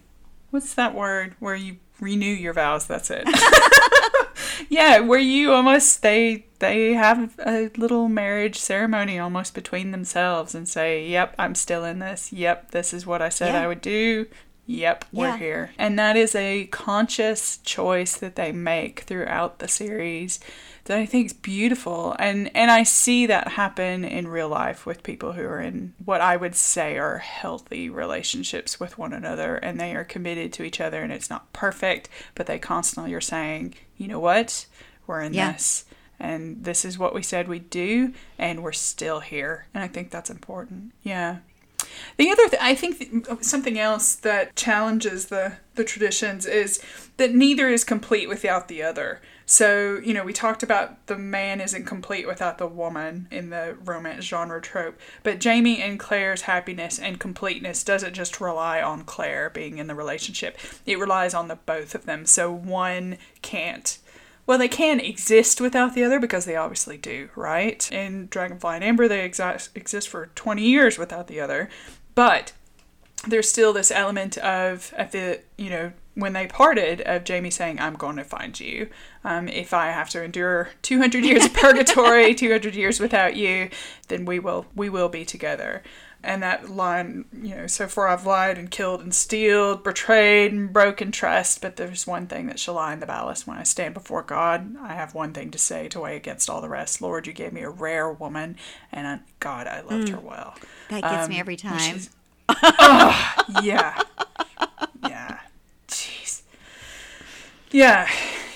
what's 0.51 0.75
that 0.75 0.95
word 0.95 1.35
where 1.39 1.55
you 1.57 1.77
renew 2.01 2.27
your 2.27 2.53
vows. 2.53 2.87
That's 2.87 3.11
it. 3.13 3.29
yeah, 4.69 4.99
where 5.01 5.19
you 5.21 5.53
almost 5.53 6.03
they 6.03 6.47
they 6.59 6.95
have 6.95 7.35
a 7.45 7.71
little 7.77 8.09
marriage 8.09 8.59
ceremony 8.59 9.19
almost 9.19 9.55
between 9.55 9.91
themselves 9.91 10.55
and 10.55 10.69
say, 10.69 11.07
"Yep, 11.09 11.35
I'm 11.39 11.55
still 11.55 11.85
in 11.85 11.99
this. 12.01 12.33
Yep, 12.33 12.71
this 12.73 12.93
is 12.93 13.07
what 13.07 13.23
I 13.23 13.29
said 13.29 13.53
Yeah. 13.55 13.63
I 13.63 13.67
would 13.69 13.81
do." 13.81 14.27
Yep, 14.67 15.05
we're 15.13 15.37
here. 15.37 15.73
And 15.79 15.99
that 15.99 16.17
is 16.17 16.35
a 16.35 16.67
conscious 16.67 17.59
choice 17.59 18.17
that 18.17 18.37
they 18.37 18.51
make 18.51 19.01
throughout 19.01 19.59
the 19.59 19.69
series 19.69 20.41
that 20.85 20.99
I 20.99 21.05
think 21.07 21.27
is 21.27 21.33
beautiful. 21.35 22.17
And 22.19 22.51
and 22.57 22.71
I 22.71 22.83
see 22.83 23.27
that 23.27 23.49
happen 23.49 24.05
in 24.05 24.29
real 24.29 24.49
life 24.49 24.87
with 24.87 25.03
people 25.03 25.33
who 25.33 25.43
are 25.45 25.61
in 25.61 25.93
what 26.03 26.21
I 26.23 26.37
would 26.37 26.55
say 26.55 26.97
are 26.97 27.19
healthy 27.19 27.91
relationships 27.91 28.81
with 28.81 28.97
one 28.99 29.13
another 29.13 29.57
and 29.57 29.79
they 29.79 29.95
are 29.95 30.05
committed 30.05 30.53
to 30.55 30.63
each 30.63 30.81
other 30.81 31.03
and 31.03 31.13
it's 31.13 31.31
not 31.31 31.53
perfect, 31.53 32.09
but 32.35 32.47
they 32.47 32.59
constantly 32.59 33.13
are 33.13 33.21
saying, 33.21 33.75
"You 33.99 34.09
know 34.09 34.21
what? 34.21 34.67
We're 35.07 35.21
in 35.23 35.35
Yeah. 35.35 35.53
this." 35.53 35.85
And 36.19 36.65
this 36.65 36.85
is 36.87 36.99
what 36.99 37.13
we 37.15 37.23
said 37.23 37.49
we'd 37.49 37.69
do, 37.71 38.15
and 38.39 38.63
we're 38.63 38.73
still 38.73 39.21
here. 39.21 39.67
And 39.75 39.83
I 39.83 39.89
think 39.89 40.11
that's 40.11 40.31
important. 40.31 40.93
Yeah. 41.03 41.39
The 42.17 42.31
other, 42.31 42.49
th- 42.49 42.63
I 42.63 42.75
think, 42.75 42.99
th- 42.99 43.25
oh, 43.29 43.39
something 43.41 43.79
else 43.79 44.15
that 44.17 44.57
challenges 44.57 45.27
the 45.27 45.55
the 45.75 45.85
traditions 45.85 46.47
is 46.47 46.81
that 47.17 47.35
neither 47.35 47.69
is 47.69 47.83
complete 47.83 48.29
without 48.29 48.69
the 48.69 48.83
other. 48.83 49.21
So 49.47 50.01
you 50.03 50.15
know, 50.15 50.25
we 50.25 50.33
talked 50.33 50.63
about 50.63 51.07
the 51.07 51.19
man 51.19 51.61
isn't 51.61 51.85
complete 51.85 52.27
without 52.27 52.59
the 52.59 52.67
woman 52.67 53.29
in 53.31 53.51
the 53.51 53.77
romance 53.85 54.25
genre 54.25 54.61
trope, 54.61 54.99
but 55.23 55.41
Jamie 55.41 55.83
and 55.83 55.99
Claire's 55.99 56.43
happiness 56.43 56.99
and 56.99 57.21
completeness 57.21 57.85
doesn't 57.85 58.15
just 58.15 58.41
rely 58.41 58.81
on 58.81 59.05
Claire 59.05 59.51
being 59.51 59.79
in 59.79 59.87
the 59.87 59.95
relationship; 59.95 60.59
it 60.87 60.99
relies 60.99 61.35
on 61.35 61.49
the 61.49 61.57
both 61.57 61.95
of 61.95 62.07
them. 62.07 62.25
So 62.25 62.51
one 62.53 63.19
can't 63.43 63.99
well, 64.47 64.59
they 64.59 64.69
can 64.69 65.01
exist 65.01 65.61
without 65.61 65.95
the 65.95 66.05
other 66.05 66.21
because 66.21 66.45
they 66.45 66.57
obviously 66.57 66.97
do, 66.99 67.31
right? 67.35 67.91
In 67.91 68.27
Dragonfly 68.27 68.77
in 68.77 68.83
Amber, 68.83 69.09
they 69.09 69.29
exi- 69.29 69.69
exist 69.75 70.09
for 70.09 70.27
20 70.35 70.63
years 70.63 70.99
without 70.99 71.29
the 71.29 71.41
other. 71.41 71.71
But 72.15 72.53
there's 73.27 73.49
still 73.49 73.73
this 73.73 73.91
element 73.91 74.37
of, 74.39 74.93
at 74.97 75.13
the, 75.13 75.41
you 75.57 75.71
know, 75.71 75.93
when 76.15 76.33
they 76.33 76.47
parted, 76.47 77.01
of 77.03 77.25
Jamie 77.25 77.51
saying, 77.51 77.81
I'm 77.81 77.95
going 77.95 78.17
to 78.17 78.25
find 78.25 78.59
you. 78.61 78.89
Um, 79.25 79.49
if 79.49 79.73
I 79.73 79.87
have 79.87 80.11
to 80.11 80.23
endure 80.23 80.71
200 80.83 81.25
years 81.25 81.47
of 81.47 81.55
purgatory, 81.55 82.35
200 82.35 82.75
years 82.75 83.01
without 83.01 83.37
you, 83.37 83.71
then 84.09 84.25
we 84.25 84.39
will, 84.39 84.67
we 84.75 84.89
will 84.89 85.09
be 85.09 85.25
together. 85.25 85.83
And 86.25 86.43
that 86.43 86.71
line, 86.71 87.27
you 87.33 87.55
know, 87.55 87.67
so 87.67 87.87
far 87.87 88.09
I've 88.09 88.25
lied 88.25 88.57
and 88.57 88.71
killed 88.71 89.03
and 89.03 89.15
stealed, 89.15 89.85
betrayed 89.85 90.53
and 90.53 90.73
broken 90.73 91.13
trust, 91.13 91.61
but 91.61 91.77
there's 91.77 92.07
one 92.07 92.27
thing 92.27 92.47
that 92.47 92.59
shall 92.59 92.75
lie 92.75 92.95
in 92.95 93.01
the 93.01 93.07
balance. 93.07 93.47
When 93.47 93.59
I 93.59 93.63
stand 93.63 93.93
before 93.93 94.23
God, 94.23 94.75
I 94.81 94.95
have 94.95 95.15
one 95.15 95.35
thing 95.35 95.51
to 95.51 95.59
say 95.59 95.87
to 95.89 96.01
weigh 96.01 96.17
against 96.17 96.49
all 96.49 96.63
the 96.63 96.69
rest. 96.69 97.03
Lord, 97.03 97.27
you 97.27 97.35
gave 97.35 97.53
me 97.53 97.61
a 97.61 97.69
rare 97.69 98.11
woman, 98.11 98.57
and 98.91 99.07
I, 99.07 99.21
God, 99.39 99.67
I 99.67 99.83
loved 99.83 100.09
mm. 100.09 100.13
her 100.13 100.21
well. 100.21 100.55
That 100.89 101.03
gets 101.03 101.25
um, 101.25 101.31
me 101.31 101.39
every 101.39 101.57
time. 101.57 102.01
oh, 102.49 103.35
yeah. 103.63 104.01
Yeah. 105.07 105.41
Jeez. 105.87 106.41
Yeah. 107.71 108.09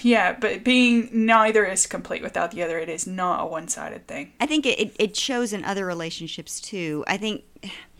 Yeah, 0.02 0.36
but 0.38 0.64
being 0.64 1.08
neither 1.12 1.64
is 1.64 1.86
complete 1.86 2.22
without 2.22 2.52
the 2.52 2.62
other. 2.62 2.78
It 2.78 2.88
is 2.88 3.06
not 3.06 3.42
a 3.42 3.46
one 3.46 3.68
sided 3.68 4.06
thing. 4.06 4.32
I 4.40 4.46
think 4.46 4.66
it, 4.66 4.94
it 4.98 5.16
shows 5.16 5.52
in 5.52 5.64
other 5.64 5.84
relationships 5.84 6.60
too. 6.60 7.04
I 7.06 7.16
think 7.16 7.44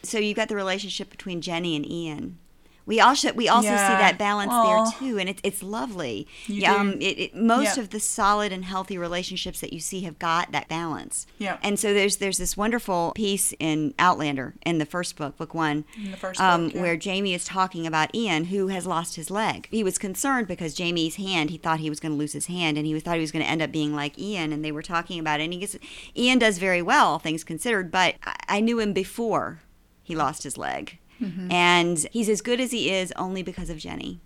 so. 0.03 0.19
You've 0.19 0.37
got 0.37 0.49
the 0.49 0.57
relationship 0.57 1.11
between 1.11 1.41
Jenny 1.41 1.77
and 1.77 1.89
Ian. 1.91 2.39
We 2.87 3.01
also 3.01 3.35
we 3.35 3.51
also 3.51 3.69
Yeah. 3.69 3.87
see 3.87 4.03
that 4.03 4.17
balance 4.19 4.51
Aw. 4.51 4.65
there 4.91 4.99
too, 4.99 5.19
and 5.19 5.29
it's 5.29 5.43
it's 5.45 5.63
lovely. 5.63 6.27
You. 6.47 6.65
Um, 6.65 6.95
it, 7.03 7.19
it, 7.19 7.37
most 7.37 7.77
Yeah. 7.77 7.83
of 7.83 7.91
the 7.91 8.01
solid 8.01 8.51
and 8.51 8.65
healthy 8.65 8.97
relationships 8.97 9.61
that 9.61 9.75
you 9.75 9.79
see 9.79 10.01
have 10.05 10.19
got 10.19 10.53
that 10.53 10.69
balance. 10.69 11.27
Yeah. 11.37 11.59
And 11.63 11.79
so 11.79 11.93
there's 11.93 12.17
there's 12.17 12.39
this 12.39 12.57
wonderful 12.57 13.13
piece 13.15 13.53
in 13.61 13.93
Outlander 13.99 14.55
in 14.65 14.79
the 14.79 14.87
first 14.87 15.17
book, 15.17 15.37
book 15.37 15.53
one, 15.53 15.85
In 16.03 16.13
the 16.13 16.17
first 16.17 16.41
um, 16.41 16.69
book, 16.69 16.77
yeah. 16.77 16.81
where 16.81 16.97
Jamie 16.97 17.35
is 17.35 17.45
talking 17.45 17.87
about 17.87 18.15
Ian, 18.15 18.47
who 18.47 18.69
has 18.69 18.87
lost 18.87 19.17
his 19.17 19.31
leg. 19.31 19.69
He 19.71 19.85
was 19.85 19.99
concerned 19.99 20.47
because 20.49 20.73
Jamie's 20.73 21.17
hand, 21.17 21.51
he 21.51 21.59
thought 21.59 21.81
he 21.81 21.91
was 21.91 22.01
going 22.01 22.13
to 22.13 22.19
lose 22.19 22.33
his 22.33 22.47
hand, 22.47 22.79
and 22.79 22.87
he 22.87 22.99
thought 23.01 23.17
he 23.17 23.21
was 23.21 23.33
going 23.33 23.45
to 23.45 23.51
end 23.51 23.61
up 23.61 23.71
being 23.71 23.95
like 23.95 24.19
Ian. 24.19 24.51
And 24.51 24.65
they 24.65 24.73
were 24.73 24.81
talking 24.81 25.21
about 25.21 25.41
it. 25.41 25.45
And 25.45 25.53
he 25.53 25.59
gets, 25.59 25.77
Ian 26.17 26.39
does 26.39 26.57
very 26.57 26.81
well, 26.81 27.19
things 27.19 27.45
considered, 27.45 27.91
but 27.91 28.15
I, 28.25 28.37
I 28.49 28.61
knew 28.61 28.81
him 28.81 28.95
before 28.95 29.61
he 30.09 30.17
lost 30.17 30.43
his 30.43 30.57
leg. 30.57 30.99
Mm-hmm. 31.23 31.53
And 31.53 31.99
he's 32.13 32.29
as 32.31 32.41
good 32.41 32.61
as 32.61 32.71
he 32.73 32.91
is 32.91 33.13
only 33.17 33.43
because 33.43 33.69
of 33.69 33.77
Jenny, 33.77 34.21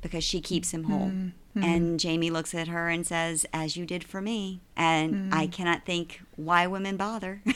because 0.00 0.22
she 0.22 0.40
keeps 0.40 0.70
him 0.72 0.84
whole. 0.84 1.08
Mm-hmm. 1.08 1.62
And 1.64 1.98
Jamie 2.00 2.30
looks 2.30 2.54
at 2.54 2.68
her 2.68 2.88
and 2.88 3.04
says, 3.04 3.44
As 3.52 3.76
you 3.76 3.84
did 3.84 4.04
for 4.04 4.20
me. 4.20 4.60
And 4.76 5.12
Mm-hmm. 5.14 5.34
I 5.34 5.46
cannot 5.48 5.84
think 5.84 6.20
why 6.36 6.66
women 6.68 6.96
bother. 6.96 7.42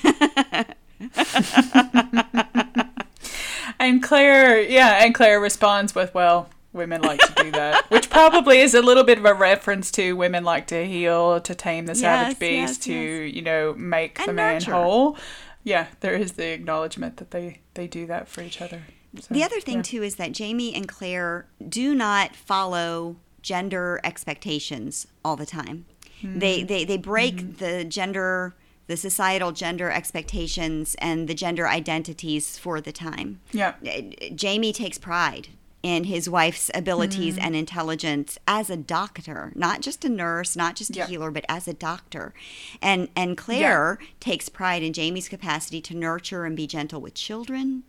And 3.81 4.03
Claire, 4.03 4.61
yeah, 4.61 5.05
and 5.05 5.15
Claire 5.15 5.39
responds 5.39 5.95
with, 5.95 6.13
"Well, 6.13 6.49
women 6.73 7.01
like 7.01 7.21
to 7.21 7.45
do 7.45 7.53
that," 7.53 7.85
which 7.91 8.11
probably 8.11 8.59
is 8.59 8.75
a 8.75 8.83
little 8.83 9.05
bit 9.05 9.19
of 9.19 9.25
a 9.25 9.33
reference 9.35 9.93
to 9.93 10.15
women 10.17 10.43
like 10.43 10.67
to 10.69 10.85
heal, 10.85 11.41
to 11.41 11.55
tame 11.55 11.87
the 11.87 11.95
savage 11.95 12.41
beast, 12.41 12.51
yes, 12.51 12.79
to 12.79 12.93
yes. 12.93 13.35
you 13.35 13.43
know 13.43 13.75
make 13.75 14.19
the 14.25 14.33
man 14.33 14.55
nurture. 14.55 14.73
whole. 14.73 15.17
Yeah, 15.65 15.89
there 16.01 16.15
is 16.15 16.33
the 16.33 16.53
acknowledgement 16.53 17.17
that 17.19 17.31
they 17.31 17.61
they 17.75 17.87
do 17.87 18.07
that 18.07 18.29
for 18.29 18.41
each 18.43 18.61
other. 18.61 18.83
So, 19.21 19.33
The 19.35 19.43
other 19.45 19.61
thing 19.61 19.77
yeah. 19.79 19.83
too 19.83 20.03
is 20.03 20.17
that 20.17 20.33
Jamie 20.33 20.75
and 20.75 20.87
Claire 20.89 21.47
do 21.69 21.95
not 21.95 22.37
follow 22.37 23.17
gender 23.43 24.01
expectations 24.05 25.07
all 25.25 25.37
the 25.37 25.47
time. 25.47 25.87
Hmm. 26.21 26.39
They 26.39 26.63
they 26.63 26.85
they 26.85 26.97
break 26.99 27.37
Mm-hmm. 27.37 27.65
the 27.65 27.85
gender 27.85 28.55
the 28.87 28.97
societal 28.97 29.53
gender 29.53 29.91
expectations 29.91 30.97
and 30.99 31.29
the 31.29 31.35
gender 31.35 31.69
identities 31.69 32.57
for 32.59 32.81
the 32.81 32.91
time. 32.93 33.41
Yeah, 33.53 33.75
Jamie 34.35 34.73
takes 34.73 34.97
pride 34.97 35.49
in 35.83 36.05
his 36.05 36.29
wife's 36.29 36.71
abilities 36.75 37.37
Hmm. 37.37 37.43
and 37.45 37.57
intelligence 37.57 38.37
as 38.49 38.69
a 38.69 38.77
doctor, 38.77 39.53
not 39.55 39.81
just 39.81 40.05
a 40.05 40.09
nurse, 40.09 40.57
not 40.57 40.75
just 40.75 40.91
a 40.91 40.95
Yeah. 40.99 41.07
healer, 41.07 41.31
but 41.31 41.45
as 41.49 41.69
a 41.69 41.73
doctor. 41.73 42.35
And 42.83 43.09
and 43.15 43.37
Claire 43.37 43.99
takes 44.19 44.49
pride 44.49 44.83
in 44.83 44.93
Jamie's 44.93 45.29
capacity 45.29 45.81
to 45.83 45.95
nurture 45.97 46.45
and 46.45 46.57
be 46.57 46.67
gentle 46.67 47.01
with 47.01 47.15
children, 47.15 47.85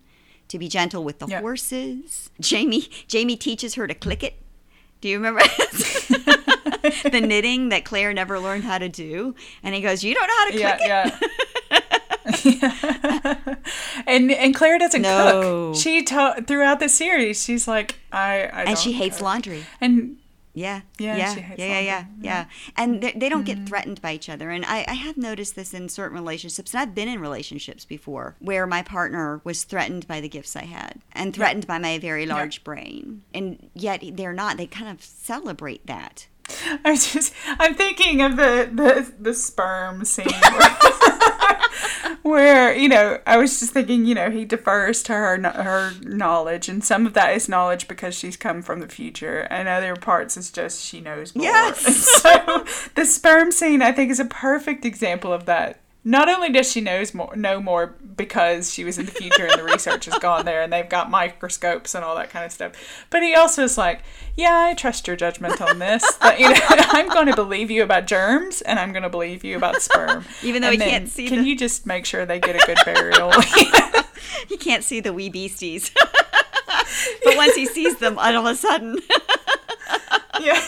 to 0.50 0.60
be 0.60 0.68
gentle 0.68 1.04
with 1.04 1.18
the 1.20 1.28
Yeah. 1.28 1.42
horses. 1.42 2.30
Jamie 2.40 2.90
Jamie 3.08 3.36
teaches 3.38 3.74
her 3.74 3.88
to 3.88 3.96
click 3.96 4.22
it. 4.24 4.36
Do 5.02 5.10
you 5.10 5.16
remember 5.18 5.42
the 7.12 7.22
knitting 7.26 7.70
that 7.70 7.86
Claire 7.86 8.14
never 8.14 8.40
learned 8.40 8.66
how 8.66 8.78
to 8.78 8.90
do? 8.90 9.34
And 9.64 9.74
he 9.74 9.82
goes, 9.82 10.04
"You 10.04 10.14
don't 10.14 10.28
know 10.28 10.36
how 10.38 10.46
to 10.46 10.52
click 10.52 10.62
yeah, 10.86 11.08
it." 11.08 11.14
yeah. 11.22 11.28
and 14.08 14.32
and 14.32 14.56
Claire 14.56 14.78
doesn't 14.78 15.02
No. 15.02 15.72
cook. 15.74 15.82
She 15.82 16.04
ta- 16.04 16.36
throughout 16.46 16.80
the 16.80 16.90
series, 16.90 17.44
she's 17.44 17.68
like, 17.68 18.00
I, 18.12 18.44
I 18.54 18.64
and 18.64 18.78
she 18.78 18.94
hates 18.94 19.18
cook. 19.18 19.26
laundry. 19.26 19.66
And 19.82 20.18
Yeah, 20.54 20.82
Yeah, 20.98 21.16
yeah, 21.16 21.36
yeah, 21.36 21.56
yeah, 21.58 21.80
yeah, 21.80 22.06
yeah. 22.22 22.46
And 22.76 23.02
they, 23.02 23.12
they 23.14 23.30
don't 23.30 23.46
Mm-hmm. 23.46 23.62
get 23.62 23.70
threatened 23.70 24.02
by 24.02 24.14
each 24.14 24.28
other. 24.30 24.50
And 24.50 24.66
I, 24.66 24.84
I 24.88 24.94
have 24.94 25.16
noticed 25.16 25.56
this 25.56 25.74
in 25.74 25.88
certain 25.90 26.18
relationships, 26.18 26.74
and 26.74 26.82
I've 26.82 26.96
been 26.96 27.08
in 27.08 27.20
relationships 27.22 27.86
before 27.86 28.36
where 28.40 28.66
my 28.68 28.82
partner 28.82 29.42
was 29.44 29.64
threatened 29.64 30.08
by 30.08 30.20
the 30.20 30.28
gifts 30.30 30.56
I 30.56 30.66
had 30.66 31.02
and 31.14 31.34
threatened 31.34 31.68
by 31.68 31.78
my 31.78 31.98
very 32.00 32.26
large 32.26 32.64
brain, 32.64 33.22
and 33.34 33.70
yet 33.74 34.04
they're 34.14 34.34
not. 34.34 34.58
They 34.58 34.68
kind 34.68 34.90
of 34.90 35.02
celebrate 35.04 35.86
that. 35.88 36.28
I'm 36.84 36.96
just 36.96 37.32
I'm 37.60 37.76
thinking 37.76 38.22
of 38.24 38.36
the 38.36 38.68
the, 38.74 39.14
the 39.20 39.34
sperm 39.36 40.04
scene 40.04 40.26
where, 42.24 42.74
you 42.76 42.90
know 42.90 43.20
I 43.26 43.38
was 43.38 43.60
just 43.60 43.74
thinking 43.74 44.06
you 44.06 44.16
know 44.16 44.30
he 44.30 44.46
defers 44.46 45.04
to 45.04 45.14
her 45.14 45.38
her 45.42 45.92
knowledge 46.02 46.70
and 46.70 46.84
some 46.84 47.06
of 47.06 47.14
that 47.14 47.36
is 47.36 47.50
knowledge 47.50 47.88
because 47.88 48.16
she's 48.16 48.38
come 48.38 48.62
from 48.62 48.80
the 48.80 48.88
future 48.88 49.42
and 49.50 49.68
other 49.68 49.96
parts 49.96 50.38
is 50.38 50.52
just 50.52 50.84
she 50.84 51.02
knows 51.02 51.36
more. 51.36 51.46
Yes. 51.46 52.08
So 52.20 52.66
the 52.96 53.06
sperm 53.06 53.52
scene 53.52 53.82
I 53.82 53.92
think 53.92 54.12
is 54.12 54.20
a 54.20 54.26
perfect 54.26 54.86
example 54.86 55.32
of 55.32 55.46
that. 55.46 55.80
Not 56.06 56.30
only 56.30 56.50
does 56.50 56.72
she 56.72 56.80
knows 56.82 57.14
more 57.14 57.36
know 57.36 57.60
more 57.62 57.88
because 58.16 58.74
she 58.74 58.84
was 58.86 58.98
in 58.98 59.06
the 59.06 59.12
future 59.12 59.46
and 59.46 59.60
the 59.60 59.64
research 59.64 60.06
has 60.06 60.18
gone 60.20 60.46
there 60.46 60.62
and 60.62 60.72
they've 60.72 60.88
got 60.88 61.10
microscopes 61.12 61.94
and 61.94 62.06
all 62.06 62.16
that 62.16 62.30
kind 62.30 62.46
of 62.46 62.52
stuff, 62.54 62.72
but 63.10 63.22
he 63.22 63.36
also 63.36 63.64
is 63.64 63.78
like, 63.78 64.02
yeah, 64.38 64.68
I 64.70 64.74
trust 64.76 65.08
your 65.08 65.16
judgment 65.18 65.62
on 65.62 65.80
this. 65.80 66.04
That, 66.22 66.40
you 66.40 66.50
know, 66.50 66.56
I'm 66.70 67.10
going 67.10 67.28
to 67.28 67.36
believe 67.36 67.70
you 67.70 67.84
about 67.84 68.08
germs 68.08 68.62
and 68.62 68.80
I'm 68.80 68.92
going 68.92 69.04
to 69.04 69.10
believe 69.10 69.44
you 69.44 69.58
about 69.58 69.82
sperm, 69.82 70.26
Even 70.44 70.62
though 70.62 70.70
And 70.70 70.74
he 70.74 70.80
then 70.80 70.90
can't 70.90 71.10
see 71.10 71.28
Can 71.28 71.40
the- 71.40 71.50
you 71.50 71.56
just 71.58 71.86
make 71.86 72.06
sure 72.06 72.26
they 72.26 72.40
get 72.40 72.56
a 72.56 72.66
good 72.66 72.78
burial? 72.86 73.32
He 74.48 74.58
can't 74.58 74.84
see 74.84 75.00
the 75.02 75.12
wee 75.14 75.30
beasties, 75.30 75.92
but 75.94 77.36
once 77.36 77.56
he 77.56 77.66
sees 77.66 77.98
them, 78.00 78.18
all 78.18 78.36
of 78.36 78.46
a 78.46 78.56
sudden. 78.56 78.98
yeah. 80.40 80.62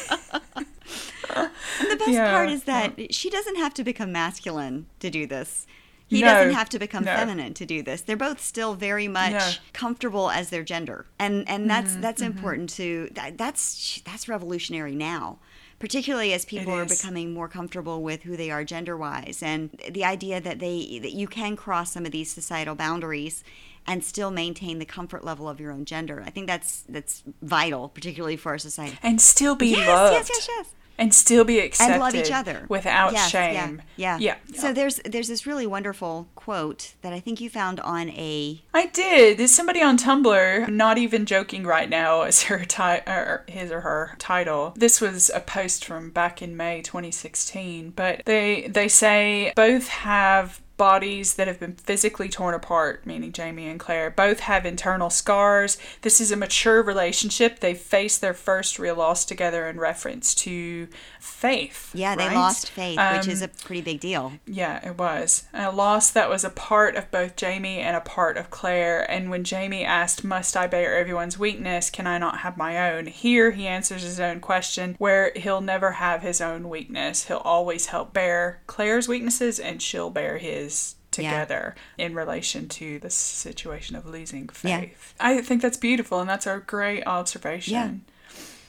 And 1.80 1.90
the 1.90 1.96
best 1.96 2.10
Yeah, 2.12 2.30
part 2.32 2.50
is 2.50 2.64
that 2.64 3.14
she 3.14 3.30
doesn't 3.30 3.56
have 3.58 3.74
to 3.76 3.84
become 3.84 4.12
masculine 4.12 4.86
to 5.00 5.10
do 5.10 5.26
this. 5.28 5.68
He 6.08 6.20
No, 6.20 6.28
doesn't 6.34 6.52
have 6.52 6.68
to 6.70 6.80
become 6.80 7.06
no. 7.06 7.16
feminine 7.16 7.54
to 7.54 7.66
do 7.66 7.82
this. 7.82 8.02
They're 8.02 8.18
both 8.18 8.42
still 8.42 8.76
very 8.76 9.08
much 9.08 9.32
Yeah. 9.32 9.54
comfortable 9.72 10.30
as 10.30 10.50
their 10.50 10.64
gender, 10.64 11.06
and 11.18 11.48
and 11.48 11.70
that's 11.70 11.94
Mm-hmm, 11.94 12.02
that's 12.02 12.22
important 12.22 12.70
to 12.72 13.10
that, 13.14 13.38
that's 13.38 14.02
that's 14.04 14.28
revolutionary 14.28 14.94
now. 14.96 15.40
Particularly 15.80 16.32
as 16.34 16.46
people 16.46 16.74
are 16.74 16.86
becoming 16.86 17.34
more 17.34 17.48
comfortable 17.48 18.04
with 18.04 18.22
who 18.24 18.38
they 18.38 18.52
are 18.52 18.64
gender 18.64 18.96
wise, 18.96 19.42
and 19.42 19.70
the 19.90 20.04
idea 20.06 20.40
that 20.42 20.60
they 20.60 21.00
that 21.02 21.14
you 21.14 21.28
can 21.28 21.56
cross 21.56 21.92
some 21.92 22.06
of 22.06 22.12
these 22.12 22.30
societal 22.30 22.76
boundaries 22.76 23.44
and 23.88 24.04
still 24.04 24.30
maintain 24.32 24.78
the 24.80 24.86
comfort 24.86 25.24
level 25.24 25.50
of 25.50 25.60
your 25.60 25.72
own 25.72 25.86
gender. 25.86 26.24
I 26.26 26.30
think 26.30 26.46
that's 26.46 26.84
that's 26.90 27.24
vital, 27.42 27.90
particularly 27.90 28.38
for 28.38 28.50
our 28.52 28.60
society. 28.60 29.00
And 29.02 29.20
still 29.22 29.56
be 29.56 29.72
Yes, 29.72 29.88
loved. 29.88 30.30
yes, 30.30 30.30
yes, 30.30 30.48
yes 30.58 30.74
And 31.02 31.14
still 31.14 31.44
be 31.44 31.60
accepted. 31.60 31.94
and 31.94 32.02
love 32.02 32.16
each 32.16 32.32
other 32.32 32.66
Without 32.70 33.12
Yes, 33.14 33.30
shame. 33.32 33.82
Yeah, 33.98 34.18
Yeah. 34.20 34.36
So 34.54 34.72
there's 34.72 34.98
there's 35.04 35.28
this 35.28 35.46
really 35.48 35.66
wonderful 35.66 36.28
quote 36.36 36.94
that 37.02 37.12
I 37.12 37.20
think 37.20 37.42
you 37.42 37.50
found 37.50 37.80
on 37.80 38.10
a 38.12 38.62
I 38.74 38.86
did. 38.86 39.38
There's 39.38 39.52
somebody 39.52 39.82
on 39.82 39.98
Tumblr, 39.98 40.70
not 40.70 40.98
even 40.98 41.26
joking 41.26 41.64
right 41.66 41.90
now, 41.90 42.22
as 42.22 42.44
her 42.44 42.64
ti- 42.66 43.02
or 43.08 43.44
his 43.48 43.72
or 43.72 43.82
her 43.82 44.16
title. 44.20 44.74
This 44.78 45.02
was 45.02 45.32
a 45.34 45.40
post 45.40 45.84
from 45.84 46.12
back 46.12 46.42
in 46.42 46.56
May 46.56 46.82
2016, 46.82 47.92
but 47.96 48.22
they 48.26 48.68
they 48.70 48.88
say 48.88 49.54
both 49.56 49.88
have 49.88 50.62
bodies 50.82 51.36
that 51.36 51.48
have 51.48 51.60
been 51.60 51.74
physically 51.76 52.28
torn 52.28 52.56
apart, 52.56 53.06
meaning 53.06 53.32
Jamie 53.32 53.68
and 53.70 53.80
Claire. 53.80 54.10
Both 54.10 54.40
have 54.42 54.66
internal 54.66 55.12
scars. 55.12 55.78
This 56.02 56.20
is 56.20 56.32
a 56.32 56.36
mature 56.36 56.82
relationship. 56.82 57.60
They 57.60 57.76
face 57.76 58.18
their 58.18 58.34
first 58.34 58.80
real 58.80 58.96
loss 58.96 59.24
together 59.24 59.68
in 59.68 59.80
reference 59.80 60.34
to 60.36 60.88
faith. 61.20 61.92
yeah 61.94 62.16
they 62.16 62.34
lost 62.34 62.72
faith, 62.72 63.00
which 63.16 63.28
is 63.28 63.44
Um, 63.44 63.50
a 63.54 63.64
pretty 63.66 63.82
big 63.82 64.00
deal. 64.00 64.34
yeah, 64.48 64.84
it 64.88 64.98
was. 64.98 65.44
A 65.54 65.72
loss 65.72 66.10
that 66.10 66.30
was 66.30 66.44
a 66.44 66.50
part 66.50 66.96
of 66.96 67.12
both 67.12 67.36
Jamie 67.36 67.78
and 67.78 67.96
a 67.96 68.02
part 68.02 68.36
of 68.38 68.50
Claire. 68.50 69.10
And 69.10 69.30
when 69.30 69.44
Jamie 69.44 69.86
asked, 69.86 70.24
Must 70.24 70.58
I 70.58 70.66
bear 70.66 70.98
everyone's 70.98 71.38
weakness? 71.38 71.92
Can 71.92 72.08
I 72.08 72.18
not 72.18 72.40
have 72.40 72.58
my 72.58 72.92
own? 72.92 73.06
Here 73.06 73.52
he 73.52 73.68
answers 73.68 74.02
his 74.02 74.20
own 74.20 74.40
question, 74.40 74.96
where 74.98 75.32
he'll 75.36 75.62
never 75.62 75.92
have 75.94 76.24
his 76.24 76.42
own 76.42 76.70
weakness. 76.70 77.26
He'll 77.26 77.38
always 77.38 77.88
help 77.88 78.14
bear 78.14 78.62
Claire's 78.66 79.08
weaknesses, 79.08 79.60
and 79.60 79.80
she'll 79.80 80.10
bear 80.10 80.40
his 80.40 80.71
together 81.12 81.76
in 81.98 82.14
relation 82.16 82.68
to 82.70 82.98
the 83.00 83.10
situation 83.10 83.96
of 83.96 84.06
losing 84.06 84.50
Yeah. 84.64 84.80
faith. 84.82 85.14
I 85.20 85.42
think 85.42 85.62
that's 85.62 85.78
beautiful, 85.78 86.20
and 86.22 86.30
that's 86.30 86.48
a 86.48 86.62
great 86.66 87.06
observation. 87.06 88.06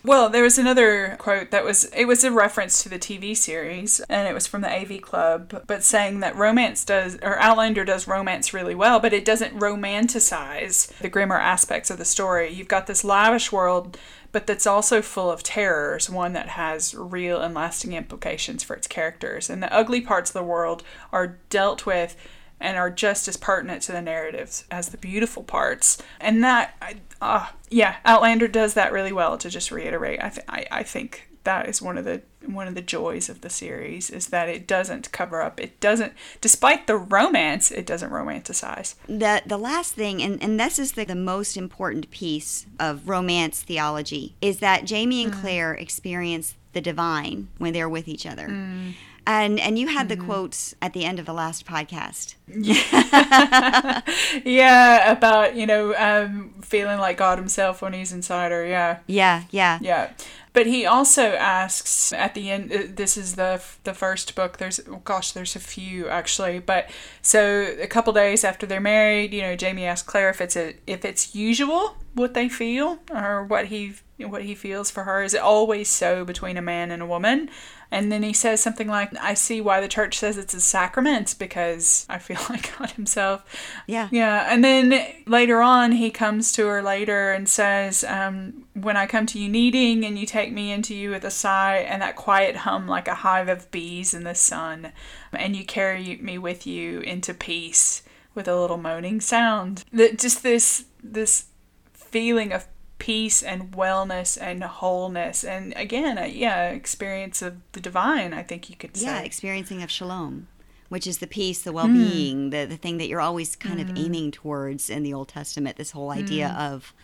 Well, 0.04 0.28
there 0.28 0.42
was 0.42 0.58
another 0.58 1.14
quote 1.20 1.52
that 1.52 1.64
was 1.64 1.84
it 1.84 2.06
was 2.06 2.24
a 2.24 2.32
reference 2.32 2.82
to 2.82 2.88
the 2.88 2.98
TV 2.98 3.36
series 3.36 4.00
and 4.08 4.26
it 4.26 4.34
was 4.34 4.48
from 4.48 4.62
the 4.62 4.72
AV 4.72 5.00
Club, 5.00 5.62
but 5.68 5.84
saying 5.84 6.18
that 6.20 6.34
romance 6.34 6.84
does 6.84 7.18
or 7.22 7.38
Outlander 7.38 7.84
does 7.84 8.08
romance 8.08 8.52
really 8.52 8.74
well, 8.74 8.98
but 8.98 9.12
it 9.12 9.24
doesn't 9.24 9.60
romanticize 9.60 10.88
the 10.98 11.08
grimmer 11.08 11.38
aspects 11.38 11.88
of 11.88 11.98
the 11.98 12.04
story. 12.04 12.50
You've 12.50 12.66
got 12.66 12.88
this 12.88 13.04
lavish 13.04 13.52
world 13.52 13.96
but 14.32 14.46
that's 14.46 14.66
also 14.66 15.02
full 15.02 15.30
of 15.30 15.42
terrors, 15.42 16.08
one 16.08 16.32
that 16.32 16.48
has 16.48 16.94
real 16.94 17.40
and 17.40 17.54
lasting 17.54 17.92
implications 17.92 18.62
for 18.62 18.74
its 18.74 18.86
characters. 18.86 19.50
And 19.50 19.62
the 19.62 19.72
ugly 19.72 20.00
parts 20.00 20.30
of 20.30 20.34
the 20.34 20.42
world 20.42 20.82
are 21.12 21.38
dealt 21.50 21.84
with 21.84 22.16
and 22.62 22.78
are 22.78 22.90
just 22.90 23.28
as 23.28 23.36
pertinent 23.36 23.82
to 23.82 23.92
the 23.92 24.00
narratives 24.00 24.64
as 24.70 24.88
the 24.88 24.96
beautiful 24.96 25.42
parts. 25.42 25.98
And 26.20 26.42
that, 26.44 26.74
I, 26.80 26.96
uh, 27.20 27.48
yeah, 27.68 27.96
Outlander 28.04 28.48
does 28.48 28.74
that 28.74 28.92
really 28.92 29.12
well. 29.12 29.36
To 29.36 29.50
just 29.50 29.70
reiterate, 29.70 30.22
I, 30.22 30.28
th- 30.28 30.46
I, 30.48 30.66
I 30.70 30.82
think 30.82 31.28
that 31.44 31.68
is 31.68 31.82
one 31.82 31.98
of 31.98 32.04
the 32.04 32.22
one 32.46 32.66
of 32.66 32.74
the 32.74 32.82
joys 32.82 33.28
of 33.28 33.40
the 33.40 33.50
series 33.50 34.10
is 34.10 34.28
that 34.28 34.48
it 34.48 34.66
doesn't 34.66 35.10
cover 35.12 35.42
up 35.42 35.60
it 35.60 35.78
doesn't 35.80 36.12
despite 36.40 36.86
the 36.86 36.96
romance 36.96 37.70
it 37.70 37.86
doesn't 37.86 38.10
romanticize 38.10 38.94
the 39.06 39.42
the 39.46 39.56
last 39.56 39.94
thing 39.94 40.20
and, 40.22 40.42
and 40.42 40.58
this 40.58 40.78
is 40.78 40.92
the, 40.92 41.04
the 41.04 41.14
most 41.14 41.56
important 41.56 42.10
piece 42.10 42.66
of 42.80 43.08
romance 43.08 43.62
theology 43.62 44.34
is 44.40 44.58
that 44.58 44.84
jamie 44.84 45.22
and 45.24 45.32
mm. 45.32 45.40
claire 45.40 45.74
experience 45.74 46.54
the 46.72 46.80
divine 46.80 47.48
when 47.58 47.72
they're 47.72 47.88
with 47.88 48.08
each 48.08 48.26
other 48.26 48.48
mm. 48.48 48.92
And 49.26 49.60
and 49.60 49.78
you 49.78 49.88
had 49.88 50.08
the 50.08 50.16
mm-hmm. 50.16 50.26
quotes 50.26 50.74
at 50.82 50.92
the 50.92 51.04
end 51.04 51.18
of 51.18 51.26
the 51.26 51.32
last 51.32 51.64
podcast. 51.64 52.34
Yeah, 52.48 54.02
yeah 54.44 55.12
about 55.12 55.54
you 55.54 55.66
know 55.66 55.94
um, 55.96 56.54
feeling 56.62 56.98
like 56.98 57.18
God 57.18 57.38
Himself 57.38 57.82
when 57.82 57.92
He's 57.92 58.12
inside 58.12 58.50
her. 58.50 58.66
Yeah. 58.66 58.98
Yeah, 59.06 59.44
yeah, 59.50 59.78
yeah. 59.80 60.10
But 60.54 60.66
he 60.66 60.84
also 60.84 61.32
asks 61.32 62.12
at 62.12 62.34
the 62.34 62.50
end. 62.50 62.72
Uh, 62.72 62.82
this 62.88 63.16
is 63.16 63.36
the 63.36 63.62
the 63.84 63.94
first 63.94 64.34
book. 64.34 64.58
There's 64.58 64.80
oh 64.88 65.00
gosh, 65.04 65.32
there's 65.32 65.56
a 65.56 65.60
few 65.60 66.08
actually. 66.08 66.58
But 66.58 66.90
so 67.22 67.74
a 67.80 67.86
couple 67.86 68.12
days 68.12 68.44
after 68.44 68.66
they're 68.66 68.80
married, 68.80 69.32
you 69.32 69.42
know, 69.42 69.56
Jamie 69.56 69.86
asks 69.86 70.06
Claire 70.06 70.30
if 70.30 70.40
it's 70.40 70.56
a 70.56 70.74
if 70.86 71.04
it's 71.04 71.34
usual 71.34 71.96
what 72.14 72.34
they 72.34 72.48
feel 72.48 72.98
or 73.10 73.44
what 73.44 73.66
he 73.66 73.94
what 74.30 74.42
he 74.42 74.54
feels 74.54 74.90
for 74.90 75.04
her. 75.04 75.22
Is 75.22 75.34
it 75.34 75.40
always 75.40 75.88
so 75.88 76.24
between 76.24 76.56
a 76.56 76.62
man 76.62 76.90
and 76.90 77.02
a 77.02 77.06
woman? 77.06 77.50
And 77.92 78.10
then 78.10 78.22
he 78.22 78.32
says 78.32 78.62
something 78.62 78.88
like, 78.88 79.14
I 79.20 79.34
see 79.34 79.60
why 79.60 79.82
the 79.82 79.88
church 79.88 80.18
says 80.18 80.38
it's 80.38 80.54
a 80.54 80.60
sacrament 80.60 81.34
because 81.38 82.06
I 82.08 82.18
feel 82.18 82.40
like 82.48 82.76
God 82.78 82.90
himself. 82.92 83.44
Yeah. 83.86 84.08
Yeah. 84.10 84.46
And 84.48 84.64
then 84.64 84.98
later 85.26 85.60
on, 85.60 85.92
he 85.92 86.10
comes 86.10 86.52
to 86.52 86.66
her 86.68 86.82
later 86.82 87.32
and 87.32 87.46
says, 87.46 88.02
um, 88.04 88.64
When 88.72 88.96
I 88.96 89.06
come 89.06 89.26
to 89.26 89.38
you 89.38 89.48
needing 89.48 90.06
and 90.06 90.18
you 90.18 90.24
take 90.24 90.52
me 90.52 90.72
into 90.72 90.94
you 90.94 91.10
with 91.10 91.24
a 91.24 91.30
sigh 91.30 91.78
and 91.78 92.00
that 92.00 92.16
quiet 92.16 92.56
hum 92.56 92.88
like 92.88 93.08
a 93.08 93.16
hive 93.16 93.48
of 93.48 93.70
bees 93.70 94.14
in 94.14 94.24
the 94.24 94.34
sun, 94.34 94.92
and 95.30 95.54
you 95.54 95.64
carry 95.64 96.16
me 96.16 96.38
with 96.38 96.66
you 96.66 97.00
into 97.00 97.34
peace 97.34 98.02
with 98.34 98.48
a 98.48 98.58
little 98.58 98.78
moaning 98.78 99.20
sound. 99.20 99.84
That 99.92 100.18
just 100.18 100.42
this 100.42 100.86
this 101.02 101.46
feeling 101.92 102.52
of 102.52 102.66
peace 103.02 103.42
and 103.42 103.72
wellness 103.72 104.38
and 104.40 104.62
wholeness 104.62 105.42
and 105.42 105.72
again 105.76 106.16
a, 106.18 106.28
yeah 106.28 106.68
experience 106.70 107.42
of 107.42 107.56
the 107.72 107.80
divine 107.80 108.32
i 108.32 108.44
think 108.44 108.70
you 108.70 108.76
could 108.76 108.96
say 108.96 109.06
yeah 109.06 109.20
experiencing 109.22 109.82
of 109.82 109.90
shalom 109.90 110.46
which 110.88 111.04
is 111.04 111.18
the 111.18 111.26
peace 111.26 111.62
the 111.62 111.72
well-being 111.72 112.48
mm. 112.48 112.50
the, 112.52 112.64
the 112.64 112.76
thing 112.76 112.98
that 112.98 113.08
you're 113.08 113.20
always 113.20 113.56
kind 113.56 113.80
mm. 113.80 113.90
of 113.90 113.98
aiming 113.98 114.30
towards 114.30 114.88
in 114.88 115.02
the 115.02 115.12
old 115.12 115.26
testament 115.26 115.76
this 115.76 115.90
whole 115.90 116.10
idea 116.12 116.54
mm. 116.56 116.72
of 116.72 116.94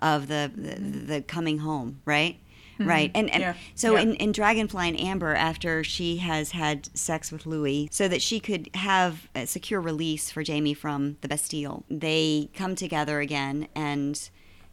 of 0.00 0.28
the, 0.28 0.52
the, 0.54 0.74
the 0.74 1.22
coming 1.22 1.58
home 1.58 2.02
right 2.04 2.38
Mm-hmm. 2.78 2.90
Right. 2.90 3.10
And, 3.14 3.30
and 3.30 3.40
yeah. 3.40 3.54
so 3.74 3.94
yeah. 3.94 4.02
In, 4.02 4.14
in 4.16 4.32
Dragonfly 4.32 4.86
in 4.86 4.96
Amber, 4.96 5.34
after 5.34 5.82
she 5.82 6.18
has 6.18 6.50
had 6.50 6.94
sex 6.94 7.32
with 7.32 7.46
Louis, 7.46 7.88
so 7.90 8.06
that 8.06 8.20
she 8.20 8.38
could 8.38 8.68
have 8.74 9.30
a 9.34 9.46
secure 9.46 9.80
release 9.80 10.30
for 10.30 10.42
Jamie 10.42 10.74
from 10.74 11.16
the 11.22 11.28
Bastille, 11.28 11.84
they 11.88 12.50
come 12.52 12.74
together 12.74 13.20
again 13.20 13.68
and 13.74 14.28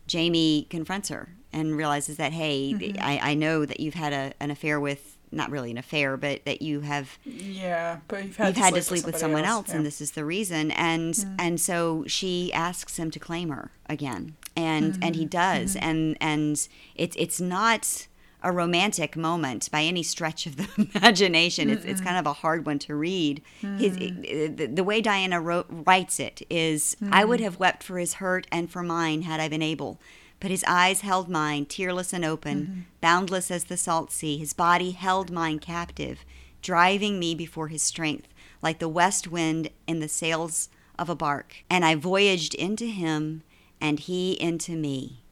Jamie 0.08 0.68
confronts 0.70 1.10
her 1.10 1.30
and 1.52 1.78
realizes 1.78 2.18
that, 2.18 2.34
hey, 2.34 2.74
mm-hmm. 2.74 2.98
I, 3.02 3.32
I 3.32 3.34
know 3.36 3.66
that 3.66 3.80
you've 3.80 3.94
had 3.94 4.14
a, 4.14 4.34
an 4.40 4.52
affair 4.52 4.80
with 4.80 5.18
not 5.32 5.50
really 5.50 5.72
an 5.72 5.78
affair, 5.78 6.16
but 6.16 6.46
that 6.46 6.62
you 6.62 6.82
have 6.82 7.18
yeah, 7.26 7.98
but 8.08 8.24
you've 8.24 8.38
had, 8.38 8.48
you've 8.48 8.56
to, 8.56 8.62
had 8.62 8.74
sleep 8.74 8.84
to 8.84 8.88
sleep 8.90 9.06
with, 9.06 9.18
someone 9.18 9.44
else, 9.44 9.66
else 9.66 9.70
yeah. 9.70 9.76
and 9.78 9.86
this 9.86 10.00
is 10.02 10.12
the 10.12 10.26
reason. 10.26 10.72
And 10.72 11.14
mm-hmm. 11.14 11.36
and 11.40 11.60
so 11.60 12.04
she 12.08 12.54
asks 12.54 12.98
him 12.98 13.12
to 13.12 13.20
claim 13.20 13.50
her 13.50 13.72
again, 13.88 14.36
and 14.56 14.94
mm-hmm. 14.94 15.04
and 15.04 15.16
he 15.16 15.26
does, 15.26 15.76
mm-hmm. 15.76 15.90
and 15.90 16.18
and 16.22 16.68
it's 16.96 17.16
it's 17.18 17.42
not 17.42 18.08
a 18.44 18.52
romantic 18.52 19.16
moment 19.16 19.72
by 19.72 19.84
any 19.84 20.04
stretch 20.04 20.46
of 20.46 20.58
the 20.58 20.68
imagination. 20.96 21.70
It's, 21.70 21.86
it's 21.86 22.02
kind 22.02 22.18
of 22.18 22.28
a 22.28 22.34
hard 22.34 22.66
one 22.66 22.78
to 22.80 22.96
read. 22.96 23.42
His, 23.62 23.98
it, 23.98 24.58
the, 24.58 24.66
the, 24.68 24.84
way 24.84 25.02
Diana 25.02 25.40
wrote, 25.40 25.68
writes 25.70 26.20
it 26.20 26.42
is 26.50 26.98
I 27.12 27.24
would 27.24 27.40
have 27.40 27.60
wept 27.60 27.84
for 27.84 27.98
his 27.98 28.16
hurt 28.16 28.46
and 28.52 28.70
for 28.70 28.84
mine 28.84 29.22
had 29.22 29.40
I 29.40 29.48
been 29.48 29.62
able. 29.62 30.00
But 30.42 30.52
his 30.52 30.66
eyes 30.68 31.02
held 31.02 31.30
mine, 31.30 31.66
tearless 31.66 32.12
and 32.12 32.26
open, 32.26 32.62
mm-hmm. 32.62 32.80
boundless 33.00 33.50
as 33.50 33.66
the 33.66 33.78
salt 33.78 34.12
sea. 34.12 34.38
His 34.38 34.52
body 34.52 34.92
held 34.92 35.32
mine 35.32 35.60
captive, 35.60 36.26
driving 36.62 37.18
me 37.18 37.34
before 37.34 37.70
his 37.70 37.82
strength, 37.82 38.28
like 38.62 38.80
the 38.80 38.90
west 38.90 39.30
wind 39.30 39.70
in 39.88 40.02
the 40.02 40.10
sails 40.10 40.68
of 41.00 41.10
a 41.10 41.16
bark. 41.16 41.56
And 41.70 41.86
I 41.86 41.96
voyaged 41.96 42.56
into 42.56 42.88
him, 42.88 43.44
and 43.80 44.02
he 44.02 44.34
into 44.34 44.74
me 44.74 45.23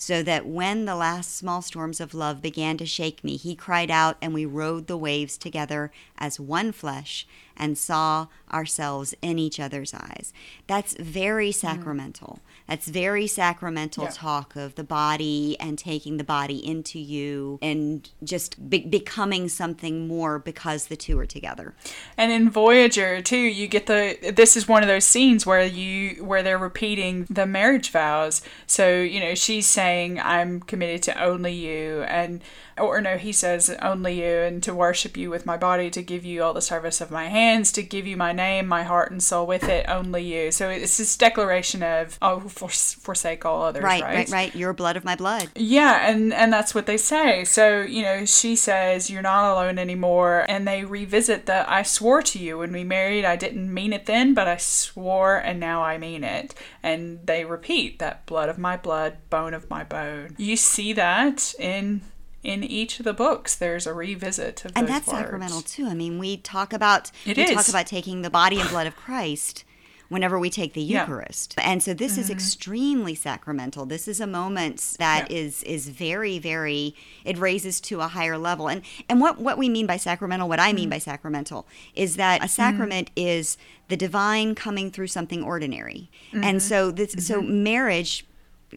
so 0.00 0.22
that 0.22 0.46
when 0.46 0.86
the 0.86 0.96
last 0.96 1.36
small 1.36 1.60
storms 1.60 2.00
of 2.00 2.14
love 2.14 2.40
began 2.40 2.78
to 2.78 2.86
shake 2.86 3.22
me, 3.22 3.36
he 3.36 3.54
cried 3.54 3.90
out, 3.90 4.16
and 4.22 4.32
we 4.32 4.46
rode 4.46 4.86
the 4.86 4.96
waves 4.96 5.36
together 5.36 5.92
as 6.16 6.40
one 6.40 6.72
flesh 6.72 7.26
and 7.56 7.76
saw 7.76 8.26
ourselves 8.52 9.14
in 9.22 9.38
each 9.38 9.60
other's 9.60 9.94
eyes. 9.94 10.32
That's 10.66 10.94
very 10.94 11.50
mm-hmm. 11.50 11.66
sacramental. 11.66 12.40
Mm. 12.40 12.50
That's 12.70 12.86
very 12.86 13.26
sacramental 13.26 14.04
yeah. 14.04 14.10
talk 14.10 14.54
of 14.54 14.76
the 14.76 14.84
body 14.84 15.56
and 15.58 15.76
taking 15.76 16.18
the 16.18 16.24
body 16.24 16.64
into 16.64 17.00
you 17.00 17.58
and 17.60 18.08
just 18.22 18.70
be- 18.70 18.86
becoming 18.86 19.48
something 19.48 20.06
more 20.06 20.38
because 20.38 20.86
the 20.86 20.94
two 20.94 21.18
are 21.18 21.26
together. 21.26 21.74
And 22.16 22.30
in 22.30 22.48
Voyager 22.48 23.22
too, 23.22 23.36
you 23.36 23.66
get 23.66 23.86
the 23.86 24.32
this 24.34 24.56
is 24.56 24.68
one 24.68 24.82
of 24.82 24.88
those 24.88 25.04
scenes 25.04 25.44
where 25.44 25.64
you 25.64 26.24
where 26.24 26.44
they're 26.44 26.58
repeating 26.58 27.26
the 27.28 27.44
marriage 27.44 27.90
vows. 27.90 28.40
So, 28.68 29.00
you 29.00 29.18
know, 29.18 29.34
she's 29.34 29.66
saying 29.66 30.20
I'm 30.20 30.60
committed 30.60 31.02
to 31.04 31.22
only 31.22 31.54
you 31.54 32.02
and 32.02 32.40
or 32.80 33.00
no, 33.00 33.16
he 33.16 33.32
says, 33.32 33.70
only 33.82 34.22
you, 34.22 34.38
and 34.38 34.62
to 34.62 34.74
worship 34.74 35.16
you 35.16 35.30
with 35.30 35.46
my 35.46 35.56
body, 35.56 35.90
to 35.90 36.02
give 36.02 36.24
you 36.24 36.42
all 36.42 36.54
the 36.54 36.62
service 36.62 37.00
of 37.00 37.10
my 37.10 37.28
hands, 37.28 37.70
to 37.72 37.82
give 37.82 38.06
you 38.06 38.16
my 38.16 38.32
name, 38.32 38.66
my 38.66 38.82
heart 38.82 39.10
and 39.10 39.22
soul 39.22 39.46
with 39.46 39.64
it, 39.64 39.86
only 39.88 40.22
you. 40.24 40.50
So 40.50 40.68
it's 40.70 40.96
this 40.96 41.16
declaration 41.16 41.82
of, 41.82 42.18
oh, 42.22 42.40
for, 42.40 42.68
forsake 42.68 43.44
all 43.44 43.62
others, 43.62 43.82
right? 43.82 44.02
Right, 44.02 44.14
right, 44.14 44.30
right. 44.30 44.56
Your 44.56 44.72
blood 44.72 44.96
of 44.96 45.04
my 45.04 45.16
blood. 45.16 45.48
Yeah, 45.54 46.10
and, 46.10 46.32
and 46.32 46.52
that's 46.52 46.74
what 46.74 46.86
they 46.86 46.96
say. 46.96 47.44
So, 47.44 47.82
you 47.82 48.02
know, 48.02 48.24
she 48.24 48.56
says, 48.56 49.10
you're 49.10 49.22
not 49.22 49.52
alone 49.52 49.78
anymore. 49.78 50.46
And 50.48 50.66
they 50.66 50.84
revisit 50.84 51.46
the, 51.46 51.70
I 51.70 51.82
swore 51.82 52.22
to 52.22 52.38
you 52.38 52.58
when 52.58 52.72
we 52.72 52.84
married, 52.84 53.24
I 53.24 53.36
didn't 53.36 53.72
mean 53.72 53.92
it 53.92 54.06
then, 54.06 54.34
but 54.34 54.48
I 54.48 54.56
swore, 54.56 55.36
and 55.36 55.60
now 55.60 55.82
I 55.82 55.98
mean 55.98 56.24
it. 56.24 56.54
And 56.82 57.26
they 57.26 57.44
repeat 57.44 57.98
that 57.98 58.26
blood 58.26 58.48
of 58.48 58.58
my 58.58 58.76
blood, 58.76 59.18
bone 59.28 59.54
of 59.54 59.68
my 59.68 59.84
bone. 59.84 60.34
You 60.38 60.56
see 60.56 60.92
that 60.94 61.54
in 61.58 62.00
in 62.42 62.64
each 62.64 62.98
of 62.98 63.04
the 63.04 63.12
books 63.12 63.54
there's 63.54 63.86
a 63.86 63.92
revisit 63.92 64.64
of 64.64 64.72
and 64.74 64.88
that's 64.88 65.06
words. 65.06 65.18
sacramental 65.18 65.60
too 65.60 65.86
i 65.86 65.94
mean 65.94 66.18
we 66.18 66.36
talk 66.36 66.72
about 66.72 67.10
it 67.26 67.36
we 67.36 67.42
is. 67.44 67.50
talk 67.50 67.68
about 67.68 67.86
taking 67.86 68.22
the 68.22 68.30
body 68.30 68.60
and 68.60 68.68
blood 68.70 68.86
of 68.86 68.96
christ 68.96 69.64
whenever 70.08 70.38
we 70.38 70.50
take 70.50 70.72
the 70.72 70.80
eucharist 70.80 71.54
yeah. 71.56 71.70
and 71.70 71.82
so 71.82 71.92
this 71.92 72.12
mm-hmm. 72.12 72.22
is 72.22 72.30
extremely 72.30 73.14
sacramental 73.14 73.84
this 73.84 74.08
is 74.08 74.20
a 74.20 74.26
moment 74.26 74.96
that 74.98 75.30
yeah. 75.30 75.36
is 75.36 75.62
is 75.64 75.88
very 75.88 76.38
very 76.38 76.94
it 77.24 77.38
raises 77.38 77.80
to 77.80 78.00
a 78.00 78.08
higher 78.08 78.38
level 78.38 78.68
and 78.68 78.82
and 79.08 79.20
what 79.20 79.38
what 79.38 79.58
we 79.58 79.68
mean 79.68 79.86
by 79.86 79.96
sacramental 79.96 80.48
what 80.48 80.58
i 80.58 80.72
mean 80.72 80.84
mm-hmm. 80.84 80.90
by 80.90 80.98
sacramental 80.98 81.66
is 81.94 82.16
that 82.16 82.42
a 82.42 82.48
sacrament 82.48 83.14
mm-hmm. 83.14 83.28
is 83.28 83.58
the 83.88 83.96
divine 83.96 84.54
coming 84.54 84.90
through 84.90 85.06
something 85.06 85.42
ordinary 85.42 86.10
and 86.32 86.44
mm-hmm. 86.44 86.58
so 86.58 86.90
this 86.90 87.12
so 87.18 87.40
mm-hmm. 87.40 87.62
marriage 87.62 88.26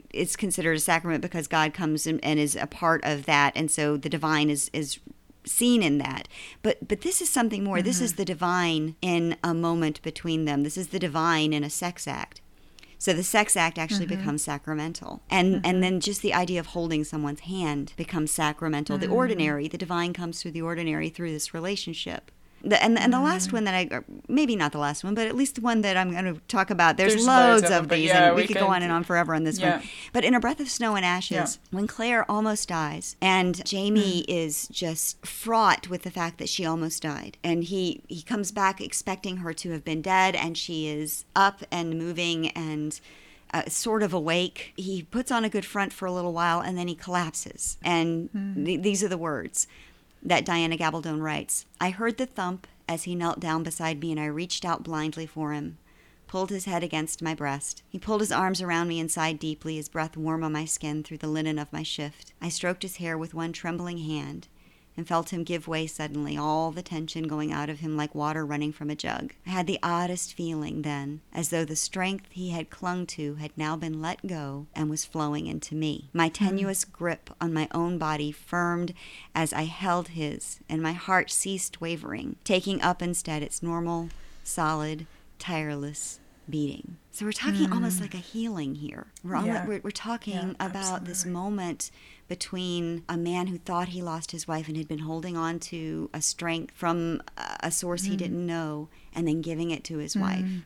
it's 0.10 0.36
considered 0.36 0.78
a 0.78 0.80
sacrament 0.80 1.22
because 1.22 1.48
God 1.48 1.74
comes 1.74 2.08
and, 2.08 2.24
and 2.24 2.40
is 2.40 2.56
a 2.56 2.68
part 2.68 3.04
of 3.04 3.26
that, 3.26 3.54
and 3.56 3.70
so 3.70 3.98
the 3.98 4.10
divine 4.10 4.50
is 4.50 4.70
is 4.74 5.00
seen 5.46 5.84
in 5.84 5.98
that. 6.00 6.28
But 6.62 6.88
but 6.88 7.02
this 7.02 7.22
is 7.22 7.30
something 7.30 7.64
more. 7.64 7.78
Mm-hmm. 7.78 7.86
This 7.86 8.02
is 8.02 8.14
mm-hmm. 8.14 8.18
the 8.18 8.26
divine 8.26 8.96
in 9.02 9.38
a 9.44 9.54
moment 9.54 10.02
between 10.02 10.46
them. 10.46 10.64
This 10.64 10.78
is 10.78 10.88
the 10.88 11.00
divine 11.00 11.54
in 11.54 11.64
a 11.64 11.70
sex 11.70 12.08
act. 12.08 12.42
So 12.98 13.12
the 13.12 13.24
sex 13.24 13.58
act 13.58 13.78
actually 13.78 14.06
mm-hmm. 14.06 14.20
becomes 14.20 14.44
sacramental. 14.44 15.22
And 15.30 15.56
mm-hmm. 15.56 15.66
and 15.66 15.84
then 15.84 16.00
just 16.00 16.22
the 16.22 16.34
idea 16.34 16.60
of 16.60 16.68
holding 16.68 17.04
someone's 17.04 17.42
hand 17.42 17.94
becomes 17.98 18.32
sacramental. 18.32 18.98
The 18.98 19.08
mm-hmm. 19.08 19.16
ordinary, 19.16 19.68
the 19.68 19.78
divine 19.78 20.14
comes 20.14 20.42
through 20.42 20.52
the 20.52 20.62
ordinary 20.62 21.10
through 21.10 21.32
this 21.32 21.54
relationship. 21.54 22.32
The, 22.66 22.82
and, 22.82 22.98
and 22.98 23.12
the 23.12 23.20
last 23.20 23.50
mm. 23.50 23.54
one 23.54 23.64
that 23.66 23.76
I, 23.76 24.02
maybe 24.30 24.56
not 24.56 24.72
the 24.72 24.78
last 24.78 25.04
one, 25.04 25.14
but 25.14 25.28
at 25.28 25.36
least 25.36 25.56
the 25.56 25.62
one 25.62 25.82
that 25.82 25.98
I'm 25.98 26.12
going 26.12 26.34
to 26.34 26.40
talk 26.48 26.70
about. 26.70 26.96
There's, 26.96 27.16
There's 27.16 27.28
loads, 27.28 27.64
loads 27.64 27.74
of, 27.74 27.90
these, 27.90 28.06
yeah, 28.06 28.28
and 28.28 28.36
we, 28.36 28.44
we 28.44 28.48
could 28.48 28.58
go 28.58 28.68
on 28.68 28.82
and 28.82 28.92
on 28.92 29.04
forever 29.04 29.36
on 29.36 29.44
this 29.44 29.60
yeah. 29.60 29.78
one. 29.78 29.88
But 30.14 30.24
in 30.24 30.34
A 30.34 30.40
Breath 30.40 30.62
of 30.62 30.70
Snow 30.70 30.96
and 30.96 31.04
Ashes, 31.04 31.60
yeah. 31.62 31.78
when 31.78 31.88
Claire 31.88 32.30
almost 32.32 32.70
dies, 32.70 33.18
and 33.22 33.66
Jamie 33.66 34.22
mm. 34.22 34.26
is 34.30 34.70
just 34.70 35.26
fraught 35.26 35.90
with 35.90 36.04
the 36.04 36.12
fact 36.12 36.38
that 36.38 36.48
she 36.48 36.66
almost 36.66 37.04
died, 37.04 37.38
and 37.44 37.66
he 37.66 38.02
he 38.08 38.22
comes 38.22 38.54
back 38.54 38.80
expecting 38.80 39.38
her 39.38 39.54
to 39.54 39.72
have 39.72 39.84
been 39.84 40.02
dead, 40.02 40.34
and 40.34 40.58
she 40.58 40.88
is 40.88 41.26
up 41.36 41.64
and 41.72 41.98
moving 41.98 42.50
and. 42.52 43.00
Uh, 43.56 43.62
sort 43.68 44.02
of 44.02 44.14
awake. 44.14 44.74
He 44.76 45.04
puts 45.04 45.32
on 45.32 45.46
a 45.46 45.50
good 45.50 45.64
front 45.64 45.94
for 45.94 46.08
a 46.08 46.12
little 46.12 46.34
while 46.34 46.60
and 46.60 46.76
then 46.76 46.88
he 46.88 46.96
collapses. 46.96 47.78
And 47.84 48.32
mm. 48.36 48.66
th- 48.66 48.82
these 48.82 49.04
are 49.04 49.08
the 49.08 49.16
words 49.16 49.68
that 50.24 50.46
Diana 50.46 50.78
Gabaldon 50.78 51.22
writes 51.22 51.66
I 51.80 51.90
heard 51.90 52.18
the 52.18 52.26
thump 52.26 52.68
as 52.88 53.04
he 53.04 53.16
knelt 53.16 53.40
down 53.40 53.64
beside 53.64 54.00
me 54.00 54.12
and 54.12 54.20
I 54.20 54.26
reached 54.26 54.66
out 54.66 54.84
blindly 54.84 55.26
for 55.26 55.54
him. 55.54 55.78
pulled 56.28 56.50
his 56.50 56.66
head 56.66 56.84
against 56.84 57.22
my 57.22 57.36
breast. 57.36 57.84
He 57.90 58.00
pulled 58.00 58.22
his 58.22 58.32
arms 58.32 58.62
around 58.62 58.88
me 58.88 59.00
and 59.00 59.12
sighed 59.12 59.38
deeply, 59.38 59.76
his 59.76 59.90
breath 59.90 60.18
warm 60.18 60.44
on 60.44 60.52
my 60.52 60.66
skin 60.66 61.04
through 61.04 61.20
the 61.20 61.28
linen 61.28 61.60
of 61.60 61.72
my 61.72 61.84
shift. 61.84 62.34
I 62.42 62.50
stroked 62.50 62.82
his 62.82 62.98
hair 62.98 63.18
with 63.18 63.34
one 63.34 63.54
trembling 63.54 64.00
hand 64.00 64.48
and 64.96 65.08
felt 65.08 65.32
him 65.32 65.44
give 65.44 65.68
way 65.68 65.88
suddenly, 65.88 66.38
all 66.38 66.72
the 66.72 66.82
tension 66.82 67.28
going 67.28 67.52
out 67.52 67.70
of 67.70 67.80
him 67.80 67.98
like 67.98 68.14
water 68.14 68.46
running 68.46 68.72
from 68.72 68.90
a 68.90 68.96
jug. 68.96 69.34
I 69.46 69.50
had 69.50 69.68
the 69.68 69.80
oddest 69.82 70.34
feeling 70.34 70.82
then, 70.82 71.22
as 71.34 71.50
though 71.50 71.66
the 71.66 71.76
strength 71.76 72.28
he 72.32 72.50
had 72.50 72.70
clung 72.70 73.06
to 73.08 73.36
had 73.36 73.52
now 73.58 73.76
been 73.76 74.02
let 74.02 74.26
go 74.28 74.68
and 74.76 74.90
was 74.90 75.06
flowing 75.06 75.48
into 75.48 75.76
me. 75.76 76.10
My 76.14 76.28
hmm. 76.28 76.34
tenuous 76.34 76.86
grip 76.86 77.30
on 77.42 77.54
my 77.54 77.68
own 77.72 77.98
body 77.98 78.32
firmed 78.32 78.94
as 79.34 79.54
I 79.54 79.64
held 79.64 80.10
his, 80.10 80.60
and 80.70 80.82
my 80.82 80.94
heart 80.94 81.32
ceased 81.32 81.82
wavering, 81.82 82.36
taking 82.44 82.82
up 82.82 83.02
instead 83.02 83.42
its 83.44 83.64
normal, 83.64 84.10
solid, 84.44 85.08
tireless 85.40 86.20
beating. 86.50 86.98
So 87.12 87.26
we're 87.26 87.32
talking 87.32 87.72
almost 87.72 87.98
hmm. 87.98 88.04
like 88.04 88.14
a 88.14 88.18
healing 88.18 88.76
here. 88.76 89.08
We're, 89.24 89.46
Yeah. 89.46 89.66
we're, 89.66 89.82
we're 89.84 89.92
talking 89.92 90.34
Yeah, 90.34 90.54
about 90.60 91.06
this 91.06 91.26
moment 91.26 91.92
between 92.34 93.04
a 93.08 93.16
man 93.16 93.46
who 93.46 93.60
thought 93.60 93.90
he 93.90 94.02
lost 94.02 94.32
his 94.32 94.48
wife 94.48 94.68
and 94.68 94.76
had 94.76 94.88
been 94.88 94.98
holding 94.98 95.38
on 95.38 95.60
to 95.60 96.10
a 96.16 96.20
strength 96.22 96.74
from 96.76 97.22
a- 97.62 97.70
source 97.70 98.06
Mm. 98.06 98.08
he 98.10 98.18
didn't 98.18 98.44
know 98.48 98.90
and 99.14 99.28
then 99.28 99.42
giving 99.44 99.70
it 99.70 99.84
to 99.84 100.00
his 100.00 100.16
wife. 100.18 100.40
Mm. 100.44 100.64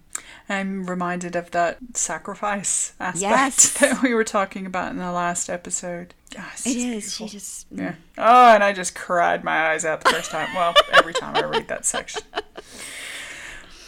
I'm 0.48 0.86
reminded 0.90 1.36
of 1.36 1.52
that 1.52 1.78
sacrifice 1.94 2.94
aspect 3.02 3.22
Yes. 3.22 3.74
that 3.80 4.02
we 4.02 4.14
were 4.14 4.24
talking 4.24 4.66
about 4.66 4.92
in 4.92 4.98
the 4.98 5.12
last 5.12 5.50
episode. 5.50 6.14
Ah, 6.38 6.50
it's 6.54 6.66
It. 6.66 7.02
She 7.04 7.28
just. 7.28 7.70
Mm. 7.76 7.80
Yeah. 7.80 7.96
Oh, 8.18 8.54
and 8.54 8.64
I 8.64 8.72
just 8.72 8.96
cried 8.96 9.44
my 9.44 9.72
eyes 9.72 9.84
out 9.84 10.02
the 10.06 10.10
first 10.12 10.32
time. 10.32 10.48
Well, 10.56 10.74
every 10.94 11.14
time 11.14 11.36
I 11.36 11.44
read 11.44 11.68
that 11.68 11.86
section. 11.86 12.22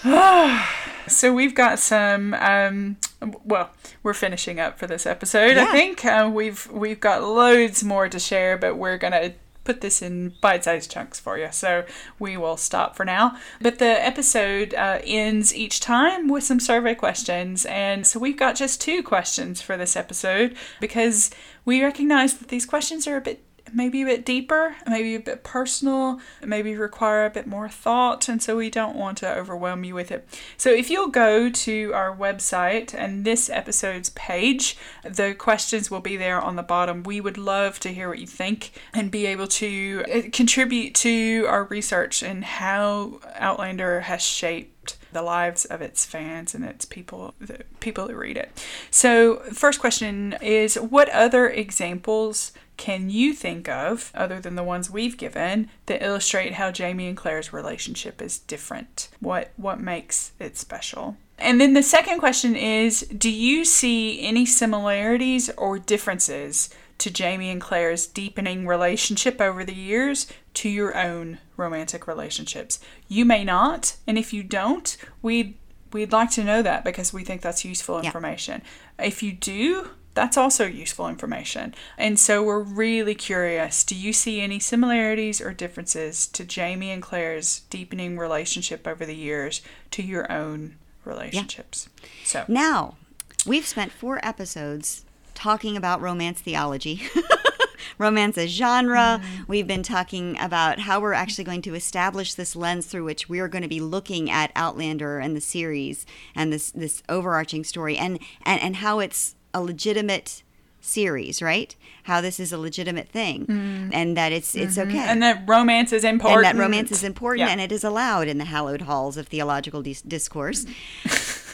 so 1.09 1.33
we've 1.33 1.55
got 1.55 1.79
some. 1.79 2.33
Um, 2.35 2.97
well, 3.43 3.71
we're 4.01 4.13
finishing 4.13 4.59
up 4.59 4.79
for 4.79 4.87
this 4.87 5.05
episode. 5.05 5.57
I 5.57 5.71
think 5.71 6.05
uh, 6.05 6.29
we've 6.33 6.69
we've 6.71 6.99
got 6.99 7.21
loads 7.21 7.83
more 7.83 8.07
to 8.07 8.19
share, 8.19 8.57
but 8.57 8.77
we're 8.77 8.97
gonna 8.97 9.33
put 9.65 9.81
this 9.81 10.01
in 10.01 10.33
bite-sized 10.41 10.89
chunks 10.89 11.19
for 11.19 11.37
you. 11.37 11.49
So 11.51 11.85
we 12.17 12.37
will 12.37 12.57
stop 12.57 12.95
for 12.95 13.05
now. 13.05 13.37
But 13.61 13.77
the 13.77 13.85
episode 13.85 14.73
uh, 14.73 14.99
ends 15.03 15.53
each 15.53 15.79
time 15.79 16.27
with 16.27 16.43
some 16.43 16.59
survey 16.59 16.95
questions, 16.95 17.65
and 17.65 18.07
so 18.07 18.19
we've 18.19 18.37
got 18.37 18.55
just 18.55 18.79
two 18.81 19.03
questions 19.03 19.61
for 19.61 19.75
this 19.77 19.95
episode 19.95 20.55
because 20.79 21.29
we 21.65 21.83
recognize 21.83 22.35
that 22.35 22.47
these 22.47 22.65
questions 22.65 23.05
are 23.05 23.17
a 23.17 23.21
bit 23.21 23.43
maybe 23.73 24.01
a 24.01 24.05
bit 24.05 24.25
deeper, 24.25 24.75
maybe 24.87 25.15
a 25.15 25.19
bit 25.19 25.43
personal, 25.43 26.19
maybe 26.43 26.75
require 26.75 27.25
a 27.25 27.29
bit 27.29 27.47
more 27.47 27.69
thought, 27.69 28.27
and 28.29 28.41
so 28.41 28.57
we 28.57 28.69
don't 28.69 28.95
want 28.95 29.17
to 29.19 29.33
overwhelm 29.33 29.83
you 29.83 29.95
with 29.95 30.11
it. 30.11 30.27
So 30.57 30.69
if 30.71 30.89
you'll 30.89 31.09
go 31.09 31.49
to 31.49 31.93
our 31.93 32.15
website 32.15 32.93
and 32.93 33.25
this 33.25 33.49
episode's 33.49 34.09
page, 34.11 34.77
the 35.03 35.33
questions 35.33 35.89
will 35.89 36.01
be 36.01 36.17
there 36.17 36.41
on 36.41 36.55
the 36.55 36.63
bottom. 36.63 37.03
We 37.03 37.21
would 37.21 37.37
love 37.37 37.79
to 37.81 37.93
hear 37.93 38.09
what 38.09 38.19
you 38.19 38.27
think 38.27 38.71
and 38.93 39.11
be 39.11 39.25
able 39.25 39.47
to 39.47 40.03
uh, 40.13 40.21
contribute 40.31 40.95
to 40.95 41.45
our 41.47 41.63
research 41.65 42.23
and 42.23 42.43
how 42.43 43.19
Outlander 43.35 44.01
has 44.01 44.21
shaped 44.21 44.97
the 45.11 45.21
lives 45.21 45.65
of 45.65 45.81
its 45.81 46.05
fans 46.05 46.53
and 46.53 46.63
its 46.63 46.85
people 46.85 47.33
the 47.39 47.63
people 47.79 48.07
that 48.07 48.15
read 48.15 48.37
it. 48.37 48.51
So, 48.91 49.37
first 49.53 49.79
question 49.79 50.37
is 50.41 50.75
what 50.75 51.09
other 51.09 51.49
examples 51.49 52.51
can 52.79 53.09
you 53.09 53.33
think 53.33 53.67
of 53.69 54.11
other 54.15 54.39
than 54.39 54.55
the 54.55 54.63
ones 54.63 54.89
we've 54.89 55.17
given 55.17 55.69
that 55.87 56.01
illustrate 56.01 56.53
how 56.53 56.71
Jamie 56.71 57.07
and 57.07 57.17
Claire's 57.17 57.53
relationship 57.53 58.21
is 58.21 58.39
different? 58.39 59.09
What 59.19 59.51
what 59.57 59.79
makes 59.79 60.31
it 60.39 60.57
special? 60.57 61.17
And 61.37 61.59
then 61.61 61.73
the 61.73 61.83
second 61.83 62.19
question 62.19 62.55
is 62.55 63.01
do 63.01 63.29
you 63.29 63.63
see 63.65 64.21
any 64.21 64.45
similarities 64.45 65.49
or 65.51 65.77
differences 65.77 66.69
to 66.99 67.09
Jamie 67.09 67.49
and 67.49 67.61
Claire's 67.61 68.07
deepening 68.07 68.67
relationship 68.67 69.39
over 69.41 69.63
the 69.63 69.73
years 69.75 70.27
to 70.55 70.69
your 70.69 70.97
own 70.97 71.37
romantic 71.57 72.07
relationships. 72.07 72.79
You 73.07 73.23
may 73.25 73.43
not, 73.45 73.95
and 74.05 74.17
if 74.17 74.33
you 74.33 74.43
don't, 74.43 74.97
we'd 75.21 75.55
we'd 75.91 76.11
like 76.11 76.29
to 76.31 76.43
know 76.43 76.61
that 76.61 76.83
because 76.83 77.11
we 77.13 77.23
think 77.23 77.41
that's 77.41 77.65
useful 77.65 77.99
Yeah. 77.99 78.07
information. 78.07 78.61
If 78.99 79.23
you 79.23 79.31
do, 79.31 79.89
that's 80.19 80.35
also 80.35 80.65
useful 80.65 81.07
information. 81.07 81.73
And 81.97 82.19
so 82.19 82.43
we're 82.43 82.59
really 82.59 83.15
curious, 83.15 83.85
do 83.85 83.95
you 83.95 84.11
see 84.11 84.41
any 84.41 84.59
similarities 84.59 85.39
or 85.39 85.53
differences 85.53 86.27
to 86.27 86.43
Jamie 86.43 86.91
and 86.91 87.01
Claire's 87.01 87.61
deepening 87.69 88.17
relationship 88.17 88.85
over 88.85 89.05
the 89.05 89.15
years 89.15 89.61
to 89.91 90.03
your 90.03 90.29
own 90.29 90.75
relationships? 91.05 91.87
So 92.25 92.43
Now, 92.49 92.97
we've 93.45 93.65
spent 93.65 93.93
four 93.93 94.19
episodes 94.21 95.05
talking 95.35 95.77
about 95.77 96.01
romance 96.01 96.41
theology. 96.41 97.03
romance 97.97 98.37
as 98.37 98.49
genre. 98.49 99.21
Mm-hmm. 99.21 99.43
We've 99.47 99.67
been 99.67 99.83
talking 99.83 100.37
about 100.39 100.79
how 100.79 100.99
we're 100.99 101.13
actually 101.13 101.45
going 101.45 101.61
to 101.61 101.75
establish 101.75 102.33
this 102.33 102.57
lens 102.57 102.87
through 102.87 103.05
which 103.05 103.29
we 103.29 103.39
are 103.39 103.47
going 103.47 103.61
to 103.61 103.69
be 103.69 103.79
looking 103.79 104.29
at 104.29 104.51
Outlander 104.53 105.19
and 105.19 105.33
the 105.33 105.41
series 105.41 106.05
and 106.35 106.51
this 106.51 106.71
this 106.71 107.03
overarching 107.07 107.63
story 107.63 107.97
and 107.97 108.19
and, 108.43 108.61
and 108.61 108.75
how 108.77 108.99
it's 108.99 109.35
a 109.53 109.61
legitimate 109.61 110.43
series, 110.81 111.41
right? 111.41 111.75
How 112.03 112.21
this 112.21 112.39
is 112.39 112.51
a 112.51 112.57
legitimate 112.57 113.09
thing 113.09 113.45
mm-hmm. 113.45 113.89
and 113.93 114.17
that 114.17 114.31
it's 114.31 114.55
it's 114.55 114.77
mm-hmm. 114.77 114.89
okay. 114.89 114.99
and 114.99 115.21
that 115.21 115.43
romance 115.47 115.93
is 115.93 116.03
important. 116.03 116.45
and 116.45 116.57
that 116.57 116.61
romance 116.61 116.91
is 116.91 117.03
important 117.03 117.47
Yeah. 117.47 117.51
and 117.51 117.61
it 117.61 117.71
is 117.71 117.83
allowed 117.83 118.27
in 118.27 118.37
the 118.37 118.45
hallowed 118.45 118.81
halls 118.81 119.17
of 119.17 119.27
theological 119.27 119.81
dis- 119.81 120.01
discourse. 120.01 120.65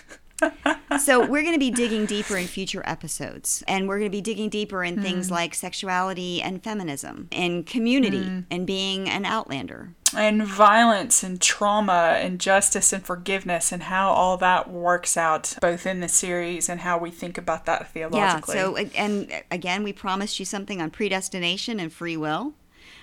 so 1.00 1.26
we're 1.26 1.42
going 1.42 1.54
to 1.54 1.60
be 1.60 1.72
digging 1.72 2.06
deeper 2.06 2.38
in 2.38 2.46
future 2.46 2.84
episodes 2.86 3.64
and 3.68 3.88
we're 3.88 3.98
going 3.98 4.12
to 4.12 4.16
be 4.16 4.22
digging 4.22 4.50
deeper 4.50 4.84
in 4.84 5.02
things 5.02 5.28
mm. 5.28 5.32
like 5.32 5.56
sexuality 5.56 6.42
and 6.42 6.64
feminism 6.64 7.28
and 7.32 7.66
community 7.66 8.24
mm. 8.24 8.46
and 8.52 8.68
being 8.68 9.10
an 9.10 9.26
outlander 9.26 9.94
and 10.16 10.44
violence 10.44 11.24
and 11.24 11.42
trauma 11.42 12.18
and 12.20 12.40
justice 12.40 12.94
and 12.94 13.06
forgiveness 13.06 13.72
and 13.72 13.84
how 13.84 14.10
all 14.12 14.38
that 14.38 14.70
works 14.70 15.18
out 15.18 15.56
both 15.62 15.86
in 15.86 16.00
the 16.00 16.10
series 16.10 16.70
and 16.70 16.82
how 16.82 16.98
we 16.98 17.12
think 17.12 17.38
about 17.38 17.66
that 17.66 17.92
theologically. 17.92 18.56
yeah 18.56 18.64
so 18.64 18.76
and 18.76 19.32
uh, 19.32 19.40
again 19.52 19.84
we 19.84 19.94
promised 19.94 20.40
you 20.40 20.46
something 20.46 20.82
on 20.82 20.90
predestination 20.90 21.80
and 21.80 21.92
free 21.92 22.18
will 22.18 22.54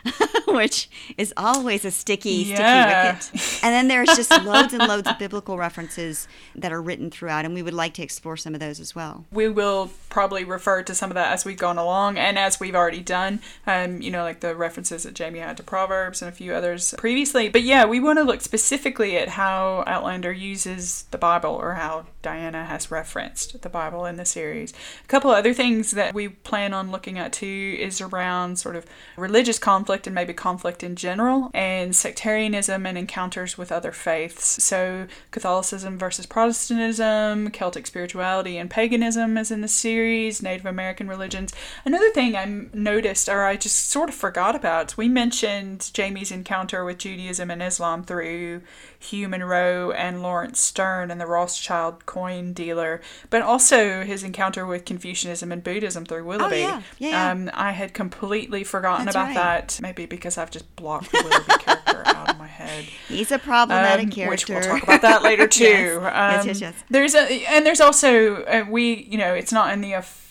which 0.46 0.88
is 1.16 1.32
always 1.36 1.84
a 1.84 1.90
sticky, 1.90 2.44
sticky 2.44 2.62
wicket. 2.62 3.30
And 3.62 3.72
then 3.72 3.88
there's 3.88 4.08
just 4.16 4.30
loads 4.44 4.72
and 4.72 4.86
loads 4.86 5.08
of 5.08 5.18
biblical 5.18 5.56
references 5.58 6.28
that 6.56 6.72
are 6.72 6.82
written 6.82 7.10
throughout, 7.10 7.44
and 7.44 7.54
we 7.54 7.62
would 7.62 7.74
like 7.74 7.94
to 7.94 8.02
explore 8.02 8.36
some 8.36 8.54
of 8.54 8.60
those 8.60 8.80
as 8.80 8.94
well. 8.94 9.24
we 9.30 9.48
will 9.48 9.90
probably 10.08 10.44
refer 10.44 10.82
to 10.82 10.94
some 10.94 11.10
of 11.10 11.14
that 11.14 11.32
as 11.32 11.44
we've 11.44 11.58
gone 11.58 11.78
along 11.78 12.18
and 12.18 12.38
as 12.38 12.60
we've 12.60 12.74
already 12.74 13.00
done 13.00 13.40
um, 13.66 14.02
you 14.02 14.10
know 14.10 14.22
like 14.22 14.40
the 14.40 14.54
references 14.54 15.04
that 15.04 15.14
jamie 15.14 15.38
had 15.38 15.56
to 15.56 15.62
proverbs 15.62 16.20
and 16.20 16.28
a 16.28 16.32
few 16.32 16.52
others 16.52 16.94
previously 16.98 17.48
but 17.48 17.62
yeah 17.62 17.84
we 17.84 17.98
want 17.98 18.18
to 18.18 18.22
look 18.22 18.40
specifically 18.42 19.16
at 19.16 19.28
how 19.30 19.82
outlander 19.86 20.30
uses 20.32 21.04
the 21.10 21.18
bible 21.18 21.52
or 21.54 21.74
how 21.74 22.04
diana 22.22 22.64
has 22.64 22.90
referenced 22.90 23.60
the 23.62 23.68
bible 23.68 24.06
in 24.06 24.16
the 24.16 24.24
series. 24.24 24.72
A 25.04 25.08
couple 25.08 25.30
other 25.30 25.52
things 25.52 25.90
that 25.92 26.14
we 26.14 26.28
plan 26.28 26.72
on 26.72 26.90
looking 26.90 27.18
at 27.18 27.32
too 27.32 27.76
is 27.78 28.00
around 28.00 28.58
sort 28.58 28.76
of 28.76 28.86
religious 29.16 29.58
conflict 29.58 30.06
and 30.06 30.14
maybe 30.14 30.32
conflict 30.32 30.82
in 30.82 30.96
general 30.96 31.50
and 31.52 31.94
sectarianism 31.94 32.86
and 32.86 32.96
encounters 32.96 33.58
with 33.58 33.72
other 33.72 33.92
faiths. 33.92 34.62
So 34.62 35.06
catholicism 35.30 35.98
versus 35.98 36.26
protestantism 36.26 37.50
celtic 37.50 37.86
spirituality 37.86 38.56
and 38.58 38.70
paganism 38.70 39.36
is 39.36 39.50
in 39.50 39.60
the 39.60 39.68
series 39.68 40.42
native 40.42 40.66
american 40.66 41.08
religions. 41.08 41.52
Another 41.84 42.10
thing 42.10 42.36
I 42.36 42.44
noticed 42.72 43.28
or 43.28 43.44
i 43.44 43.56
just 43.56 43.88
sort 43.88 44.08
of 44.08 44.14
forgot 44.14 44.54
about 44.54 44.96
we 44.96 45.08
mentioned 45.08 45.90
jamie's 45.92 46.30
encounter 46.30 46.84
with 46.84 46.98
judaism 46.98 47.50
and 47.50 47.62
islam 47.62 48.04
through 48.04 48.62
hugh 49.02 49.28
munro 49.28 49.90
and 49.92 50.22
lawrence 50.22 50.60
stern 50.60 51.10
and 51.10 51.20
the 51.20 51.26
rothschild 51.26 52.06
coin 52.06 52.52
dealer 52.52 53.00
but 53.30 53.42
also 53.42 54.04
his 54.04 54.22
encounter 54.22 54.64
with 54.66 54.84
confucianism 54.84 55.50
and 55.52 55.64
buddhism 55.64 56.04
through 56.04 56.24
willoughby 56.24 56.60
yeah. 56.60 56.82
Yeah, 56.98 57.08
yeah. 57.10 57.30
Um, 57.30 57.50
i 57.54 57.72
had 57.72 57.94
completely 57.94 58.64
forgotten 58.64 59.06
That's 59.06 59.14
about 59.16 59.26
right. 59.28 59.34
that 59.34 59.78
maybe 59.82 60.06
because 60.06 60.38
i've 60.38 60.50
just 60.50 60.74
blocked 60.76 61.10
the 61.12 61.22
willoughby 61.22 61.52
character 61.64 62.02
out 62.06 62.30
of 62.30 62.38
my 62.38 62.46
head 62.46 62.84
He's 63.08 63.30
a 63.30 63.38
problematic 63.38 64.06
um, 64.06 64.10
character. 64.12 64.30
Which 64.30 64.48
we'll 64.48 64.60
talk 64.62 64.82
about 64.84 65.02
that 65.02 65.22
later 65.22 65.46
too. 65.48 65.64
Yes. 65.64 66.02
Yes, 66.02 66.40
Um, 66.42 66.46
yes, 66.48 66.60
yes. 66.60 66.74
There's 66.88 67.14
a 67.14 67.44
and 67.46 67.66
there's 67.66 67.80
also 67.80 68.42
uh, 68.44 68.64
we 68.70 69.02
you 69.10 69.18
know 69.18 69.34
it's 69.34 69.52
not 69.52 69.72
in 69.72 69.80
the 69.82 69.92
official 69.92 70.21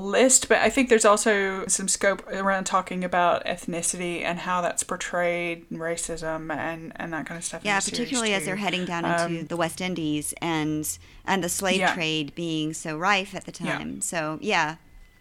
list, 0.00 0.48
but 0.48 0.58
I 0.58 0.70
think 0.70 0.88
there's 0.88 1.04
also 1.04 1.66
some 1.66 1.88
scope 1.88 2.26
around 2.28 2.64
talking 2.64 3.04
about 3.04 3.44
ethnicity 3.44 4.22
and 4.22 4.40
how 4.40 4.60
that's 4.60 4.82
portrayed, 4.82 5.66
and 5.70 5.78
racism 5.80 6.52
and 6.54 6.92
and 6.96 7.12
that 7.12 7.26
kind 7.26 7.38
of 7.38 7.44
stuff. 7.44 7.62
Yeah, 7.64 7.80
particularly 7.80 8.34
as 8.34 8.44
they're 8.44 8.56
heading 8.56 8.84
down 8.84 9.04
into 9.04 9.24
Um, 9.40 9.46
the 9.46 9.56
West 9.56 9.80
Indies 9.80 10.34
and 10.40 10.88
and 11.24 11.42
the 11.44 11.48
slave 11.48 11.80
Yeah. 11.80 11.94
trade 11.94 12.34
being 12.34 12.72
so 12.74 12.96
rife 12.96 13.34
at 13.34 13.44
the 13.44 13.52
Yeah. 13.64 13.78
time. 13.78 14.00
So 14.00 14.38
yeah, 14.40 14.76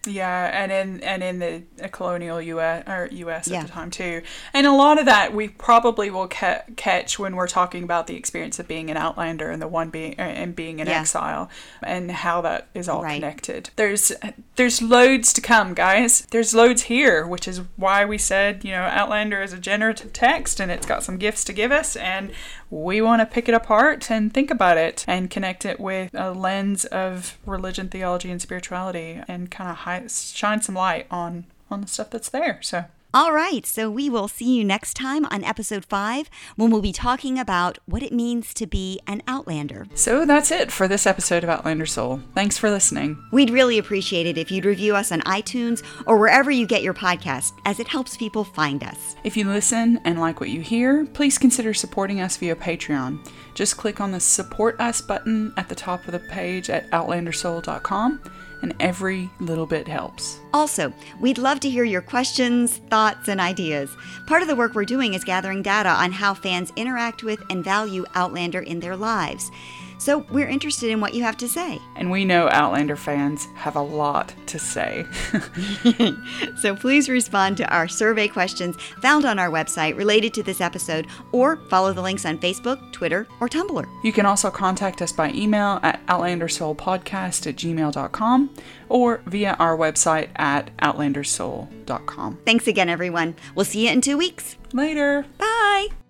Yeah, 0.08 0.45
and 0.53 0.72
in 0.72 1.01
and 1.03 1.22
in 1.22 1.39
the 1.78 1.89
colonial 1.89 2.41
U.S. 2.41 2.84
or 2.88 3.10
U.S. 3.12 3.47
Yeah. 3.47 3.60
at 3.60 3.68
the 3.68 3.72
time 3.72 3.91
too, 3.91 4.22
and 4.53 4.66
a 4.66 4.72
lot 4.72 4.97
of 4.99 5.05
that 5.05 5.34
we 5.34 5.49
probably 5.49 6.10
will 6.10 6.28
ca- 6.28 6.64
catch 6.76 7.20
when 7.20 7.36
we're 7.36 7.47
talking 7.47 7.84
about 7.84 8.08
the 8.08 8.16
experience 8.16 8.58
of 8.60 8.68
being 8.68 8.89
an 8.89 8.97
outlander 8.97 9.49
and 9.49 9.62
the 9.62 9.68
one 9.68 9.89
being 9.89 10.16
uh, 10.18 10.24
and 10.24 10.55
being 10.55 10.80
in 10.80 10.88
Yeah. 10.88 11.01
exile 11.01 11.49
and 11.84 12.10
how 12.12 12.41
that 12.41 12.68
is 12.74 12.88
all 12.89 13.03
Right. 13.03 13.16
connected. 13.22 13.70
There's 13.76 14.12
there's 14.55 14.82
loads 14.82 15.34
to 15.34 15.41
come, 15.41 15.74
guys. 15.74 16.22
There's 16.32 16.55
loads 16.55 16.84
here, 16.84 17.28
which 17.28 17.47
is 17.47 17.62
why 17.76 18.05
we 18.05 18.18
said 18.18 18.64
you 18.64 18.72
know 18.72 18.84
Outlander 18.84 19.41
is 19.41 19.53
a 19.53 19.58
generative 19.60 20.14
text 20.14 20.60
and 20.60 20.72
it's 20.72 20.86
got 20.86 21.03
some 21.03 21.18
gifts 21.18 21.43
to 21.45 21.53
give 21.53 21.72
us, 21.72 21.95
and 21.95 22.32
we 22.70 23.01
want 23.01 23.22
to 23.22 23.26
pick 23.26 23.47
it 23.47 23.53
apart 23.53 24.10
and 24.12 24.34
think 24.34 24.51
about 24.51 24.78
it 24.78 25.05
and 25.08 25.30
connect 25.30 25.66
it 25.66 25.80
with 25.80 26.10
a 26.14 26.32
lens 26.32 26.84
of 26.86 27.38
religion, 27.45 27.88
theology, 27.89 28.30
and 28.30 28.41
spirituality, 28.41 29.22
and 29.28 29.49
kind 29.49 29.70
of 29.70 29.78
hi- 30.02 30.08
shine 30.08 30.62
some 30.62 30.76
light 30.76 31.08
on 31.12 31.45
on 31.70 31.82
the 31.82 31.88
stuff 31.88 32.10
that's 32.10 32.30
there. 32.30 32.60
So. 32.62 32.86
All 33.14 33.32
right, 33.32 33.66
so 33.66 33.89
we 33.89 34.10
will 34.10 34.28
see 34.28 34.58
you 34.58 34.66
next 34.66 34.93
time 34.93 35.26
on 35.28 35.43
episode 35.43 35.86
five 35.86 36.30
when 36.58 36.70
we'll 36.70 36.82
be 36.82 36.91
talking 36.91 37.39
about 37.39 37.78
what 37.86 38.04
it 38.04 38.12
means 38.12 38.54
to 38.56 38.68
be 38.68 39.00
an 39.08 39.24
outlander. 39.28 39.88
So 39.95 40.26
that's 40.26 40.52
it 40.52 40.72
for 40.72 40.88
this 40.89 41.08
episode 41.08 41.43
of 41.43 41.50
Outlander 41.50 41.86
Soul. 41.86 42.20
Thanks 42.36 42.58
for 42.58 42.70
listening. 42.70 43.18
We'd 43.32 43.50
really 43.50 43.78
appreciate 43.78 44.28
it 44.28 44.38
if 44.38 44.52
you'd 44.52 44.66
review 44.66 44.93
us 44.93 45.12
on 45.14 45.22
iTunes 45.22 45.84
or 46.06 46.18
wherever 46.18 46.52
you 46.52 46.68
get 46.68 46.84
your 46.84 46.93
podcast, 46.93 47.54
as 47.66 47.80
it 47.80 47.88
helps 47.88 48.18
people 48.18 48.43
find 48.43 48.84
us. 48.84 49.16
If 49.24 49.38
you 49.38 49.45
listen 49.45 50.00
and 50.04 50.20
like 50.20 50.41
what 50.41 50.50
you 50.50 50.62
hear, 50.62 51.06
please 51.06 51.38
consider 51.38 51.74
supporting 51.74 52.20
us 52.20 52.36
via 52.38 52.58
Patreon. 52.58 53.26
Just 53.56 53.78
click 53.78 54.02
on 54.02 54.12
the 54.12 54.20
Support 54.20 54.80
Us 54.82 55.02
button 55.02 55.54
at 55.56 55.70
the 55.70 55.76
top 55.76 56.06
of 56.06 56.12
the 56.12 56.20
page 56.20 56.70
at 56.70 56.88
outlandersoul.com, 56.91 58.22
and 58.62 58.74
every 58.80 59.30
little 59.39 59.66
bit 59.66 59.88
helps. 59.88 60.39
Also, 60.53 60.93
we'd 61.20 61.38
love 61.38 61.60
to 61.62 61.70
hear 61.70 61.84
your 61.84 62.01
questions, 62.01 62.78
thoughts, 62.89 63.28
and 63.28 63.39
ideas. 63.39 63.95
Part 64.26 64.41
of 64.41 64.47
the 64.47 64.55
work 64.55 64.74
we're 64.74 64.86
doing 64.86 65.14
is 65.14 65.24
gathering 65.24 65.62
data 65.62 65.89
on 65.89 66.12
how 66.12 66.34
fans 66.34 66.74
interact 66.76 67.24
with 67.24 67.41
and 67.49 67.64
value 67.64 68.05
Outlander 68.16 68.62
in 68.62 68.80
their 68.80 68.95
lives. 68.95 69.51
So 69.98 70.20
we're 70.32 70.48
interested 70.48 70.89
in 70.89 71.02
what 71.02 71.14
you 71.14 71.24
have 71.24 71.38
to 71.38 71.48
say. 71.48 71.80
And 71.95 72.12
we 72.12 72.26
know 72.26 72.50
Outlander 72.52 72.95
fans 72.95 73.48
have 73.56 73.76
a 73.76 73.82
lot 73.82 74.34
to 74.48 74.60
say. 74.60 75.06
So 76.58 76.76
please 76.76 77.10
respond 77.10 77.58
to 77.58 77.74
our 77.74 77.88
survey 77.88 78.28
questions 78.28 78.76
found 79.02 79.26
on 79.26 79.38
our 79.39 79.50
website 79.50 79.95
related 79.98 80.34
to 80.36 80.43
this 80.43 80.62
episode, 80.62 81.08
or 81.32 81.58
follow 81.70 81.93
the 81.93 82.02
links 82.02 82.26
on 82.26 82.38
Facebook, 82.39 82.91
Twitter, 82.91 83.28
or 83.39 83.48
Tumblr. 83.48 83.86
You 84.04 84.12
can 84.14 84.26
also 84.26 84.50
contact 84.50 85.02
us 85.02 85.12
by 85.12 85.32
email 85.32 85.80
at 85.84 86.06
outlandersoulpodcast 86.08 87.48
at 87.48 87.56
gmail.com 87.56 88.50
or 88.89 89.22
via 89.26 89.56
our 89.60 89.78
website 89.78 90.30
at 90.36 90.76
outlandersoul.com. 90.78 92.39
Thanks 92.45 92.68
again, 92.68 92.89
everyone. 92.89 93.36
We'll 93.56 93.66
see 93.66 93.86
you 93.86 93.91
in 93.93 94.02
two 94.02 94.18
weeks. 94.18 94.56
Later. 94.74 95.26
Bye. 95.38 96.07